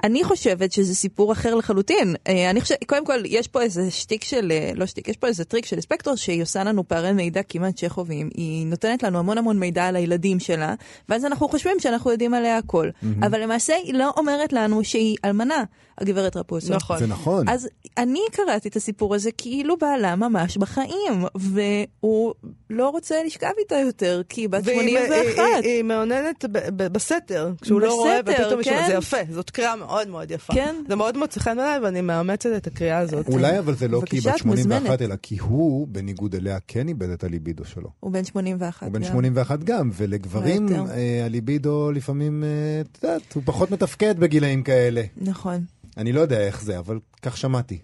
אני 0.05 0.25
חושבת 0.25 0.73
שזה 0.73 0.95
סיפור 0.95 1.33
אחר 1.33 1.55
לחלוטין. 1.55 2.15
אה, 2.29 2.51
אני 2.51 2.61
חושבת, 2.61 2.85
קודם 2.87 3.07
כל, 3.07 3.23
יש 3.25 3.49
פה 3.49 3.63
איזה 3.63 3.91
שטיק 3.91 4.25
של, 4.25 4.53
אה, 4.53 4.71
לא 4.75 4.87
שטיק, 4.87 5.09
יש 5.09 5.17
פה 5.17 5.27
איזה 5.27 5.45
טריק 5.45 5.65
של 5.65 5.81
ספקטור 5.81 6.17
שהיא 6.17 6.43
עושה 6.43 6.65
לנו 6.65 6.89
פערי 6.89 7.13
מידע 7.13 7.43
כמעט 7.49 7.77
צ'כוביים. 7.77 8.31
היא 8.35 8.67
נותנת 8.67 9.03
לנו 9.03 9.19
המון 9.19 9.39
המון 9.39 9.59
מידע 9.59 9.85
על 9.85 9.97
הילדים 9.97 10.41
שלה, 10.41 10.75
ואז 11.09 11.25
אנחנו 11.25 11.49
חושבים 11.49 11.81
שאנחנו 11.81 12.11
יודעים 12.11 12.35
עליה 12.35 12.59
הכל. 12.59 12.89
אבל 13.23 13.43
למעשה 13.43 13.75
היא 13.75 13.95
לא 13.95 14.11
אומרת 14.17 14.53
לנו 14.53 14.85
שהיא 14.85 15.17
אלמנה, 15.25 15.65
הגברת 15.99 16.37
רפוסו. 16.37 16.75
נכון. 16.75 16.99
זה 16.99 17.07
נכון. 17.07 17.49
אז 17.49 17.69
אני 17.99 18.21
קראתי 18.33 18.69
את 18.69 18.77
הסיפור 18.77 19.15
הזה 19.15 19.31
כאילו 19.37 19.77
בעלה 19.77 20.17
ממש 20.17 20.57
בחיים, 20.57 21.25
והוא 21.35 22.35
לא 22.73 22.89
רוצה 22.91 23.15
לשכב 23.27 23.51
איתה 23.59 23.77
יותר, 23.77 24.23
כי 24.29 24.41
היא 24.41 24.49
בת 24.49 24.61
והיא- 24.65 24.79
81. 24.81 25.15
היא- 25.39 25.65
היא- 25.65 25.75
היא 25.75 25.83
מאוננת 25.83 26.45
ב- 26.53 26.59
ב- 26.77 26.93
בסתר, 26.93 27.53
כשהוא 27.63 27.81
לא 27.81 27.95
רואה, 27.95 28.23
בסתר, 28.23 28.43
ופתאום 28.43 28.59
מישהו, 28.59 28.73
כן. 28.75 28.87
זה 28.87 28.93
יפה, 28.93 29.17
זאת 29.31 29.51
קריאה 29.51 29.77
מאוד 29.77 30.09
מאוד 30.09 30.31
יפה. 30.31 30.53
כן. 30.55 30.75
זה 30.89 30.97
מאוד 30.97 31.17
מוצא 31.17 31.41
חן 31.41 31.57
בעיניי, 31.57 31.79
ואני 31.79 32.01
מאמצת 32.01 32.51
את 32.57 32.67
הקריאה 32.67 32.99
הזאת. 32.99 33.29
אולי 33.29 33.59
אבל 33.59 33.75
זה 33.75 33.89
לא 33.89 34.03
כי 34.07 34.17
היא 34.17 34.23
בת 34.23 34.41
את 34.41 34.45
מוזמנת. 34.45 34.65
81, 34.83 35.03
אלא 35.03 35.15
כי 35.23 35.39
הוא, 35.39 35.89
בניגוד 35.89 36.35
אליה, 36.35 36.59
כן 36.69 36.89
איבד 36.89 37.11
את 37.11 37.25
הליבידו 37.25 37.65
שלו. 37.65 37.89
הוא 38.01 38.13
בן 38.13 38.25
81. 38.25 38.83
הוא 38.87 38.93
בן 38.93 39.01
גם. 39.03 39.09
81 39.09 39.65
גם, 39.65 39.91
ולגברים 39.97 40.63
אולי 40.69 40.79
יותר. 40.79 40.93
אה, 40.95 41.25
הליבידו 41.25 41.93
לפעמים, 41.93 42.45
אה, 42.45 42.49
את 42.93 43.05
יודעת, 43.05 43.33
הוא 43.33 43.43
פחות 43.47 43.71
מתפקד 43.71 44.19
בגילאים 44.19 44.63
כאלה. 44.63 45.03
נכון. 45.17 45.65
אני 45.97 46.13
לא 46.13 46.21
יודע 46.21 46.41
איך 46.41 46.63
זה, 46.63 46.79
אבל 46.79 46.99
כך 47.23 47.37
שמעתי. 47.37 47.79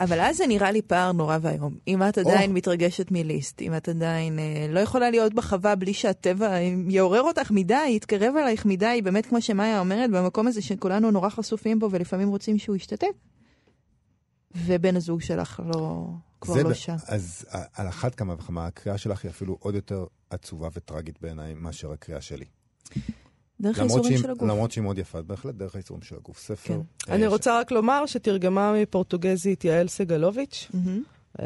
אבל 0.00 0.20
אז 0.20 0.36
זה 0.36 0.46
נראה 0.46 0.70
לי 0.70 0.82
פער 0.82 1.12
נורא 1.12 1.38
ואיום. 1.40 1.74
אם 1.88 2.02
את 2.02 2.18
עדיין 2.18 2.52
מתרגשת 2.52 3.10
מליסט, 3.10 3.62
אם 3.62 3.76
את 3.76 3.88
עדיין 3.88 4.38
אה, 4.38 4.66
לא 4.68 4.80
יכולה 4.80 5.10
להיות 5.10 5.34
בחווה 5.34 5.74
בלי 5.74 5.94
שהטבע 5.94 6.58
יעורר 6.88 7.22
אותך 7.22 7.50
מדי, 7.50 7.88
יתקרב 7.88 8.34
אלייך 8.36 8.66
מדי, 8.66 9.00
באמת 9.04 9.26
כמו 9.26 9.42
שמאיה 9.42 9.80
אומרת, 9.80 10.10
במקום 10.10 10.46
הזה 10.46 10.62
שכולנו 10.62 11.10
נורא 11.10 11.28
חשופים 11.28 11.78
בו 11.78 11.88
ולפעמים 11.90 12.28
רוצים 12.28 12.58
שהוא 12.58 12.76
ישתתף, 12.76 13.06
ובן 14.54 14.96
הזוג 14.96 15.20
שלך 15.20 15.60
לא, 15.66 16.06
כבר 16.40 16.62
לא 16.62 16.70
ב- 16.70 16.72
שם. 16.72 16.96
אז 17.06 17.44
על 17.74 17.88
אחת 17.88 18.14
כמה 18.14 18.34
וכמה, 18.34 18.66
הקריאה 18.66 18.98
שלך 18.98 19.24
היא 19.24 19.30
אפילו 19.30 19.56
עוד 19.60 19.74
יותר 19.74 20.04
עצובה 20.30 20.68
וטרגית 20.72 21.20
בעיניי 21.20 21.54
מאשר 21.54 21.92
הקריאה 21.92 22.20
שלי. 22.20 22.44
דרך 23.60 23.76
שהיא- 23.76 24.18
של 24.18 24.30
הגוף. 24.30 24.42
למרות 24.48 24.70
שהיא 24.70 24.82
מאוד 24.84 24.98
יפה, 24.98 25.22
בהחלט 25.22 25.54
דרך 25.54 25.74
האיסורים 25.74 26.02
של 26.02 26.16
הגוף. 26.16 26.38
ספר. 26.38 26.56
כן. 26.74 26.80
אה, 27.10 27.14
אני 27.14 27.24
ש- 27.24 27.26
רוצה 27.26 27.60
רק 27.60 27.70
לומר 27.70 28.06
שתרגמה 28.06 28.72
מפורטוגזית 28.82 29.64
יעל 29.64 29.88
סגלוביץ', 29.88 30.68
מהמם. 30.74 31.02
אה, 31.40 31.44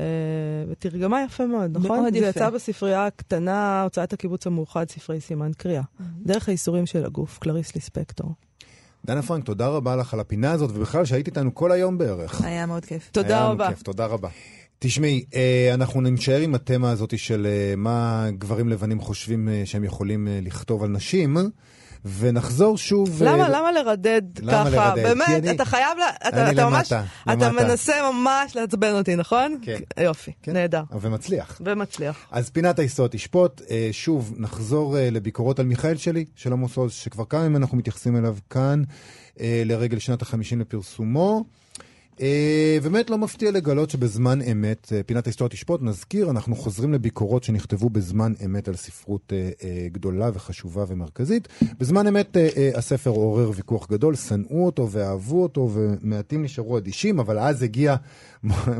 ותרגמה 0.69 1.23
יפה 1.27 1.47
מאוד, 1.47 1.79
נכון? 1.79 2.01
מאוד 2.01 2.13
זה 2.13 2.19
יפה. 2.19 2.29
יצא 2.29 2.51
בספרייה 2.51 3.07
הקטנה, 3.07 3.83
הוצאת 3.83 4.13
הקיבוץ 4.13 4.47
המאוחד, 4.47 4.91
ספרי 4.91 5.21
סימן 5.21 5.51
קריאה. 5.57 5.83
דרך 6.23 6.49
האיסורים 6.49 6.87
של 6.87 7.05
הגוף, 7.05 7.39
קלריס 7.39 7.75
ליספקטור. 7.75 8.31
דנה 9.07 9.23
פרנק, 9.23 9.45
תודה 9.45 9.69
רבה 9.69 9.97
לך 9.97 10.15
על 10.15 10.21
הפינה 10.21 10.53
הזאת, 10.53 10.71
ובכלל 10.75 11.05
שהיית 11.05 11.27
איתנו 11.27 11.55
כל 11.55 11.73
היום 11.73 11.99
בערך. 11.99 12.45
היה 12.45 12.67
מאוד 12.67 12.85
כיף. 12.85 13.11
תודה 13.13 13.29
היה 13.29 13.41
לנו 13.45 13.53
רבה. 13.53 13.69
כיף, 13.69 13.83
תודה 13.83 14.07
רבה. 14.07 14.29
תשמעי, 14.87 15.25
אה, 15.35 15.71
אנחנו 15.75 16.01
נשאר 16.01 16.41
עם 16.41 16.55
התמה 16.55 16.91
הזאת 16.91 17.19
של 17.19 17.47
אה, 17.51 17.75
מה 17.77 18.27
גברים 18.39 18.69
לבנים 18.69 19.01
חושבים 19.01 19.49
אה, 19.49 19.63
שהם 19.65 19.85
יכולים 19.85 20.29
לכתוב 20.43 20.83
על 20.83 20.89
נשים, 20.91 21.37
ונחזור 22.19 22.79
שוב... 22.79 23.23
למה, 23.23 23.49
למה 23.49 23.73
לרדד 23.73 24.23
למה 24.41 24.53
ככה? 24.71 24.71
לרדד? 24.71 25.03
באמת, 25.03 25.29
אני- 25.29 25.51
אתה 25.51 25.65
חייב, 25.65 25.99
לה- 25.99 26.29
אתה, 26.29 26.47
אני 26.47 26.55
אתה 26.55 26.67
ממש, 26.71 26.93
למטה, 26.93 27.05
אתה 27.33 27.49
למטה. 27.51 27.65
מנסה 27.69 27.93
ממש 28.13 28.57
לעצבן 28.57 28.93
אותי, 28.93 29.17
נכון? 29.17 29.59
כן. 29.63 29.79
יופי, 30.01 30.31
כן. 30.43 30.53
נהדר. 30.53 30.83
ומצליח. 31.01 31.61
ומצליח. 31.65 32.27
אז 32.31 32.51
פינת 32.51 32.79
ההיסטוריה 32.79 33.09
תשפוט, 33.13 33.61
שוב, 33.93 34.35
נחזור 34.37 34.97
לביקורות 35.01 35.59
על 35.59 35.67
מיכאל 35.67 35.97
שלי, 35.97 36.25
של 36.37 36.53
עמוס 36.53 36.77
עוז, 36.77 36.93
שכבר 36.93 37.25
כמה 37.25 37.41
ימים 37.41 37.57
אנחנו 37.57 37.77
מתייחסים 37.77 38.17
אליו 38.17 38.37
כאן, 38.51 38.83
לרגל 39.41 39.99
שנת 39.99 40.23
החמישים 40.23 40.61
לפרסומו. 40.61 41.45
אה, 42.21 42.79
באמת 42.83 43.11
לא 43.11 43.19
מפתיע 43.19 43.51
לגלות 43.51 43.91
שבזמן 43.91 44.43
אמת, 44.43 44.93
אה, 44.97 45.03
פינת 45.03 45.27
ההיסטוריה 45.27 45.51
תשפוט, 45.51 45.83
נזכיר, 45.83 46.31
אנחנו 46.31 46.57
חוזרים 46.57 46.93
לביקורות 46.93 47.45
שנכתבו 47.45 47.91
בזמן 47.91 48.33
אמת 48.45 48.69
על 48.69 48.77
ספרות 48.77 49.33
אה, 49.33 49.89
גדולה 49.93 50.31
וחשובה 50.35 50.85
ומרכזית. 50.89 51.49
בזמן 51.79 52.07
אמת 52.07 52.37
הספר 52.75 53.11
עורר 53.11 53.51
ויכוח 53.55 53.89
גדול, 53.91 54.17
שנאו 54.17 54.67
אותו 54.67 54.91
ואהבו 54.91 55.43
אותו, 55.43 55.71
ומעטים 55.73 56.43
נשארו 56.43 56.79
אדישים, 56.79 57.19
אבל 57.19 57.39
אז 57.39 57.63
הגיע 57.63 57.97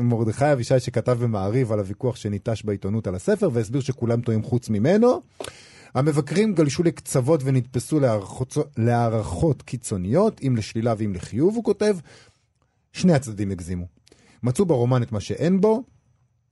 מרדכי 0.01 0.53
אבישי 0.53 0.79
שכתב 0.79 1.17
במעריב 1.21 1.71
על 1.71 1.79
הוויכוח 1.79 2.15
שניטש 2.15 2.63
בעיתונות 2.63 3.07
על 3.07 3.15
הספר, 3.15 3.49
והסביר 3.53 3.81
שכולם 3.81 4.21
טועים 4.21 4.43
חוץ 4.43 4.69
ממנו. 4.69 5.21
המבקרים 5.95 6.53
גלשו 6.53 6.83
לקצוות 6.83 7.41
ונתפסו 7.43 7.99
להערכות, 7.99 8.57
להערכות 8.77 9.61
קיצוניות, 9.61 10.41
אם 10.47 10.55
לשלילה 10.57 10.93
ואם 10.97 11.13
לחיוב, 11.13 11.55
הוא 11.55 11.63
כותב, 11.63 11.95
שני 12.93 13.13
הצדדים 13.13 13.51
הגזימו. 13.51 13.85
מצאו 14.43 14.65
ברומן 14.65 15.03
את 15.03 15.11
מה 15.11 15.19
שאין 15.19 15.61
בו, 15.61 15.83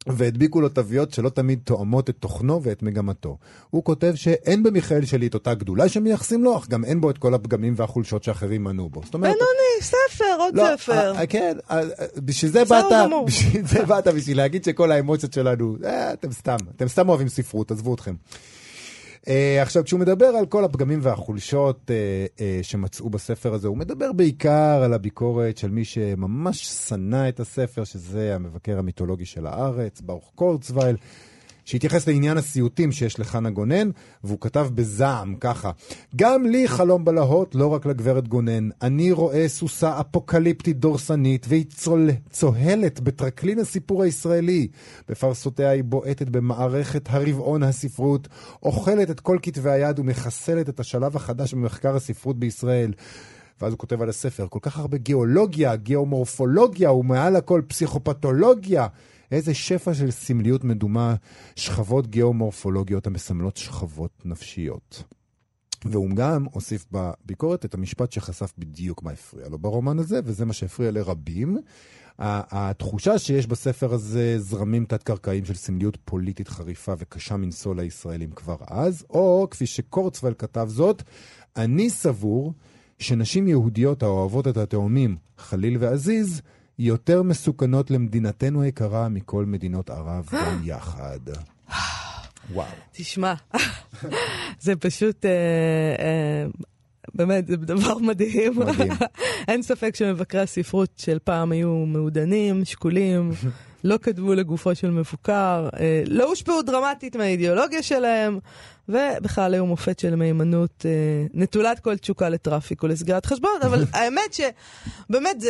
והדביקו 0.08 0.62
לו 0.62 0.70
תוויות 0.70 1.14
שלא 1.14 1.30
תמיד 1.30 1.60
תואמות 1.64 2.10
את 2.10 2.16
תוכנו 2.20 2.64
ואת 2.64 2.84
מגמתו. 2.84 3.38
הוא 3.70 3.84
כותב 3.84 4.12
שאין 4.16 4.64
במיכאל 4.64 5.06
שלי 5.06 5.28
את 5.28 5.34
אותה 5.34 5.54
גדולה 5.54 5.89
שמייחסים 5.89 6.44
לו, 6.44 6.58
אך 6.58 6.68
גם 6.68 6.86
אין 6.86 7.02
בו 7.02 7.10
את 7.10 7.18
כל 7.18 7.34
הפגמים 7.34 7.74
והחולשות 7.78 8.24
שאחרים 8.24 8.64
מנעו 8.64 8.89
בו. 8.89 9.02
זאת 9.06 9.14
אומרת... 9.14 9.34
בינוני, 9.34 9.82
ספר, 9.82 10.36
עוד 10.39 10.56
לא, 10.56 10.78
ספר. 10.78 11.16
אה, 11.16 11.28
כן, 11.28 11.58
אה, 11.72 11.80
אה, 11.80 12.06
בשביל 12.18 12.52
זה 12.52 12.66
באת. 12.66 12.86
בשביל 13.26 13.68
זה 13.68 13.86
באת, 13.86 14.08
בשביל 14.08 14.38
להגיד 14.38 14.64
שכל 14.64 14.92
האמוציות 14.92 15.34
שלנו, 15.34 15.76
אה, 15.86 16.14
אתם 16.14 16.32
סתם, 16.32 16.58
אתם 16.76 16.88
סתם 16.88 17.10
אוהבים 17.10 17.30
ספרות, 17.30 17.72
עזבו 17.72 17.94
אתכם. 17.94 18.16
Uh, 19.26 19.30
עכשיו, 19.61 19.84
כשהוא 19.84 19.99
מדבר 19.99 20.26
על 20.26 20.45
כל 20.45 20.63
הפגמים 20.63 20.99
והחולשות 21.01 21.82
uh, 21.88 22.38
uh, 22.38 22.41
שמצאו 22.61 23.09
בספר 23.09 23.53
הזה, 23.53 23.67
הוא 23.67 23.78
מדבר 23.78 24.11
בעיקר 24.11 24.82
על 24.84 24.93
הביקורת 24.93 25.57
של 25.57 25.69
מי 25.69 25.86
שממש 25.86 26.65
שנא 26.65 27.30
את 27.30 27.39
הספר, 27.39 27.84
שזה 27.84 28.36
המבקר 28.36 28.80
המיתולוגי 28.80 29.26
של 29.26 29.47
הארץ, 29.47 30.01
ברוך 30.01 30.32
קורצווייל, 30.36 30.95
שהתייחס 31.66 32.07
לעניין 32.07 32.38
הסיוטים 32.38 32.91
שיש 32.91 33.20
לחנה 33.20 33.49
גונן, 33.49 33.89
והוא 34.24 34.38
כתב 34.41 34.68
בזעם 34.76 35.36
ככה: 35.39 35.72
גם 36.16 36.45
לי 36.45 36.68
חלום 36.68 37.05
בלהות, 37.05 37.55
לא 37.55 37.68
רק 37.68 37.86
לגברת 37.86 38.28
גונן. 38.28 38.70
אני 38.82 39.12
רואה 39.12 39.47
סוסה 39.47 39.99
אפוקליפטית 39.99 40.80
דורסנית, 40.80 41.45
והיא 41.49 41.66
צול... 41.66 42.09
צוהלת 42.30 42.99
בטרקלין 42.99 43.59
הסיפור 43.59 44.03
הישראלי. 44.03 44.68
בפרסותיה 45.09 45.70
היא 45.70 45.84
בועטת 45.84 46.30
במערכת 46.30 47.07
הרבעון 47.09 47.64
הספרות, 47.64 48.28
אוכלת 48.64 49.12
את 49.12 49.20
כל 49.20 49.38
כתבי 49.41 49.70
היד 49.70 49.99
ומחסלת 49.99 50.70
את 50.70 50.80
השלב 50.80 51.16
החדש 51.16 51.53
במחקר 51.53 51.95
הספרות 51.95 52.39
בישראל. 52.39 52.93
ואז 53.62 53.72
הוא 53.72 53.80
כותב 53.80 54.01
על 54.01 54.09
הספר, 54.09 54.47
כל 54.49 54.59
כך 54.62 54.78
הרבה 54.78 54.97
גיאולוגיה, 54.97 55.76
גיאומורפולוגיה, 55.76 56.91
ומעל 56.91 57.36
הכל 57.36 57.62
פסיכופתולוגיה. 57.68 58.88
איזה 59.32 59.53
שפע 59.53 59.93
של 59.93 60.11
סמליות 60.11 60.63
מדומה, 60.63 61.15
שכבות 61.55 62.07
גיאומורפולוגיות 62.07 63.07
המסמלות 63.07 63.57
שכבות 63.57 64.25
נפשיות. 64.25 65.03
והוא 65.86 66.09
גם 66.09 66.45
הוסיף 66.51 66.86
בביקורת 66.91 67.65
את 67.65 67.73
המשפט 67.73 68.11
שחשף 68.11 68.53
בדיוק 68.57 69.03
מה 69.03 69.11
הפריע 69.11 69.49
לו 69.49 69.59
ברומן 69.59 69.99
הזה, 69.99 70.19
וזה 70.23 70.45
מה 70.45 70.53
שהפריע 70.53 70.91
לרבים. 70.91 71.57
התחושה 72.19 73.19
שיש 73.19 73.47
בספר 73.47 73.93
הזה 73.93 74.39
זרמים 74.39 74.86
תת-קרקעיים 74.86 75.45
של 75.45 75.53
סמליות 75.53 75.97
פוליטית 76.05 76.47
חריפה 76.47 76.93
וקשה 76.97 77.38
מנשוא 77.38 77.75
לישראלים 77.75 78.32
כבר 78.32 78.55
אז, 78.67 79.05
או 79.09 79.47
כפי 79.51 79.65
שקורצוול 79.65 80.34
כתב 80.38 80.67
זאת, 80.69 81.03
אני 81.55 81.89
סבור 81.89 82.53
שנשים 82.99 83.47
יהודיות 83.47 84.03
האוהבות 84.03 84.47
את 84.47 84.57
התאומים 84.57 85.17
חליל 85.38 85.77
ועזיז, 85.79 86.41
יותר 86.80 87.24
מסוכנות 87.24 87.91
למדינתנו 87.91 88.61
היקרה 88.61 89.09
מכל 89.09 89.45
מדינות 89.45 89.89
ערב 89.89 90.30
גם 90.45 90.61
יחד. 90.63 91.19
וואו. 92.53 92.67
תשמע, 92.91 93.34
זה 94.59 94.76
פשוט, 94.76 95.26
אה, 95.26 95.32
אה, 95.99 96.45
באמת, 97.13 97.47
זה 97.47 97.57
דבר 97.57 97.97
מדהים. 97.97 98.59
מדהים. 98.59 98.91
אין 99.47 99.61
ספק 99.61 99.95
שמבקרי 99.95 100.41
הספרות 100.41 100.89
של 100.97 101.17
פעם 101.24 101.51
היו 101.51 101.86
מעודנים, 101.86 102.65
שקולים, 102.65 103.32
לא 103.84 103.97
כתבו 104.01 104.34
לגופו 104.34 104.75
של 104.75 104.91
מבוקר, 104.91 105.69
אה, 105.79 106.03
לא 106.07 106.29
הושפעו 106.29 106.61
דרמטית 106.61 107.15
מהאידיאולוגיה 107.15 107.84
שלהם, 107.84 108.39
ובכלל 108.89 109.53
היו 109.53 109.65
מופת 109.65 109.99
של 109.99 110.15
מהימנות 110.15 110.86
אה, 110.86 111.25
נטולת 111.34 111.79
כל 111.79 111.97
תשוקה 111.97 112.29
לטראפיק 112.29 112.84
ולסגירת 112.84 113.25
חשבונות, 113.25 113.63
אבל 113.67 113.86
האמת 113.93 114.34
שבאמת, 114.34 115.41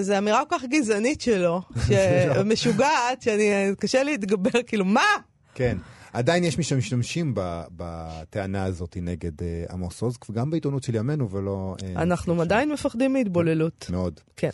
זה 0.00 0.18
אמירה 0.18 0.44
כל 0.44 0.58
כך 0.58 0.64
גזענית 0.64 1.20
שלו, 1.20 1.62
שמשוגעת, 1.88 3.22
שאני, 3.22 3.50
קשה 3.78 4.02
להתגבר, 4.02 4.62
כאילו, 4.66 4.84
מה? 4.84 5.06
כן. 5.54 5.76
עדיין 6.12 6.44
יש 6.44 6.58
מי 6.58 6.64
שמשתמשים 6.64 7.34
בטענה 7.76 8.64
הזאת 8.64 8.96
נגד 9.02 9.42
אה, 9.42 9.64
עמוס 9.70 10.02
עוז, 10.02 10.18
גם 10.32 10.50
בעיתונות 10.50 10.82
של 10.82 10.94
ימינו 10.94 11.30
ולא... 11.30 11.76
אה, 11.82 12.02
אנחנו. 12.02 12.42
עדיין 12.42 12.72
מפחדים 12.72 13.12
מהתבוללות. 13.12 13.86
מאוד. 13.90 14.20
כן. 14.36 14.50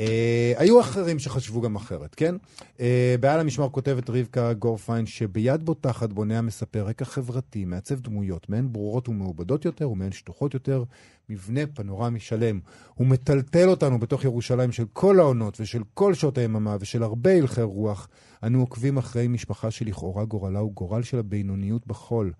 אה, 0.00 0.52
היו 0.56 0.80
אחרים 0.80 1.18
שחשבו 1.18 1.60
גם 1.60 1.76
אחרת, 1.76 2.14
כן? 2.14 2.34
אה, 2.80 3.14
בעל 3.20 3.40
המשמר 3.40 3.68
כותבת 3.68 4.10
רבקה 4.10 4.52
גורפיין 4.52 5.06
שביד 5.06 5.64
בוטחת 5.64 6.12
בונה 6.12 6.38
המספר 6.38 6.86
רקע 6.86 7.04
חברתי, 7.04 7.64
מעצב 7.64 8.00
דמויות, 8.00 8.48
מהן 8.48 8.72
ברורות 8.72 9.08
ומעובדות 9.08 9.64
יותר 9.64 9.90
ומהן 9.90 10.12
שטוחות 10.12 10.54
יותר, 10.54 10.84
מבנה 11.28 11.60
פנורמי 11.66 12.20
שלם. 12.20 12.60
הוא 12.94 13.06
מטלטל 13.06 13.68
אותנו 13.68 13.98
בתוך 13.98 14.24
ירושלים 14.24 14.72
של 14.72 14.84
כל 14.92 15.20
העונות 15.20 15.60
ושל 15.60 15.82
כל 15.94 16.14
שעות 16.14 16.38
היממה 16.38 16.76
ושל 16.80 17.02
הרבה 17.02 17.32
הלכי 17.32 17.62
רוח. 17.62 18.08
אנו 18.42 18.60
עוקבים 18.60 18.96
אחרי 18.96 19.28
משפחה 19.28 19.70
שלכאורה 19.70 20.24
גורלה 20.24 20.58
הוא 20.58 20.72
גורל 20.72 21.02
של 21.02 21.18
הבינוניות 21.18 21.86
בחול. 21.86 22.32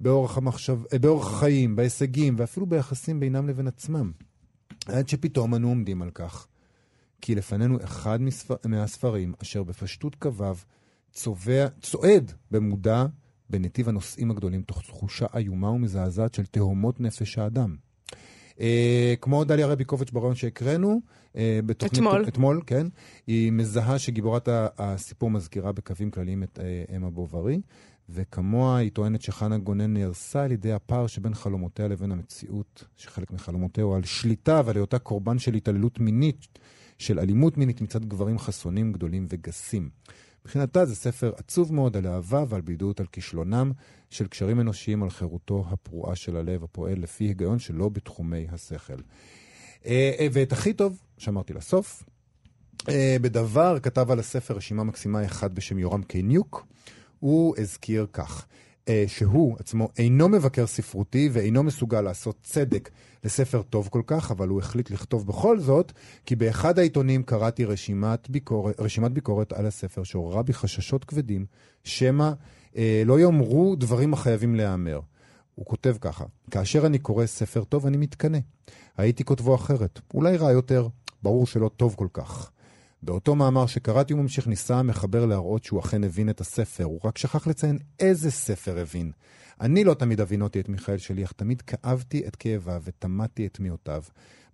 באורח, 0.00 0.38
המחשב... 0.38 0.78
אה, 0.92 0.98
באורח 0.98 1.32
החיים, 1.32 1.76
בהישגים 1.76 2.34
ואפילו 2.38 2.66
ביחסים 2.66 3.20
בינם 3.20 3.48
לבין 3.48 3.66
עצמם. 3.66 4.12
עד 4.86 5.08
שפתאום 5.08 5.54
אנו 5.54 5.68
עומדים 5.68 6.02
על 6.02 6.10
כך. 6.10 6.46
כי 7.20 7.34
לפנינו 7.34 7.78
אחד 7.84 8.22
מספר, 8.22 8.54
מהספרים 8.64 9.32
אשר 9.42 9.62
בפשטות 9.62 10.14
קוו 10.14 10.54
צובע, 11.12 11.66
צועד 11.80 12.32
במודע 12.50 13.06
בנתיב 13.50 13.88
הנושאים 13.88 14.30
הגדולים 14.30 14.62
תוך 14.62 14.82
תחושה 14.82 15.26
איומה 15.36 15.70
ומזעזעת 15.70 16.34
של 16.34 16.46
תהומות 16.46 17.00
נפש 17.00 17.38
האדם. 17.38 17.76
אה, 18.60 19.14
כמו 19.20 19.44
דליה 19.44 19.66
רביקוביץ' 19.66 20.10
ברעיון 20.10 20.34
שהקראנו, 20.34 21.00
אה, 21.36 21.60
בתוכנית... 21.66 21.92
אתמול. 21.92 22.24
אתמול, 22.28 22.62
כן. 22.66 22.86
היא 23.26 23.52
מזהה 23.52 23.98
שגיבורת 23.98 24.48
הסיפור 24.52 25.30
מזכירה 25.30 25.72
בקווים 25.72 26.10
כלליים 26.10 26.42
את 26.42 26.58
אה, 26.62 26.96
אמה 26.96 27.10
בוברי, 27.10 27.60
וכמוה 28.08 28.76
היא 28.76 28.90
טוענת 28.90 29.22
שחנה 29.22 29.58
גונן 29.58 29.94
נהרסה 29.94 30.42
על 30.42 30.52
ידי 30.52 30.72
הפער 30.72 31.06
שבין 31.06 31.34
חלומותיה 31.34 31.88
לבין 31.88 32.12
המציאות, 32.12 32.84
שחלק 32.96 33.30
מחלומותיה 33.30 33.84
הוא 33.84 33.96
על 33.96 34.04
שליטה 34.04 34.62
ועל 34.64 34.76
היותה 34.76 34.98
קורבן 34.98 35.38
של 35.38 35.54
התעללות 35.54 36.00
מינית, 36.00 36.58
של 37.00 37.18
אלימות 37.18 37.56
מינית 37.56 37.80
מצד 37.80 38.04
גברים 38.04 38.38
חסונים, 38.38 38.92
גדולים 38.92 39.26
וגסים. 39.30 39.90
מבחינתה 40.44 40.86
זה 40.86 40.96
ספר 40.96 41.32
עצוב 41.36 41.74
מאוד 41.74 41.96
על 41.96 42.06
אהבה 42.06 42.44
ועל 42.48 42.60
בידוד 42.60 42.96
על 43.00 43.06
כישלונם 43.06 43.72
של 44.10 44.26
קשרים 44.26 44.60
אנושיים 44.60 45.02
על 45.02 45.10
חירותו 45.10 45.64
הפרועה 45.70 46.16
של 46.16 46.36
הלב 46.36 46.64
הפועל 46.64 46.98
לפי 46.98 47.24
היגיון 47.24 47.58
שלא 47.58 47.88
בתחומי 47.88 48.46
השכל. 48.52 48.92
אה, 49.86 50.12
אה, 50.18 50.26
ואת 50.32 50.52
הכי 50.52 50.72
טוב, 50.72 51.02
שאמרתי 51.18 51.52
לסוף, 51.52 52.02
אה, 52.88 53.16
בדבר 53.20 53.78
כתב 53.82 54.10
על 54.10 54.18
הספר 54.18 54.54
רשימה 54.54 54.84
מקסימה 54.84 55.24
אחד 55.24 55.54
בשם 55.54 55.78
יורם 55.78 56.02
קיניוק. 56.02 56.66
הוא 57.18 57.54
הזכיר 57.58 58.06
כך, 58.12 58.46
שהוא 59.06 59.56
עצמו 59.58 59.88
אינו 59.98 60.28
מבקר 60.28 60.66
ספרותי 60.66 61.28
ואינו 61.32 61.62
מסוגל 61.62 62.00
לעשות 62.00 62.36
צדק 62.42 62.90
לספר 63.24 63.62
טוב 63.62 63.88
כל 63.88 64.02
כך, 64.06 64.30
אבל 64.30 64.48
הוא 64.48 64.58
החליט 64.58 64.90
לכתוב 64.90 65.26
בכל 65.26 65.58
זאת, 65.58 65.92
כי 66.26 66.36
באחד 66.36 66.78
העיתונים 66.78 67.22
קראתי 67.22 67.64
רשימת 67.64 68.30
ביקורת, 68.30 68.80
רשימת 68.80 69.12
ביקורת 69.12 69.52
על 69.52 69.66
הספר 69.66 70.02
שעוררה 70.02 70.42
בי 70.42 70.52
חששות 70.52 71.04
כבדים, 71.04 71.46
שמא 71.84 72.30
אה, 72.76 73.02
לא 73.06 73.20
יאמרו 73.20 73.76
דברים 73.76 74.12
החייבים 74.12 74.54
להיאמר. 74.54 75.00
הוא 75.54 75.66
כותב 75.66 75.96
ככה, 76.00 76.24
כאשר 76.50 76.86
אני 76.86 76.98
קורא 76.98 77.26
ספר 77.26 77.64
טוב 77.64 77.86
אני 77.86 77.96
מתקנא. 77.96 78.38
הייתי 78.96 79.24
כותבו 79.24 79.54
אחרת, 79.54 80.00
אולי 80.14 80.36
רע 80.36 80.52
יותר, 80.52 80.88
ברור 81.22 81.46
שלא 81.46 81.70
טוב 81.76 81.94
כל 81.94 82.08
כך. 82.12 82.50
באותו 83.02 83.34
מאמר 83.34 83.66
שקראתי 83.66 84.12
הוא 84.12 84.22
ממשיך, 84.22 84.46
ניסה 84.46 84.78
המחבר 84.78 85.26
להראות 85.26 85.64
שהוא 85.64 85.80
אכן 85.80 86.04
הבין 86.04 86.30
את 86.30 86.40
הספר, 86.40 86.84
הוא 86.84 87.00
רק 87.04 87.18
שכח 87.18 87.46
לציין 87.46 87.78
איזה 88.00 88.30
ספר 88.30 88.78
הבין. 88.78 89.12
אני 89.60 89.84
לא 89.84 89.94
תמיד 89.94 90.20
הבינותי 90.20 90.60
את 90.60 90.68
מיכאל 90.68 90.98
שליח, 90.98 91.32
תמיד 91.32 91.62
כאבתי 91.62 92.26
את 92.28 92.36
כאביו 92.36 92.82
ותמדתי 92.84 93.46
את 93.46 93.60
מיעוטיו. 93.60 94.02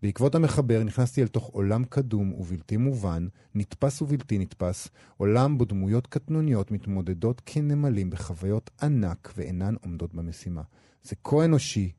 בעקבות 0.02 0.34
המחבר 0.34 0.84
נכנסתי 0.84 1.22
אל 1.22 1.28
תוך 1.28 1.46
עולם 1.46 1.84
קדום 1.84 2.32
ובלתי 2.32 2.76
מובן, 2.76 3.26
נתפס 3.54 4.02
ובלתי 4.02 4.38
נתפס, 4.38 4.88
עולם 5.16 5.58
בו 5.58 5.64
דמויות 5.64 6.06
קטנוניות 6.06 6.70
מתמודדות 6.70 7.42
כנמלים 7.46 8.10
בחוויות 8.10 8.70
ענק 8.82 9.32
ואינן 9.36 9.74
עומדות 9.84 10.14
במשימה. 10.14 10.62
זה 11.02 11.16
כה 11.24 11.44
אנושי, 11.44 11.92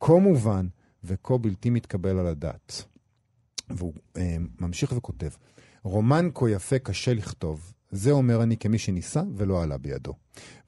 כה 0.00 0.12
מובן 0.12 0.66
וכה 1.04 1.38
בלתי 1.38 1.70
מתקבל 1.70 2.18
על 2.18 2.26
הדעת. 2.26 2.84
והוא 3.70 3.92
אה, 4.16 4.36
ממשיך 4.60 4.92
וכותב, 4.96 5.30
רומן 5.82 6.28
כה 6.34 6.50
יפה 6.50 6.78
קשה 6.78 7.14
לכתוב, 7.14 7.72
זה 7.90 8.10
אומר 8.10 8.42
אני 8.42 8.56
כמי 8.56 8.78
שניסה 8.78 9.22
ולא 9.36 9.62
עלה 9.62 9.78
בידו. 9.78 10.14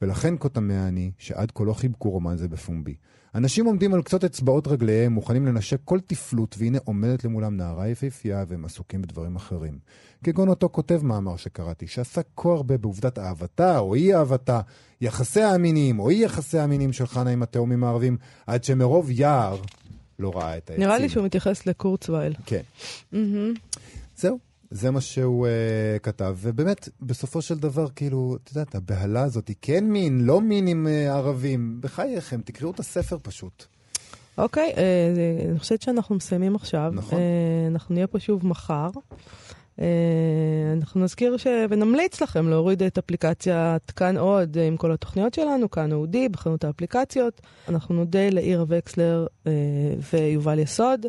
ולכן 0.01 0.33
כה 0.39 0.49
תמה 0.49 0.87
אני 0.87 1.11
שעד 1.17 1.51
כה 1.55 1.63
לא 1.63 1.73
חיבקו 1.73 2.09
רומן 2.09 2.37
זה 2.37 2.47
בפומבי. 2.47 2.95
אנשים 3.35 3.65
עומדים 3.65 3.93
על 3.93 4.01
קצות 4.01 4.23
אצבעות 4.23 4.67
רגליהם, 4.67 5.13
מוכנים 5.13 5.45
לנשק 5.45 5.77
כל 5.85 5.99
תפלות, 5.99 6.55
והנה 6.59 6.77
עומדת 6.83 7.23
למולם 7.23 7.57
נערה 7.57 7.87
יפהפייה 7.87 8.45
והם 8.47 8.65
עסוקים 8.65 9.01
בדברים 9.01 9.35
אחרים. 9.35 9.79
כגון 10.23 10.49
אותו 10.49 10.69
כותב 10.69 10.99
מאמר 11.03 11.35
שקראתי, 11.35 11.87
שעסק 11.87 12.27
כה 12.37 12.49
הרבה 12.49 12.77
בעובדת 12.77 13.19
אהבתה 13.19 13.79
או 13.79 13.95
אי 13.95 14.15
אהבתה, 14.15 14.61
יחסי 15.01 15.41
האמינים 15.41 15.99
או 15.99 16.09
אי 16.09 16.23
יחסי 16.23 16.57
האמינים 16.57 16.93
של 16.93 17.07
חנה 17.07 17.29
עם 17.29 17.43
התאומים 17.43 17.83
הערבים, 17.83 18.17
עד 18.47 18.63
שמרוב 18.63 19.11
יער 19.11 19.57
לא 20.19 20.31
ראה 20.35 20.57
את 20.57 20.69
העצים. 20.69 20.85
נראה 20.85 20.97
לי 20.97 21.09
שהוא 21.09 21.25
מתייחס 21.25 21.65
לקורצווייל. 21.65 22.33
כן. 22.45 22.61
מהמם. 23.11 23.53
זהו, 24.15 24.39
זה 24.75 24.91
מה 24.91 25.01
שהוא 25.01 25.47
uh, 25.47 25.99
כתב, 25.99 26.35
ובאמת, 26.41 26.89
בסופו 27.01 27.41
של 27.41 27.57
דבר, 27.57 27.87
כאילו, 27.95 28.37
את 28.43 28.49
יודעת, 28.49 28.75
הבהלה 28.75 29.23
הזאת 29.23 29.47
היא 29.47 29.55
כן 29.61 29.83
מין, 29.85 30.21
לא 30.21 30.41
מין 30.41 30.67
עם 30.67 30.87
uh, 30.87 31.11
ערבים. 31.11 31.77
בחייכם, 31.81 32.41
תקראו 32.45 32.71
את 32.71 32.79
הספר 32.79 33.17
פשוט. 33.21 33.65
אוקיי, 34.37 34.73
אה, 34.77 35.11
זה- 35.15 35.49
אני 35.49 35.59
חושבת 35.59 35.81
שאנחנו 35.81 36.15
מסיימים 36.15 36.55
עכשיו. 36.55 36.91
נכון. 36.95 37.19
אה, 37.19 37.23
אנחנו 37.67 37.93
נהיה 37.95 38.07
פה 38.07 38.19
שוב 38.19 38.47
מחר. 38.47 38.89
אה, 39.79 39.85
אנחנו 40.77 41.01
נזכיר 41.03 41.37
ש... 41.37 41.47
ונמליץ 41.69 42.21
לכם 42.21 42.49
להוריד 42.49 42.83
את 42.83 42.97
אפליקציית 42.97 43.91
כאן 43.91 44.17
עוד 44.17 44.57
עם 44.67 44.77
כל 44.77 44.91
התוכניות 44.91 45.33
שלנו, 45.33 45.71
כאן 45.71 45.91
אודי, 45.91 46.29
בחנות 46.29 46.63
האפליקציות. 46.63 47.41
אנחנו 47.69 47.95
נודה 47.95 48.29
לעירה 48.29 48.63
וקסלר 48.67 49.27
אה, 49.47 49.51
ויובל 50.13 50.59
יסוד, 50.59 51.05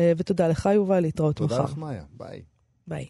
אה, 0.00 0.12
ותודה 0.16 0.48
לך 0.48 0.68
יובל, 0.74 1.00
להתראות 1.00 1.36
תודה 1.36 1.54
מחר. 1.54 1.64
לך, 1.64 1.76
מאיה. 1.76 2.02
ביי. 2.16 2.42
ביי. 2.88 3.06